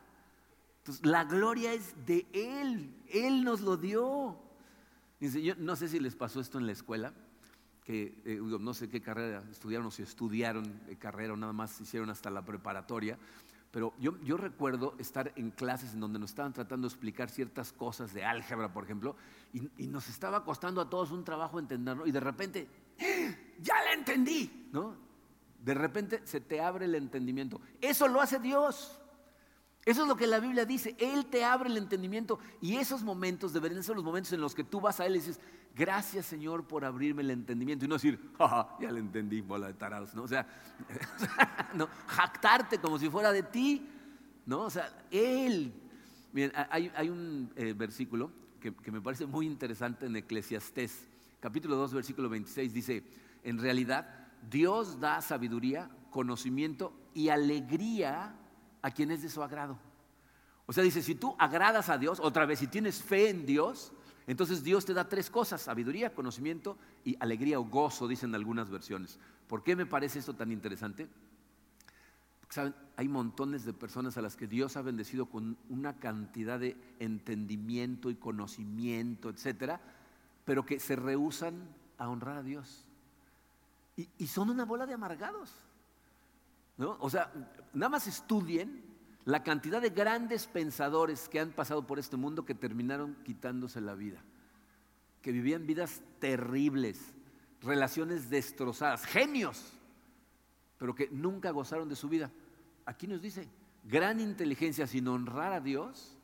Entonces, 0.80 1.06
la 1.06 1.24
gloria 1.24 1.74
es 1.74 1.94
de 2.06 2.26
Él. 2.34 2.94
Él 3.10 3.44
nos 3.44 3.62
lo 3.62 3.78
dio. 3.78 4.38
Dice, 5.20 5.42
yo 5.42 5.56
no 5.56 5.76
sé 5.76 5.88
si 5.88 6.00
les 6.00 6.16
pasó 6.16 6.40
esto 6.40 6.60
en 6.60 6.66
la 6.66 6.74
escuela, 6.74 7.14
que 7.84 8.22
eh, 8.26 8.40
no 8.42 8.74
sé 8.74 8.90
qué 8.90 9.02
carrera 9.02 9.44
estudiaron 9.50 9.88
o 9.88 9.92
si 9.92 10.04
estudiaron 10.04 10.82
eh, 10.88 10.98
carrera 10.98 11.34
o 11.34 11.38
nada 11.38 11.54
más 11.54 11.80
hicieron 11.82 12.10
hasta 12.10 12.30
la 12.30 12.44
preparatoria, 12.44 13.18
pero 13.72 13.94
yo, 14.00 14.20
yo, 14.24 14.38
recuerdo 14.38 14.96
estar 14.98 15.34
en 15.36 15.52
clases 15.52 15.94
en 15.94 16.00
donde 16.00 16.20
nos 16.20 16.32
estaban 16.32 16.54
tratando 16.54 16.88
de 16.88 16.94
explicar 16.94 17.30
ciertas 17.30 17.74
cosas 17.74 18.14
de 18.14 18.24
álgebra, 18.24 18.72
por 18.72 18.84
ejemplo, 18.84 19.16
y, 19.54 19.70
y 19.84 19.88
nos 19.88 20.08
estaba 20.10 20.44
costando 20.44 20.82
a 20.82 20.90
todos 20.90 21.12
un 21.12 21.24
trabajo 21.24 21.60
entenderlo, 21.60 22.08
y 22.08 22.12
de 22.12 22.20
repente, 22.20 22.68
¡Ah! 23.00 23.36
ya 23.62 23.76
la 23.84 23.94
entendí, 23.94 24.70
¿no? 24.72 24.96
De 25.64 25.74
repente 25.74 26.22
se 26.26 26.40
te 26.40 26.62
abre 26.62 26.86
el 26.86 26.96
entendimiento. 26.96 27.60
Eso 27.82 28.08
lo 28.08 28.22
hace 28.22 28.40
Dios. 28.40 28.97
Eso 29.88 30.02
es 30.02 30.08
lo 30.10 30.18
que 30.18 30.28
la 30.28 30.42
Biblia 30.42 30.66
dice. 30.66 30.98
Él 31.00 31.28
te 31.28 31.46
abre 31.46 31.70
el 31.70 31.78
entendimiento 31.78 32.40
y 32.60 32.76
esos 32.76 33.04
momentos 33.04 33.54
deberían 33.54 33.82
ser 33.84 33.96
los 33.96 34.04
momentos 34.04 34.34
en 34.34 34.42
los 34.42 34.54
que 34.54 34.66
tú 34.66 34.82
vas 34.82 35.00
a 35.00 35.06
Él 35.06 35.16
y 35.16 35.20
dices, 35.20 35.40
gracias 35.74 36.26
Señor 36.26 36.68
por 36.68 36.84
abrirme 36.84 37.22
el 37.22 37.32
entendimiento. 37.32 37.86
Y 37.86 37.88
no 37.88 37.96
decir, 37.96 38.20
ya 38.82 38.92
le 38.92 39.00
entendí, 39.00 39.40
bola 39.40 39.68
de 39.68 39.76
tarados. 39.76 40.14
¿no? 40.14 40.24
O 40.24 40.28
sea, 40.28 40.46
no, 41.74 41.88
jactarte 42.06 42.80
como 42.80 43.00
si 43.00 43.10
fuera 43.10 43.32
de 43.32 43.44
ti. 43.44 43.88
¿no? 44.46 44.64
O 44.64 44.70
sea, 44.70 44.92
Él. 45.10 45.72
Miren, 46.34 46.52
hay, 46.70 47.10
un 47.10 47.50
eh, 47.56 47.72
versículo 47.72 48.30
que, 48.60 48.76
que 48.76 48.92
me 48.92 49.00
parece 49.00 49.26
muy 49.26 49.46
interesante 49.46 50.08
en 50.08 50.18
Eclesiastés, 50.18 51.08
capítulo 51.40 51.78
2, 51.78 51.94
versículo 51.94 52.28
26, 52.28 52.74
dice, 52.74 53.04
en 53.42 53.58
realidad 53.58 54.28
Dios 54.52 55.00
da 55.00 55.22
sabiduría, 55.22 55.90
conocimiento 56.10 56.92
y 57.14 57.30
alegría 57.30 58.36
a 58.82 58.92
quien 58.92 59.12
es 59.12 59.22
de 59.22 59.30
su 59.30 59.42
agrado. 59.44 59.78
O 60.66 60.74
sea, 60.74 60.84
dice, 60.84 61.02
si 61.02 61.16
tú 61.16 61.36
agradas 61.40 61.90
a 61.90 61.98
Dios, 61.98 62.20
otra 62.20 62.46
vez, 62.46 62.60
si 62.60 62.68
tienes 62.68 63.02
fe 63.02 63.30
en 63.30 63.46
Dios, 63.46 63.94
entonces 64.28 64.64
Dios 64.64 64.84
te 64.84 64.94
da 64.94 65.08
tres 65.08 65.30
cosas, 65.30 65.62
sabiduría, 65.62 66.14
conocimiento 66.14 66.78
y 67.06 67.16
alegría 67.22 67.60
o 67.60 67.64
gozo, 67.64 68.08
dicen 68.08 68.36
algunas 68.36 68.70
versiones. 68.70 69.18
¿Por 69.48 69.64
qué 69.64 69.78
me 69.78 69.86
parece 69.86 70.20
esto 70.20 70.34
tan 70.34 70.52
interesante? 70.52 71.08
Porque, 72.42 72.54
¿saben? 72.54 72.76
Hay 72.98 73.08
montones 73.08 73.64
de 73.64 73.72
personas 73.72 74.18
a 74.18 74.22
las 74.22 74.36
que 74.36 74.48
Dios 74.48 74.76
ha 74.76 74.82
bendecido 74.82 75.28
con 75.28 75.58
una 75.70 75.98
cantidad 76.00 76.60
de 76.60 76.76
entendimiento 77.00 78.10
y 78.10 78.16
conocimiento, 78.16 79.30
etcétera, 79.30 79.80
pero 80.44 80.66
que 80.66 80.82
se 80.82 80.98
rehusan 80.98 81.70
a 81.98 82.10
honrar 82.10 82.38
a 82.38 82.44
Dios. 82.44 82.86
Y, 83.96 84.10
y 84.18 84.28
son 84.28 84.50
una 84.50 84.66
bola 84.66 84.86
de 84.86 84.94
amargados. 84.94 85.54
O 86.80 87.10
sea, 87.10 87.32
nada 87.74 87.90
más 87.90 88.08
estudien 88.08 88.84
la 89.26 89.44
cantidad 89.44 89.82
de 89.82 89.90
grandes 89.90 90.48
pensadores 90.48 91.28
que 91.28 91.40
han 91.40 91.52
pasado 91.52 91.86
por 91.86 92.00
este 92.00 92.18
mundo 92.18 92.46
que 92.46 92.56
terminaron 92.56 93.16
quitándose 93.26 93.82
la 93.82 93.96
vida, 93.96 94.24
que 95.22 95.32
vivían 95.32 95.68
vidas 95.68 96.02
terribles, 96.20 97.14
relaciones 97.62 98.30
destrozadas, 98.30 99.06
genios, 99.06 99.74
pero 100.78 100.96
que 100.96 101.10
nunca 101.10 101.52
gozaron 101.52 101.90
de 101.90 101.96
su 101.96 102.08
vida. 102.08 102.32
Aquí 102.86 103.08
nos 103.08 103.22
dice, 103.22 103.50
gran 103.84 104.20
inteligencia 104.20 104.88
sin 104.88 105.08
honrar 105.08 105.52
a 105.52 105.60
Dios, 105.60 106.18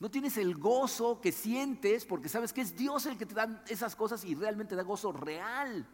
no 0.00 0.10
tienes 0.10 0.38
el 0.38 0.56
gozo 0.56 1.20
que 1.20 1.30
sientes 1.30 2.06
porque 2.06 2.30
sabes 2.30 2.52
que 2.54 2.62
es 2.62 2.74
Dios 2.74 3.04
el 3.06 3.18
que 3.18 3.26
te 3.26 3.34
da 3.34 3.62
esas 3.68 3.94
cosas 3.94 4.24
y 4.24 4.34
realmente 4.34 4.74
da 4.74 4.82
gozo 4.82 5.12
real. 5.12 5.86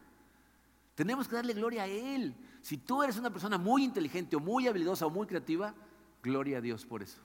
Tenemos 0.96 1.28
que 1.28 1.36
darle 1.36 1.52
gloria 1.52 1.84
a 1.84 1.86
Él. 1.86 2.34
Si 2.62 2.78
tú 2.78 3.02
eres 3.02 3.16
una 3.18 3.30
persona 3.30 3.58
muy 3.58 3.84
inteligente 3.84 4.34
o 4.34 4.40
muy 4.40 4.66
habilidosa 4.66 5.06
o 5.06 5.10
muy 5.10 5.26
creativa, 5.28 5.74
gloria 6.22 6.58
a 6.58 6.60
Dios 6.60 6.84
por 6.84 7.02
eso. 7.02 7.20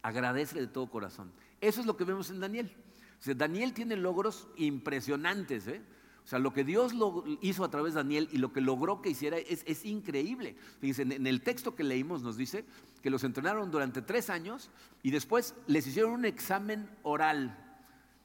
Agradece 0.00 0.58
de 0.58 0.68
todo 0.68 0.88
corazón. 0.88 1.30
Eso 1.60 1.80
es 1.80 1.86
lo 1.86 1.96
que 1.96 2.04
vemos 2.04 2.30
en 2.30 2.40
Daniel. 2.40 2.74
Daniel 3.36 3.74
tiene 3.74 3.96
logros 3.96 4.48
impresionantes. 4.56 5.66
¿eh? 5.66 5.82
O 6.24 6.28
sea, 6.28 6.38
lo 6.38 6.52
que 6.52 6.64
Dios 6.64 6.94
lo 6.94 7.24
hizo 7.40 7.64
a 7.64 7.70
través 7.70 7.94
de 7.94 8.00
Daniel 8.00 8.28
y 8.32 8.38
lo 8.38 8.52
que 8.52 8.60
logró 8.60 9.02
que 9.02 9.10
hiciera 9.10 9.36
es, 9.36 9.84
increíble. 9.84 10.56
Fíjense, 10.80 11.02
en 11.02 11.26
el 11.26 11.42
texto 11.42 11.74
que 11.74 11.82
leímos 11.82 12.22
nos 12.22 12.36
dice 12.36 12.64
que 13.02 13.10
los 13.10 13.24
entrenaron 13.24 13.72
durante 13.72 14.00
tres 14.00 14.30
años 14.30 14.70
y 15.02 15.10
después 15.10 15.56
les 15.66 15.86
hicieron 15.86 16.12
un 16.12 16.24
examen 16.24 16.88
oral. 17.02 17.58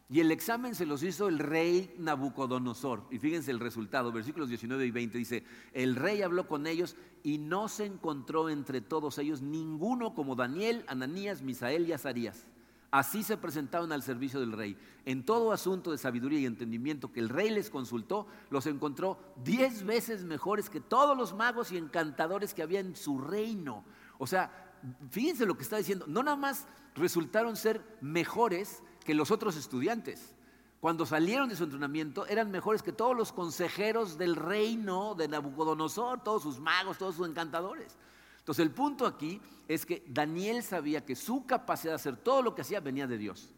Y 0.09 0.21
el 0.21 0.31
examen 0.31 0.73
se 0.73 0.85
los 0.85 1.03
hizo 1.03 1.27
el 1.27 1.37
rey 1.37 1.93
Nabucodonosor. 1.97 3.03
Y 3.11 3.19
fíjense 3.19 3.51
el 3.51 3.59
resultado, 3.59 4.11
versículos 4.11 4.47
19 4.47 4.85
y 4.85 4.91
20 4.91 5.17
dice, 5.17 5.43
el 5.73 5.97
rey 5.97 6.21
habló 6.21 6.47
con 6.47 6.65
ellos 6.65 6.95
y 7.23 7.39
no 7.39 7.67
se 7.67 7.85
encontró 7.85 8.49
entre 8.49 8.79
todos 8.79 9.17
ellos 9.17 9.41
ninguno 9.41 10.13
como 10.15 10.35
Daniel, 10.35 10.85
Ananías, 10.87 11.41
Misael 11.41 11.87
y 11.87 11.91
Azarías. 11.91 12.45
Así 12.89 13.21
se 13.21 13.35
presentaron 13.35 13.91
al 13.91 14.01
servicio 14.01 14.39
del 14.39 14.53
rey. 14.53 14.77
En 15.03 15.25
todo 15.25 15.51
asunto 15.51 15.91
de 15.91 15.97
sabiduría 15.97 16.39
y 16.39 16.45
entendimiento 16.45 17.11
que 17.11 17.19
el 17.19 17.27
rey 17.27 17.49
les 17.49 17.69
consultó, 17.69 18.27
los 18.49 18.65
encontró 18.65 19.19
diez 19.43 19.83
veces 19.83 20.23
mejores 20.23 20.69
que 20.69 20.79
todos 20.79 21.17
los 21.17 21.35
magos 21.35 21.73
y 21.73 21.77
encantadores 21.77 22.53
que 22.53 22.63
había 22.63 22.79
en 22.79 22.95
su 22.95 23.19
reino. 23.19 23.83
O 24.19 24.25
sea, 24.25 24.73
fíjense 25.09 25.45
lo 25.45 25.57
que 25.57 25.63
está 25.63 25.75
diciendo. 25.75 26.05
No 26.07 26.23
nada 26.23 26.37
más 26.37 26.65
resultaron 26.95 27.57
ser 27.57 27.83
mejores, 27.99 28.81
que 29.07 29.13
los 29.13 29.31
otros 29.31 29.55
estudiantes. 29.55 30.35
Cuando 30.81 31.05
salieron 31.05 31.47
de 31.47 31.55
su 31.55 31.63
entrenamiento 31.63 32.27
eran 32.27 32.51
mejores 32.51 32.83
que 32.83 32.91
todos 32.91 33.15
los 33.15 33.31
consejeros 33.31 34.17
del 34.17 34.35
reino 34.35 35.15
de 35.15 35.29
Nabucodonosor, 35.29 36.21
todos 36.23 36.43
sus 36.43 36.59
magos, 36.59 36.97
todos 36.97 37.15
sus 37.15 37.25
encantadores. 37.25 37.97
Entonces 38.39 38.65
el 38.65 38.71
punto 38.71 39.05
aquí 39.05 39.39
es 39.69 39.85
que 39.85 40.03
Daniel 40.09 40.61
sabía 40.61 41.05
que 41.05 41.15
su 41.15 41.45
capacidad 41.45 41.93
de 41.93 41.95
hacer 41.95 42.17
todo 42.17 42.41
lo 42.41 42.53
que 42.53 42.63
hacía 42.63 42.81
venía 42.81 43.07
de 43.07 43.17
Dios. 43.17 43.53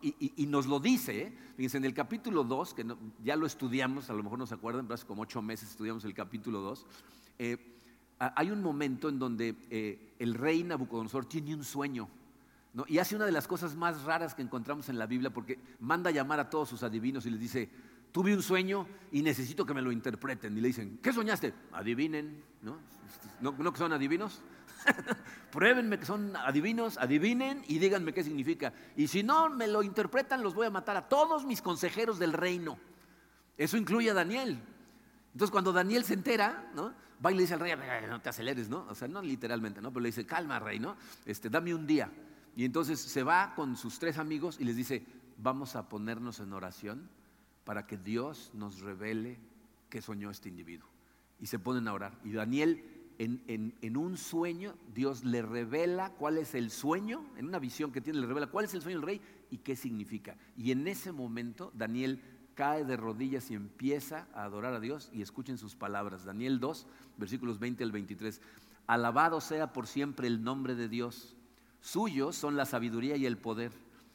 Y, 0.00 0.46
nos 0.46 0.66
lo 0.66 0.78
dice, 0.78 1.22
¿eh? 1.22 1.38
fíjense, 1.56 1.78
en 1.78 1.84
el 1.84 1.94
capítulo 1.94 2.44
2, 2.44 2.74
que 2.74 2.86
ya 3.24 3.34
lo 3.34 3.46
estudiamos, 3.46 4.08
a 4.08 4.14
lo 4.14 4.22
mejor 4.22 4.38
no 4.38 4.46
se 4.46 4.54
acuerdan, 4.54 4.86
pero 4.86 4.94
hace 4.94 5.06
como 5.06 5.22
ocho 5.22 5.42
meses 5.42 5.70
estudiamos 5.70 6.04
el 6.04 6.14
capítulo 6.14 6.60
2, 6.60 6.86
eh, 7.40 7.76
hay 8.18 8.50
un 8.52 8.62
momento 8.62 9.08
en 9.08 9.18
donde 9.18 9.56
eh, 9.68 10.14
el 10.20 10.34
rey 10.34 10.62
Nabucodonosor 10.62 11.26
tiene 11.26 11.54
un 11.54 11.64
sueño. 11.64 12.08
Y 12.86 12.98
hace 12.98 13.16
una 13.16 13.24
de 13.24 13.32
las 13.32 13.48
cosas 13.48 13.74
más 13.74 14.02
raras 14.02 14.34
que 14.34 14.42
encontramos 14.42 14.88
en 14.88 14.98
la 14.98 15.06
Biblia 15.06 15.30
porque 15.30 15.58
manda 15.80 16.10
a 16.10 16.12
llamar 16.12 16.40
a 16.40 16.50
todos 16.50 16.68
sus 16.68 16.82
adivinos 16.82 17.24
y 17.24 17.30
les 17.30 17.40
dice, 17.40 17.70
tuve 18.12 18.34
un 18.34 18.42
sueño 18.42 18.86
y 19.12 19.22
necesito 19.22 19.64
que 19.64 19.72
me 19.72 19.80
lo 19.80 19.90
interpreten. 19.90 20.56
Y 20.58 20.60
le 20.60 20.68
dicen, 20.68 20.98
¿qué 21.02 21.12
soñaste? 21.12 21.54
Adivinen, 21.72 22.42
¿no? 22.60 22.78
¿No, 23.40 23.72
que 23.72 23.78
son 23.78 23.92
adivinos? 23.92 24.42
Pruébenme 25.50 25.98
que 25.98 26.04
son 26.04 26.36
adivinos, 26.36 26.98
adivinen 26.98 27.64
y 27.66 27.78
díganme 27.78 28.12
qué 28.12 28.22
significa. 28.22 28.74
Y 28.94 29.08
si 29.08 29.22
no 29.22 29.48
me 29.48 29.68
lo 29.68 29.82
interpretan, 29.82 30.42
los 30.42 30.54
voy 30.54 30.66
a 30.66 30.70
matar 30.70 30.98
a 30.98 31.08
todos 31.08 31.46
mis 31.46 31.62
consejeros 31.62 32.18
del 32.18 32.34
reino. 32.34 32.78
Eso 33.56 33.78
incluye 33.78 34.10
a 34.10 34.14
Daniel. 34.14 34.60
Entonces 35.32 35.50
cuando 35.50 35.72
Daniel 35.72 36.04
se 36.04 36.14
entera, 36.14 36.70
¿no? 36.74 36.92
va 37.24 37.32
y 37.32 37.34
le 37.34 37.42
dice 37.42 37.54
al 37.54 37.60
rey, 37.60 37.74
no 38.08 38.20
te 38.20 38.28
aceleres, 38.28 38.68
¿no? 38.68 38.86
O 38.88 38.94
sea, 38.94 39.08
no 39.08 39.22
literalmente, 39.22 39.80
¿no? 39.80 39.90
Pero 39.90 40.00
le 40.00 40.08
dice, 40.08 40.26
calma, 40.26 40.58
rey, 40.58 40.78
¿no? 40.78 40.96
Este, 41.24 41.48
dame 41.48 41.74
un 41.74 41.86
día. 41.86 42.10
Y 42.56 42.64
entonces 42.64 42.98
se 42.98 43.22
va 43.22 43.52
con 43.54 43.76
sus 43.76 43.98
tres 43.98 44.16
amigos 44.16 44.56
y 44.58 44.64
les 44.64 44.76
dice, 44.76 45.04
vamos 45.36 45.76
a 45.76 45.90
ponernos 45.90 46.40
en 46.40 46.54
oración 46.54 47.08
para 47.64 47.86
que 47.86 47.98
Dios 47.98 48.50
nos 48.54 48.80
revele 48.80 49.38
qué 49.90 50.00
soñó 50.00 50.30
este 50.30 50.48
individuo. 50.48 50.88
Y 51.38 51.46
se 51.46 51.58
ponen 51.58 51.86
a 51.86 51.92
orar. 51.92 52.18
Y 52.24 52.32
Daniel, 52.32 52.82
en, 53.18 53.96
un 53.98 54.16
sueño, 54.16 54.74
Dios 54.94 55.22
le 55.22 55.42
revela 55.42 56.10
cuál 56.14 56.38
es 56.38 56.54
el 56.54 56.70
sueño, 56.70 57.26
en 57.36 57.46
una 57.46 57.58
visión 57.58 57.92
que 57.92 58.00
tiene, 58.00 58.20
le 58.20 58.26
revela 58.26 58.46
cuál 58.46 58.64
es 58.64 58.72
el 58.72 58.80
sueño 58.80 59.00
del 59.00 59.06
rey 59.06 59.20
y 59.50 59.58
qué 59.58 59.76
significa. 59.76 60.38
Y 60.56 60.70
en 60.70 60.88
ese 60.88 61.12
momento 61.12 61.72
Daniel 61.74 62.22
cae 62.54 62.86
de 62.86 62.96
rodillas 62.96 63.50
y 63.50 63.54
empieza 63.54 64.28
a 64.32 64.44
adorar 64.44 64.72
a 64.72 64.80
Dios 64.80 65.10
y 65.12 65.20
escuchen 65.20 65.58
sus 65.58 65.76
palabras. 65.76 66.24
Daniel 66.24 66.58
2, 66.58 66.86
versículos 67.18 67.58
20 67.58 67.84
al 67.84 67.92
23. 67.92 68.40
Alabado 68.86 69.42
sea 69.42 69.74
por 69.74 69.86
siempre 69.86 70.26
el 70.26 70.42
nombre 70.42 70.74
de 70.74 70.88
Dios 70.88 71.35
Suyos 71.86 72.34
son 72.34 72.56
la 72.56 72.66
sabiduría 72.66 73.16
y 73.16 73.26
el 73.26 73.38
poder. 73.38 73.70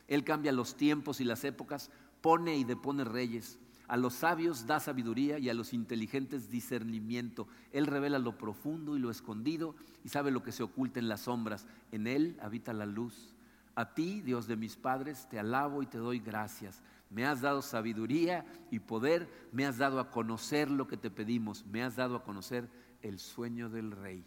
Él 0.09 0.25
cambia 0.25 0.51
los 0.51 0.75
tiempos 0.75 1.21
y 1.21 1.23
las 1.23 1.45
épocas, 1.45 1.89
pone 2.19 2.57
y 2.57 2.65
depone 2.65 3.05
reyes. 3.05 3.59
A 3.87 3.95
los 3.95 4.13
sabios 4.13 4.67
da 4.67 4.81
sabiduría 4.81 5.39
y 5.39 5.47
a 5.47 5.53
los 5.53 5.71
inteligentes 5.71 6.49
discernimiento. 6.49 7.47
Él 7.71 7.87
revela 7.87 8.19
lo 8.19 8.37
profundo 8.37 8.97
y 8.97 8.99
lo 8.99 9.09
escondido 9.09 9.73
y 10.03 10.09
sabe 10.09 10.31
lo 10.31 10.43
que 10.43 10.51
se 10.51 10.63
oculta 10.63 10.99
en 10.99 11.07
las 11.07 11.21
sombras. 11.21 11.65
En 11.93 12.07
Él 12.07 12.37
habita 12.41 12.73
la 12.73 12.85
luz. 12.85 13.35
A 13.75 13.93
ti, 13.93 14.19
Dios 14.19 14.47
de 14.47 14.57
mis 14.57 14.75
padres, 14.75 15.29
te 15.29 15.39
alabo 15.39 15.81
y 15.81 15.85
te 15.85 15.97
doy 15.97 16.19
gracias. 16.19 16.83
Me 17.09 17.25
has 17.25 17.39
dado 17.39 17.61
sabiduría 17.61 18.45
y 18.69 18.79
poder, 18.79 19.29
me 19.53 19.65
has 19.65 19.77
dado 19.77 20.01
a 20.01 20.11
conocer 20.11 20.69
lo 20.69 20.89
que 20.89 20.97
te 20.97 21.09
pedimos, 21.09 21.65
me 21.67 21.83
has 21.83 21.95
dado 21.95 22.17
a 22.17 22.23
conocer 22.25 22.67
el 23.01 23.17
sueño 23.17 23.69
del 23.69 23.91
rey. 23.91 24.25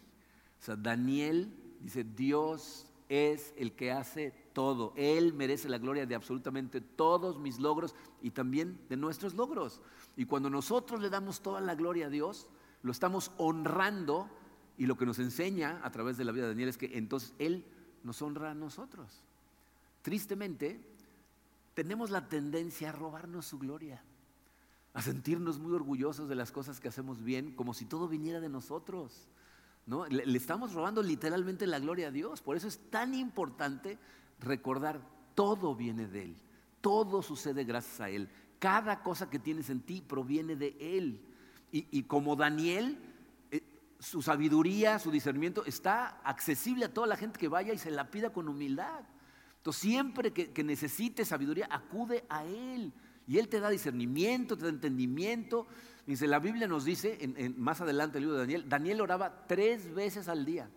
O 0.59 0.63
sea, 0.63 0.75
Daniel 0.75 1.53
dice, 1.79 2.03
Dios 2.03 2.87
es 3.09 3.53
el 3.57 3.73
que 3.73 3.91
hace 3.91 4.31
todo. 4.53 4.93
Él 4.95 5.33
merece 5.33 5.69
la 5.69 5.77
gloria 5.77 6.05
de 6.05 6.15
absolutamente 6.15 6.81
todos 6.81 7.39
mis 7.39 7.59
logros 7.59 7.95
y 8.21 8.31
también 8.31 8.79
de 8.89 8.97
nuestros 8.97 9.33
logros. 9.33 9.81
Y 10.15 10.25
cuando 10.25 10.49
nosotros 10.49 11.01
le 11.01 11.09
damos 11.09 11.41
toda 11.41 11.61
la 11.61 11.75
gloria 11.75 12.07
a 12.07 12.09
Dios, 12.09 12.47
lo 12.81 12.91
estamos 12.91 13.31
honrando 13.37 14.29
y 14.77 14.85
lo 14.85 14.97
que 14.97 15.05
nos 15.05 15.19
enseña 15.19 15.79
a 15.83 15.91
través 15.91 16.17
de 16.17 16.25
la 16.25 16.31
vida 16.31 16.43
de 16.43 16.49
Daniel 16.49 16.69
es 16.69 16.77
que 16.77 16.97
entonces 16.97 17.33
Él 17.39 17.65
nos 18.03 18.21
honra 18.21 18.51
a 18.51 18.55
nosotros. 18.55 19.23
Tristemente, 20.01 20.79
tenemos 21.73 22.09
la 22.09 22.27
tendencia 22.27 22.89
a 22.89 22.91
robarnos 22.91 23.45
su 23.45 23.59
gloria. 23.59 24.03
a 24.93 25.01
sentirnos 25.01 25.59
muy 25.59 25.73
orgullosos 25.73 26.29
de 26.29 26.35
las 26.35 26.53
cosas 26.53 26.79
que 26.79 26.87
hacemos 26.87 27.21
bien, 27.21 27.51
como 27.53 27.73
si 27.73 27.83
todo 27.83 28.07
viniera 28.07 28.39
de 28.39 28.47
nosotros. 28.47 29.27
¿No? 29.85 30.05
Le, 30.07 30.37
estamos 30.37 30.73
robando 30.73 31.03
literalmente 31.03 31.67
la 31.67 31.79
gloria 31.79 32.07
a 32.07 32.11
Dios. 32.11 32.41
Por 32.41 32.57
eso 32.57 32.67
es 32.67 32.79
tan 32.89 33.13
importante 33.13 33.97
recordar, 34.39 35.01
todo 35.35 35.75
viene 35.75 36.07
de 36.07 36.23
Él, 36.23 36.35
todo 36.81 37.21
sucede 37.21 37.63
gracias 37.63 38.01
a 38.01 38.09
Él. 38.09 38.29
Cada 38.59 39.01
cosa 39.03 39.29
que 39.29 39.39
tienes 39.39 39.69
en 39.69 39.81
ti 39.81 40.01
proviene 40.01 40.55
de 40.55 40.75
Él. 40.79 41.21
Y, 41.71 42.03
como 42.03 42.37
Daniel, 42.37 42.97
eh, 43.51 43.61
su 43.99 44.21
sabiduría, 44.21 44.97
su 44.97 45.11
discernimiento 45.11 45.65
está 45.65 46.21
accesible 46.23 46.85
a 46.85 46.93
toda 46.93 47.05
la 47.05 47.17
gente 47.17 47.37
que 47.37 47.49
vaya 47.49 47.73
y 47.73 47.77
se 47.77 47.91
la 47.91 48.09
pida 48.09 48.31
con 48.31 48.47
humildad. 48.47 49.01
Entonces, 49.57 49.81
siempre 49.81 50.31
que, 50.31 50.63
necesite 50.63 51.25
sabiduría, 51.25 51.67
acude 51.69 52.23
a 52.29 52.45
Él. 52.45 52.93
Y 53.27 53.39
Él 53.39 53.49
te 53.49 53.59
da 53.59 53.69
discernimiento, 53.69 54.55
te 54.55 54.63
da 54.63 54.69
entendimiento. 54.69 55.67
Dice, 56.05 56.27
la 56.27 56.39
Biblia 56.39 56.67
nos 56.67 56.85
dice, 56.85 57.17
en, 57.19 57.59
más 57.59 57.81
adelante 57.81 58.19
el 58.19 58.25
libro 58.25 58.37
de 58.37 58.43
Daniel, 58.43 58.69
Daniel 58.69 59.01
oraba 59.01 59.47
tres 59.47 59.93
veces 59.93 60.27
al 60.27 60.45
día. 60.45 60.69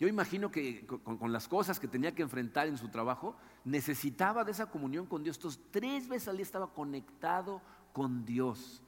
Yo 0.00 0.06
imagino 0.06 0.50
que 0.50 0.86
con, 0.86 1.32
las 1.32 1.48
cosas 1.48 1.80
que 1.80 1.88
tenía 1.88 2.14
que 2.14 2.22
enfrentar 2.22 2.68
en 2.68 2.78
su 2.78 2.88
trabajo, 2.88 3.36
necesitaba 3.64 4.44
de 4.44 4.52
esa 4.52 4.66
comunión 4.66 5.06
con 5.06 5.22
Dios. 5.22 5.36
Entonces, 5.36 5.60
tres 5.70 6.08
veces 6.08 6.28
al 6.28 6.36
día 6.36 6.44
estaba 6.44 6.72
conectado 6.72 7.60
con 7.92 8.24
Dios. 8.24 8.82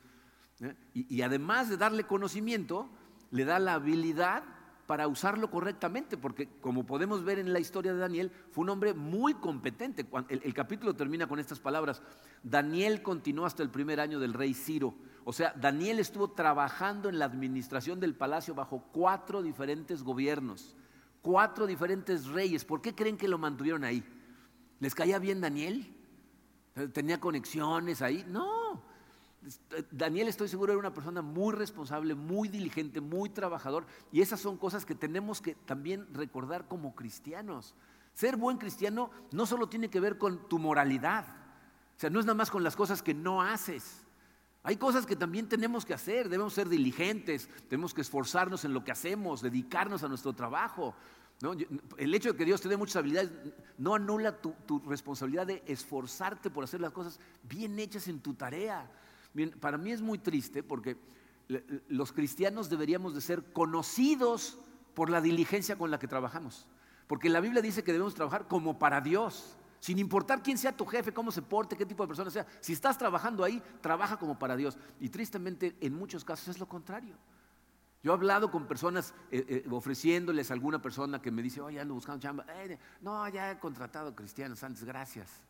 ¿eh? 0.61 0.75
Y, 0.95 1.23
además 1.23 1.69
de 1.69 1.77
darle 1.77 2.05
conocimiento, 2.05 2.89
le 3.31 3.45
da 3.45 3.59
la 3.59 3.75
habilidad 3.75 4.45
para 4.91 5.07
usarlo 5.07 5.53
correctamente, 5.53 6.17
porque 6.17 6.49
como 6.61 6.85
podemos 6.85 7.23
ver 7.23 7.39
en 7.39 7.53
la 7.53 7.61
historia 7.61 7.93
de 7.93 8.01
Daniel, 8.01 8.33
fue 8.51 8.63
un 8.63 8.71
hombre 8.71 8.93
muy 8.93 9.35
competente. 9.35 10.05
El, 10.29 10.43
el, 10.43 10.53
capítulo 10.53 10.97
termina 10.97 11.29
con 11.29 11.39
estas 11.39 11.61
palabras. 11.61 12.03
Daniel 12.43 13.01
continuó 13.01 13.47
hasta 13.47 13.63
el 13.63 13.71
primer 13.71 14.01
año 14.01 14.19
del 14.19 14.35
rey 14.35 14.53
Ciro. 14.53 14.97
O 15.23 15.33
sea, 15.33 15.53
Daniel 15.53 16.01
estuvo 16.01 16.33
trabajando 16.33 17.09
en 17.09 17.21
la 17.21 17.27
administración 17.27 18.01
del 18.01 18.17
palacio 18.17 18.53
bajo 18.53 18.83
cuatro 18.91 19.43
diferentes 19.43 20.03
gobiernos 20.03 20.77
cuatro 21.23 21.69
diferentes 21.69 22.27
reyes. 22.27 22.65
¿Por 22.65 22.81
qué 22.81 22.93
creen 22.93 23.17
que 23.17 23.29
lo 23.29 23.39
mantuvieron 23.39 23.85
ahí? 23.85 24.03
¿Les 24.81 24.93
caía 24.93 25.21
bien 25.21 25.41
Daniel? 25.41 25.95
¿Tenía 26.93 27.21
conexiones 27.21 28.03
ahí? 28.03 28.25
No. 28.27 28.60
Daniel 29.91 30.29
estoy 30.29 30.49
seguro 30.49 30.73
era 30.73 30.81
una 30.81 30.93
persona 30.93 31.23
muy 31.23 31.55
responsable, 31.55 32.15
muy 32.15 32.49
diligente, 32.49 33.01
muy 33.01 33.31
trabajador. 33.31 33.87
Y 34.13 34.21
esas 34.21 34.41
son 34.41 34.57
cosas 34.57 34.85
que 34.85 34.95
tenemos 34.95 35.41
que 35.41 35.55
también 35.55 36.13
recordar 36.13 36.69
como 36.69 36.95
cristianos. 36.95 37.75
Ser 38.13 38.37
buen 38.37 38.59
cristiano 38.59 39.11
no 39.33 39.47
solo 39.47 39.69
tiene 39.69 39.89
que 39.89 40.01
ver 40.01 40.19
con 40.19 40.49
tu 40.49 40.59
moralidad. 40.59 41.25
O 41.97 42.01
sea, 42.01 42.11
no 42.11 42.21
es 42.21 42.27
nada 42.27 42.37
más 42.37 42.51
con 42.51 42.63
las 42.63 42.77
cosas 42.77 43.03
que 43.03 43.15
no 43.15 43.43
haces. 43.43 44.05
Hay 44.63 44.77
cosas 44.77 45.07
que 45.07 45.17
también 45.17 45.49
tenemos 45.49 45.87
que 45.87 45.95
hacer, 45.95 46.29
debemos 46.29 46.53
ser 46.53 46.69
diligentes, 46.69 47.49
tenemos 47.69 47.95
que 47.95 48.03
esforzarnos 48.03 48.65
en 48.67 48.75
lo 48.75 48.85
que 48.85 48.93
hacemos, 48.93 49.41
dedicarnos 49.41 50.03
a 50.03 50.09
nuestro 50.09 50.35
trabajo. 50.35 50.95
El 51.97 52.15
hecho 52.15 52.33
de 52.33 52.39
que 52.39 52.45
Dios 52.45 52.61
te 52.61 52.69
dé 52.69 52.77
muchas 52.77 52.97
habilidades 52.97 53.33
no 53.79 53.95
anula 53.95 54.37
tu, 54.43 54.55
responsabilidad 54.87 55.47
de 55.47 55.63
esforzarte 55.67 56.51
por 56.51 56.65
hacer 56.65 56.83
las 56.83 56.93
cosas 56.93 57.19
bien 57.43 57.79
hechas 57.79 58.09
en 58.09 58.21
tu 58.21 58.35
tarea. 58.35 58.91
Para 59.61 59.79
mí 59.79 59.93
es 59.93 60.03
muy 60.03 60.19
triste 60.19 60.63
porque 60.63 60.97
los 61.89 62.13
cristianos 62.13 62.69
deberíamos 62.69 63.15
de 63.15 63.21
ser 63.21 63.53
conocidos 63.53 64.59
por 64.95 65.11
la 65.11 65.21
diligencia 65.21 65.77
con 65.77 65.91
la 65.91 65.99
que 65.99 66.09
trabajamos. 66.09 66.67
Porque 67.07 67.29
la 67.29 67.41
Biblia 67.41 67.63
dice 67.63 67.83
que 67.83 67.93
debemos 67.93 68.15
trabajar 68.15 68.47
como 68.47 68.79
para 68.79 69.01
Dios. 69.01 69.57
Sin 69.81 69.99
importar 69.99 70.43
quién 70.43 70.59
sea 70.59 70.77
tu 70.77 70.85
jefe, 70.85 71.13
cómo 71.13 71.33
se 71.33 71.43
porte, 71.43 71.77
qué 71.77 71.87
tipo 71.87 72.05
de 72.05 72.09
persona 72.09 72.31
sea. 72.31 72.47
Si 72.61 72.73
estás 72.73 72.99
trabajando 72.99 73.43
ahí, 73.43 73.63
trabaja 73.81 74.17
como 74.19 74.39
para 74.39 74.57
Dios. 74.57 74.79
Y 75.01 75.09
tristemente, 75.09 75.75
en 75.81 75.95
muchos 75.95 76.25
casos 76.25 76.49
es 76.49 76.61
lo 76.61 76.69
contrario. 76.69 77.17
Yo 78.03 78.13
he 78.13 78.15
hablado 78.15 78.51
con 78.51 78.67
personas 78.67 79.15
eh, 79.31 79.45
eh, 79.49 79.67
ofreciéndoles 79.71 80.51
a 80.51 80.55
alguna 80.55 80.81
persona 80.81 81.21
que 81.21 81.31
me 81.31 81.43
dice, 81.43 81.61
oye, 81.61 81.81
ando 81.81 81.95
buscando 81.95 82.21
chamba. 82.21 82.45
Eh, 82.49 82.79
no, 83.01 83.29
ya 83.29 83.51
he 83.51 83.59
contratado 83.59 84.15
cristianos 84.15 84.63
antes, 84.63 84.85
gracias. 84.85 85.41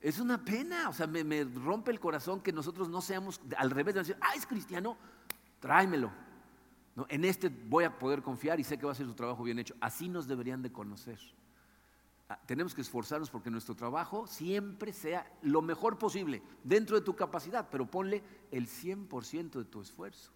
Es 0.00 0.18
una 0.18 0.42
pena, 0.42 0.88
o 0.88 0.92
sea, 0.92 1.06
me, 1.06 1.44
rompe 1.44 1.90
el 1.90 2.00
corazón 2.00 2.40
que 2.40 2.52
nosotros 2.52 2.88
no 2.88 3.00
seamos 3.00 3.40
al 3.56 3.70
revés 3.70 3.94
de 3.94 4.00
decir, 4.00 4.16
ah, 4.20 4.34
es 4.34 4.46
cristiano, 4.46 4.96
tráemelo. 5.60 6.10
¿No? 6.96 7.06
En 7.08 7.24
este 7.24 7.48
voy 7.48 7.84
a 7.84 7.98
poder 7.98 8.22
confiar 8.22 8.58
y 8.58 8.64
sé 8.64 8.78
que 8.78 8.86
va 8.86 8.92
a 8.92 8.94
ser 8.94 9.06
su 9.06 9.14
trabajo 9.14 9.42
bien 9.44 9.58
hecho. 9.58 9.74
Así 9.80 10.08
nos 10.08 10.26
deberían 10.26 10.62
de 10.62 10.72
conocer. 10.72 11.18
Ah, 12.30 12.38
tenemos 12.46 12.74
que 12.74 12.80
esforzarnos 12.80 13.28
porque 13.28 13.50
nuestro 13.50 13.74
trabajo 13.74 14.26
siempre 14.26 14.92
sea 14.92 15.30
lo 15.42 15.62
mejor 15.62 15.98
posible, 15.98 16.42
dentro 16.64 16.96
de 16.96 17.04
tu 17.04 17.14
capacidad, 17.14 17.68
pero 17.70 17.90
ponle 17.90 18.22
el 18.50 18.68
100% 18.68 19.50
de 19.50 19.64
tu 19.64 19.80
esfuerzo. 19.80 20.30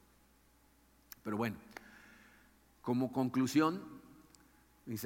Pero 1.22 1.36
bueno, 1.36 1.56
como 2.82 3.10
conclusión, 3.12 3.82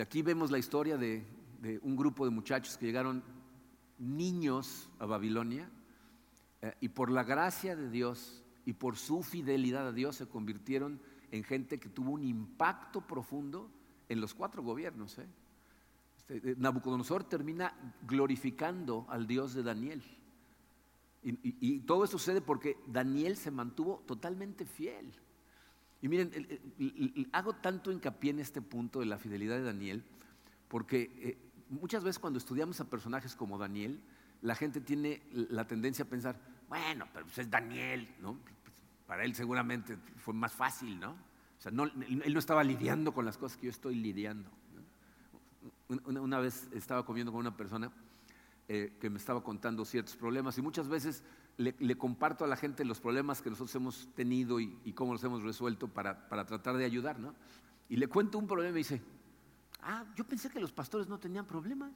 aquí 0.02 0.22
vemos 0.22 0.50
la 0.50 0.58
historia 0.58 0.96
de, 0.96 1.24
un 1.82 1.96
grupo 1.96 2.24
de 2.24 2.30
muchachos 2.30 2.76
que 2.76 2.86
llegaron 2.86 3.22
niños 3.98 4.88
a 4.98 5.06
Babilonia 5.06 5.70
eh, 6.62 6.74
y 6.80 6.88
por 6.88 7.10
la 7.10 7.24
gracia 7.24 7.76
de 7.76 7.90
Dios 7.90 8.42
y 8.64 8.72
por 8.74 8.96
su 8.96 9.22
fidelidad 9.22 9.88
a 9.88 9.92
Dios 9.92 10.16
se 10.16 10.26
convirtieron 10.26 11.00
en 11.30 11.44
gente 11.44 11.78
que 11.78 11.88
tuvo 11.88 12.12
un 12.12 12.22
impacto 12.22 13.00
profundo 13.00 13.70
en 14.08 14.20
los 14.20 14.34
cuatro 14.34 14.62
gobiernos. 14.62 15.18
¿eh? 15.18 15.26
Este, 16.28 16.50
eh, 16.50 16.54
Nabucodonosor 16.58 17.24
termina 17.24 17.74
glorificando 18.06 19.06
al 19.08 19.26
Dios 19.26 19.54
de 19.54 19.62
Daniel. 19.62 20.02
Y, 21.22 21.80
todo 21.80 22.04
esto 22.04 22.16
sucede 22.16 22.40
porque 22.40 22.78
Daniel 22.86 23.36
se 23.36 23.50
mantuvo 23.50 24.04
totalmente 24.06 24.64
fiel. 24.64 25.12
Y 26.00 26.08
miren, 26.08 26.30
hago 27.32 27.54
tanto 27.54 27.90
hincapié 27.90 28.30
en 28.30 28.38
este 28.38 28.62
punto 28.62 29.00
de 29.00 29.06
la 29.06 29.18
fidelidad 29.18 29.56
de 29.56 29.64
Daniel, 29.64 30.04
porque 30.68 31.10
eh, 31.16 31.38
muchas 31.70 32.04
veces 32.04 32.18
cuando 32.18 32.38
estudiamos 32.38 32.80
a 32.80 32.84
personajes 32.84 33.34
como 33.34 33.58
Daniel, 33.58 34.00
la 34.42 34.54
gente 34.54 34.80
tiene 34.80 35.22
la 35.32 35.66
tendencia 35.66 36.04
a 36.04 36.08
pensar, 36.08 36.38
bueno, 36.68 37.06
pero 37.12 37.26
pues 37.26 37.38
es 37.38 37.50
Daniel, 37.50 38.08
¿no? 38.20 38.38
Para 39.06 39.24
él 39.24 39.34
seguramente 39.34 39.96
fue 40.16 40.34
más 40.34 40.52
fácil, 40.52 41.00
¿no? 41.00 41.10
O 41.12 41.60
sea, 41.60 41.72
él 41.72 42.32
no 42.32 42.38
estaba 42.38 42.62
lidiando 42.62 43.12
con 43.12 43.24
las 43.24 43.36
cosas 43.36 43.58
que 43.58 43.66
yo 43.66 43.70
estoy 43.70 43.96
lidiando. 43.96 44.48
Una, 46.04 46.38
vez 46.38 46.68
estaba 46.72 47.04
comiendo 47.04 47.32
con 47.32 47.40
una 47.40 47.56
persona 47.56 47.90
eh, 48.68 48.92
que 49.00 49.08
me 49.08 49.16
estaba 49.16 49.42
contando 49.42 49.84
ciertos 49.84 50.14
problemas 50.14 50.56
y 50.58 50.62
muchas 50.62 50.86
veces 50.88 51.24
le, 51.56 51.96
comparto 51.96 52.44
a 52.44 52.46
la 52.46 52.56
gente 52.56 52.84
los 52.84 53.00
problemas 53.00 53.42
que 53.42 53.50
nosotros 53.50 53.74
hemos 53.74 54.08
tenido 54.14 54.60
y, 54.60 54.92
cómo 54.94 55.14
los 55.14 55.24
hemos 55.24 55.42
resuelto 55.42 55.88
para, 55.88 56.28
tratar 56.28 56.76
de 56.76 56.84
ayudar, 56.84 57.18
¿no? 57.18 57.34
Y 57.88 57.96
le 57.96 58.06
cuento 58.06 58.38
un 58.38 58.46
problema 58.46 58.76
y 58.76 58.80
dice, 58.82 59.02
ah, 59.82 60.04
yo 60.16 60.24
pensé 60.24 60.50
que 60.50 60.60
los 60.60 60.72
pastores 60.72 61.08
no 61.08 61.18
tenían 61.18 61.46
problemas. 61.46 61.92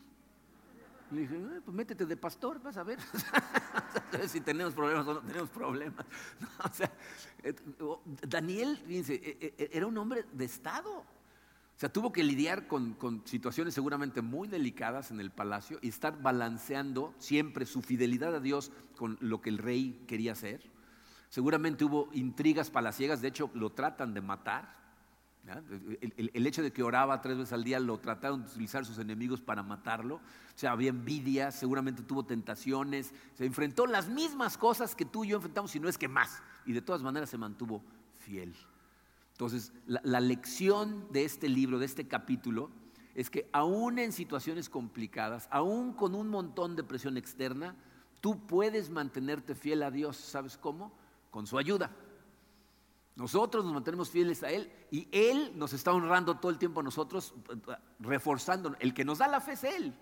Le 1.10 1.20
dije, 1.22 1.36
eh, 1.36 1.60
pues 1.64 1.76
métete 1.76 2.06
de 2.06 2.16
pastor, 2.16 2.62
vas 2.62 2.76
a 2.76 2.82
ver. 2.82 2.98
si 4.28 4.40
tenemos 4.40 4.72
problemas 4.72 5.06
o 5.06 5.14
no 5.14 5.20
tenemos 5.20 5.50
problemas. 5.50 6.06
o 6.64 6.72
sea, 6.72 6.90
eh, 7.42 7.54
Daniel, 8.26 8.82
fíjense, 8.86 9.54
era 9.72 9.86
un 9.86 9.98
hombre 9.98 10.24
de 10.32 10.44
Estado. 10.44 11.04
O 11.76 11.80
sea, 11.82 11.92
tuvo 11.92 12.12
que 12.12 12.22
lidiar 12.22 12.68
con, 12.68 13.22
situaciones 13.24 13.74
seguramente 13.74 14.22
muy 14.22 14.46
delicadas 14.46 15.10
en 15.10 15.20
el 15.20 15.32
palacio 15.32 15.78
y 15.82 15.88
estar 15.88 16.22
balanceando 16.22 17.12
siempre 17.18 17.66
su 17.66 17.82
fidelidad 17.82 18.36
a 18.36 18.40
Dios 18.40 18.70
con 18.96 19.18
lo 19.20 19.40
que 19.40 19.50
el 19.50 19.58
rey 19.58 20.04
quería 20.06 20.32
hacer. 20.32 20.62
Seguramente 21.28 21.84
hubo 21.84 22.08
intrigas 22.12 22.70
palaciegas, 22.70 23.20
de 23.20 23.28
hecho 23.28 23.50
lo 23.54 23.70
tratan 23.70 24.14
de 24.14 24.20
matar. 24.20 24.81
El, 26.00 26.46
hecho 26.46 26.62
de 26.62 26.72
que 26.72 26.84
oraba 26.84 27.20
tres 27.20 27.36
veces 27.36 27.52
al 27.52 27.64
día 27.64 27.80
lo 27.80 27.98
trataron 27.98 28.42
de 28.42 28.48
utilizar 28.48 28.84
sus 28.84 28.98
enemigos 28.98 29.40
para 29.40 29.62
matarlo. 29.62 30.16
O 30.16 30.20
sea, 30.54 30.72
había 30.72 30.90
envidia, 30.90 31.50
seguramente 31.50 32.02
tuvo 32.02 32.24
tentaciones, 32.24 33.12
se 33.34 33.44
enfrentó 33.44 33.86
las 33.86 34.08
mismas 34.08 34.56
cosas 34.56 34.94
que 34.94 35.04
tú 35.04 35.24
y 35.24 35.28
yo 35.28 35.36
enfrentamos, 35.36 35.72
si 35.72 35.80
no 35.80 35.88
es 35.88 35.98
que 35.98 36.08
más. 36.08 36.42
Y 36.64 36.72
de 36.72 36.80
todas 36.80 37.02
maneras 37.02 37.28
se 37.28 37.38
mantuvo 37.38 37.82
fiel. 38.18 38.54
Entonces, 39.32 39.72
la, 39.86 40.20
lección 40.20 41.08
de 41.10 41.24
este 41.24 41.48
libro, 41.48 41.80
de 41.80 41.86
este 41.86 42.06
capítulo, 42.06 42.70
es 43.14 43.28
que 43.28 43.48
aún 43.52 43.98
en 43.98 44.12
situaciones 44.12 44.68
complicadas, 44.68 45.48
aún 45.50 45.92
con 45.92 46.14
un 46.14 46.28
montón 46.28 46.76
de 46.76 46.84
presión 46.84 47.16
externa, 47.16 47.74
tú 48.20 48.46
puedes 48.46 48.90
mantenerte 48.90 49.56
fiel 49.56 49.82
a 49.82 49.90
Dios. 49.90 50.16
¿Sabes 50.16 50.56
cómo? 50.56 50.92
Con 51.30 51.48
su 51.48 51.58
ayuda. 51.58 51.90
Nosotros 53.14 53.64
nos 53.64 53.74
mantenemos 53.74 54.10
fieles 54.10 54.42
a 54.42 54.50
Él 54.50 54.70
y 54.90 55.06
Él 55.12 55.52
nos 55.56 55.72
está 55.72 55.92
honrando 55.92 56.38
todo 56.38 56.50
el 56.50 56.58
tiempo 56.58 56.80
a 56.80 56.82
nosotros, 56.82 57.34
reforzando. 57.98 58.74
El 58.80 58.94
que 58.94 59.04
nos 59.04 59.18
da 59.18 59.28
la 59.28 59.40
fe 59.40 59.52
es 59.52 59.64
Él. 59.64 59.94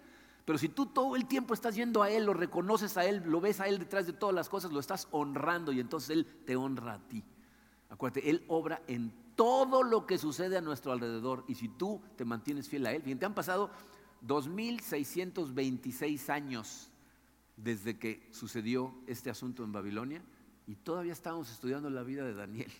Pero 0.44 0.58
si 0.58 0.68
tú 0.68 0.86
todo 0.86 1.16
el 1.16 1.26
tiempo 1.26 1.54
estás 1.54 1.74
yendo 1.74 2.02
a 2.02 2.10
Él, 2.10 2.24
lo 2.24 2.34
reconoces 2.34 2.96
a 2.96 3.04
Él, 3.04 3.22
lo 3.26 3.40
ves 3.40 3.60
a 3.60 3.68
Él 3.68 3.78
detrás 3.78 4.06
de 4.06 4.12
todas 4.12 4.34
las 4.34 4.48
cosas, 4.48 4.72
lo 4.72 4.80
estás 4.80 5.06
honrando 5.10 5.72
y 5.72 5.80
entonces 5.80 6.10
Él 6.10 6.26
te 6.46 6.56
honra 6.56 6.94
a 6.94 7.00
ti. 7.00 7.22
Acuérdate, 7.88 8.30
Él 8.30 8.44
obra 8.48 8.82
en 8.86 9.12
todo 9.34 9.82
lo 9.82 10.06
que 10.06 10.18
sucede 10.18 10.56
a 10.56 10.60
nuestro 10.60 10.92
alrededor. 10.92 11.44
Y 11.48 11.56
si 11.56 11.68
tú 11.68 12.00
te 12.16 12.24
mantienes 12.24 12.68
fiel 12.68 12.86
a 12.86 12.92
Él, 12.92 13.02
bien, 13.02 13.18
te 13.18 13.26
han 13.26 13.34
pasado 13.34 13.70
2.626 14.26 16.30
años 16.30 16.90
desde 17.56 17.98
que 17.98 18.28
sucedió 18.30 18.94
este 19.06 19.30
asunto 19.30 19.64
en 19.64 19.72
Babilonia 19.72 20.22
y 20.66 20.76
todavía 20.76 21.12
estamos 21.12 21.50
estudiando 21.50 21.90
la 21.90 22.02
vida 22.02 22.24
de 22.24 22.32
Daniel, 22.34 22.72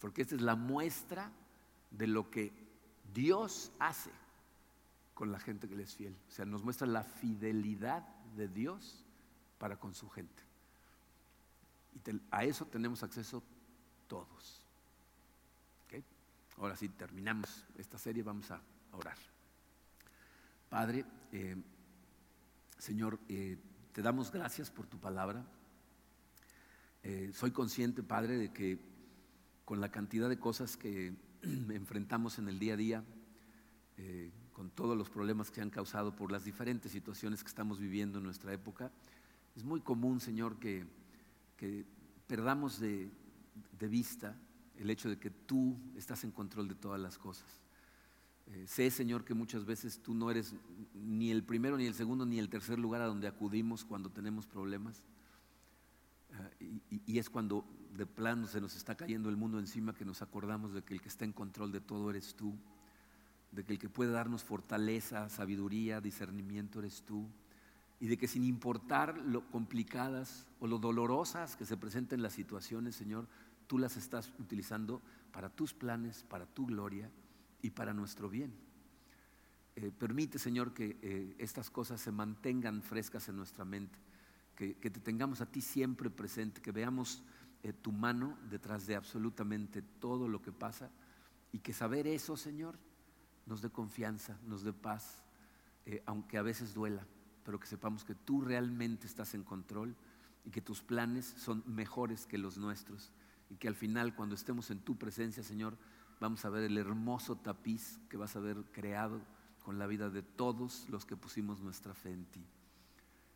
porque 0.00 0.22
esta 0.22 0.34
es 0.34 0.40
la 0.40 0.56
muestra 0.56 1.30
de 1.90 2.06
lo 2.06 2.30
que 2.30 2.52
Dios 3.12 3.72
hace 3.78 4.10
con 5.14 5.30
la 5.30 5.38
gente 5.38 5.68
que 5.68 5.76
le 5.76 5.82
es 5.82 5.94
fiel. 5.94 6.16
O 6.28 6.32
sea, 6.32 6.44
nos 6.44 6.64
muestra 6.64 6.86
la 6.86 7.04
fidelidad 7.04 8.06
de 8.36 8.48
Dios 8.48 9.04
para 9.58 9.78
con 9.78 9.94
su 9.94 10.08
gente. 10.08 10.42
Y 11.94 12.20
a 12.30 12.44
eso 12.44 12.66
tenemos 12.66 13.02
acceso 13.02 13.42
todos. 14.08 14.60
Ahora 16.60 16.76
sí, 16.76 16.90
terminamos 16.90 17.64
esta 17.78 17.96
serie, 17.96 18.22
vamos 18.22 18.50
a 18.50 18.60
orar. 18.92 19.16
Padre, 20.68 21.06
eh, 21.32 21.56
Señor, 22.76 23.18
eh, 23.30 23.56
te 23.94 24.02
damos 24.02 24.30
gracias 24.30 24.70
por 24.70 24.86
tu 24.86 24.98
palabra. 24.98 25.42
Eh, 27.02 27.30
soy 27.32 27.50
consciente, 27.50 28.02
Padre, 28.02 28.36
de 28.36 28.52
que 28.52 28.78
con 29.70 29.80
la 29.80 29.92
cantidad 29.92 30.28
de 30.28 30.36
cosas 30.36 30.76
que 30.76 31.14
enfrentamos 31.42 32.40
en 32.40 32.48
el 32.48 32.58
día 32.58 32.74
a 32.74 32.76
día, 32.76 33.04
con 34.52 34.68
todos 34.70 34.98
los 34.98 35.08
problemas 35.08 35.48
que 35.48 35.54
se 35.54 35.62
han 35.62 35.70
causado 35.70 36.16
por 36.16 36.32
las 36.32 36.44
diferentes 36.44 36.90
situaciones 36.90 37.44
que 37.44 37.46
estamos 37.46 37.78
viviendo 37.78 38.18
en 38.18 38.24
nuestra 38.24 38.52
época, 38.52 38.90
es 39.54 39.62
muy 39.62 39.80
común, 39.80 40.18
Señor, 40.18 40.58
que, 40.58 40.84
perdamos 42.26 42.80
de, 42.80 43.12
vista 43.78 44.36
el 44.76 44.90
hecho 44.90 45.08
de 45.08 45.20
que 45.20 45.30
tú 45.30 45.76
estás 45.96 46.24
en 46.24 46.32
control 46.32 46.66
de 46.66 46.74
todas 46.74 47.00
las 47.00 47.16
cosas. 47.16 47.46
Eh, 48.48 48.64
sé, 48.66 48.90
Señor, 48.90 49.24
que 49.24 49.34
muchas 49.34 49.64
veces 49.64 50.00
tú 50.02 50.14
no 50.14 50.32
eres 50.32 50.52
ni 50.94 51.30
el 51.30 51.44
primero, 51.44 51.76
ni 51.76 51.86
el 51.86 51.94
segundo, 51.94 52.26
ni 52.26 52.40
el 52.40 52.48
tercer 52.48 52.80
lugar 52.80 53.02
a 53.02 53.06
donde 53.06 53.28
acudimos 53.28 53.84
cuando 53.84 54.10
tenemos 54.10 54.48
problemas. 54.48 55.04
Eh, 56.58 56.80
y, 57.06 57.18
es 57.20 57.30
cuando 57.30 57.64
de 57.96 58.06
plano 58.06 58.46
se 58.46 58.60
nos 58.60 58.76
está 58.76 58.94
cayendo 58.94 59.28
el 59.28 59.36
mundo 59.36 59.58
encima 59.58 59.94
que 59.94 60.04
nos 60.04 60.22
acordamos 60.22 60.72
de 60.72 60.82
que 60.82 60.94
el 60.94 61.00
que 61.00 61.08
está 61.08 61.24
en 61.24 61.32
control 61.32 61.72
de 61.72 61.80
todo 61.80 62.10
eres 62.10 62.34
tú, 62.34 62.54
de 63.52 63.64
que 63.64 63.72
el 63.72 63.78
que 63.78 63.88
puede 63.88 64.12
darnos 64.12 64.44
fortaleza, 64.44 65.28
sabiduría, 65.28 66.00
discernimiento 66.00 66.78
eres 66.78 67.02
tú, 67.02 67.26
y 68.00 68.06
de 68.06 68.16
que 68.16 68.28
sin 68.28 68.44
importar 68.44 69.18
lo 69.18 69.46
complicadas 69.50 70.46
o 70.58 70.66
lo 70.66 70.78
dolorosas 70.78 71.56
que 71.56 71.66
se 71.66 71.76
presenten 71.76 72.22
las 72.22 72.32
situaciones, 72.32 72.96
Señor, 72.96 73.28
tú 73.66 73.78
las 73.78 73.96
estás 73.96 74.32
utilizando 74.38 75.02
para 75.32 75.50
tus 75.50 75.74
planes, 75.74 76.24
para 76.24 76.46
tu 76.46 76.66
gloria 76.66 77.10
y 77.62 77.70
para 77.70 77.92
nuestro 77.92 78.28
bien. 78.28 78.52
Eh, 79.76 79.92
permite, 79.96 80.38
Señor, 80.38 80.74
que 80.74 80.98
eh, 81.02 81.34
estas 81.38 81.70
cosas 81.70 82.00
se 82.00 82.10
mantengan 82.10 82.82
frescas 82.82 83.28
en 83.28 83.36
nuestra 83.36 83.64
mente, 83.64 83.98
que, 84.56 84.74
te 84.74 85.00
tengamos 85.00 85.40
a 85.40 85.46
ti 85.46 85.62
siempre 85.62 86.10
presente, 86.10 86.60
que 86.60 86.70
veamos 86.70 87.22
eh, 87.62 87.72
tu 87.72 87.92
mano 87.92 88.38
detrás 88.50 88.86
de 88.86 88.96
absolutamente 88.96 89.82
todo 89.82 90.28
lo 90.28 90.40
que 90.42 90.52
pasa 90.52 90.90
y 91.52 91.58
que 91.58 91.72
saber 91.72 92.06
eso, 92.06 92.36
Señor, 92.36 92.78
nos 93.46 93.62
dé 93.62 93.70
confianza, 93.70 94.38
nos 94.46 94.62
dé 94.62 94.72
paz, 94.72 95.24
aunque 96.06 96.38
a 96.38 96.42
veces 96.42 96.72
duela, 96.72 97.04
pero 97.44 97.58
que 97.58 97.66
sepamos 97.66 98.04
que 98.04 98.14
tú 98.14 98.42
realmente 98.42 99.08
estás 99.08 99.34
en 99.34 99.42
control 99.42 99.96
y 100.44 100.50
que 100.50 100.60
tus 100.60 100.82
planes 100.82 101.34
son 101.36 101.64
mejores 101.66 102.26
que 102.26 102.38
los 102.38 102.58
nuestros 102.58 103.12
y 103.50 103.56
que 103.56 103.68
al 103.68 103.74
final 103.74 104.14
cuando 104.14 104.34
estemos 104.34 104.70
en 104.70 104.78
tu 104.78 104.96
presencia, 104.96 105.42
Señor, 105.42 105.76
vamos 106.20 106.44
a 106.44 106.50
ver 106.50 106.64
el 106.64 106.78
hermoso 106.78 107.36
tapiz 107.36 107.98
que 108.08 108.16
vas 108.16 108.36
a 108.36 108.38
haber 108.38 108.62
creado 108.72 109.20
con 109.64 109.78
la 109.78 109.86
vida 109.86 110.08
de 110.08 110.22
todos 110.22 110.88
los 110.88 111.04
que 111.04 111.16
pusimos 111.16 111.60
nuestra 111.60 111.94
fe 111.94 112.12
en 112.12 112.24
ti. 112.26 112.46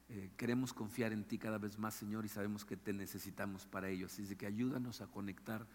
Eh, 0.09 0.30
queremos 0.36 0.72
confiar 0.72 1.12
en 1.12 1.24
ti 1.24 1.38
cada 1.38 1.59
vez 1.59 1.78
más, 1.78 1.94
Señor, 1.94 2.24
y 2.24 2.28
sabemos 2.28 2.64
que 2.64 2.76
te 2.76 2.92
necesitamos 2.92 3.66
para 3.66 3.88
ello. 3.88 4.07
Así 4.07 4.36
que 4.36 4.46
ayúdanos 4.46 5.00
a 5.00 5.07
conectar 5.07 5.66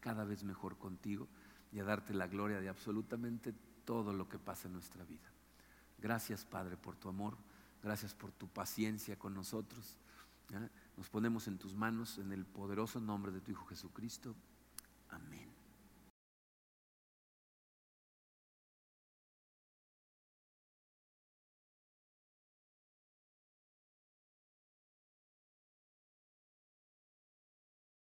cada 0.00 0.24
vez 0.24 0.44
mejor 0.44 0.76
contigo 0.76 1.28
y 1.72 1.80
a 1.80 1.84
darte 1.84 2.14
la 2.14 2.26
gloria 2.26 2.60
de 2.60 2.68
absolutamente 2.68 3.54
todo 3.84 4.12
lo 4.12 4.28
que 4.28 4.38
pasa 4.38 4.68
en 4.68 4.74
nuestra 4.74 5.04
vida. 5.04 5.32
Gracias, 5.98 6.44
Padre, 6.44 6.76
por 6.76 6.96
tu 6.96 7.08
amor. 7.08 7.36
Gracias 7.82 8.14
por 8.14 8.32
tu 8.32 8.48
paciencia 8.48 9.18
con 9.18 9.34
nosotros. 9.34 9.96
Nos 10.96 11.08
ponemos 11.08 11.46
en 11.48 11.58
tus 11.58 11.74
manos 11.74 12.18
en 12.18 12.32
el 12.32 12.44
poderoso 12.44 13.00
nombre 13.00 13.32
de 13.32 13.40
tu 13.40 13.52
Hijo 13.52 13.66
Jesucristo. 13.66 14.34
Amén. 15.10 15.47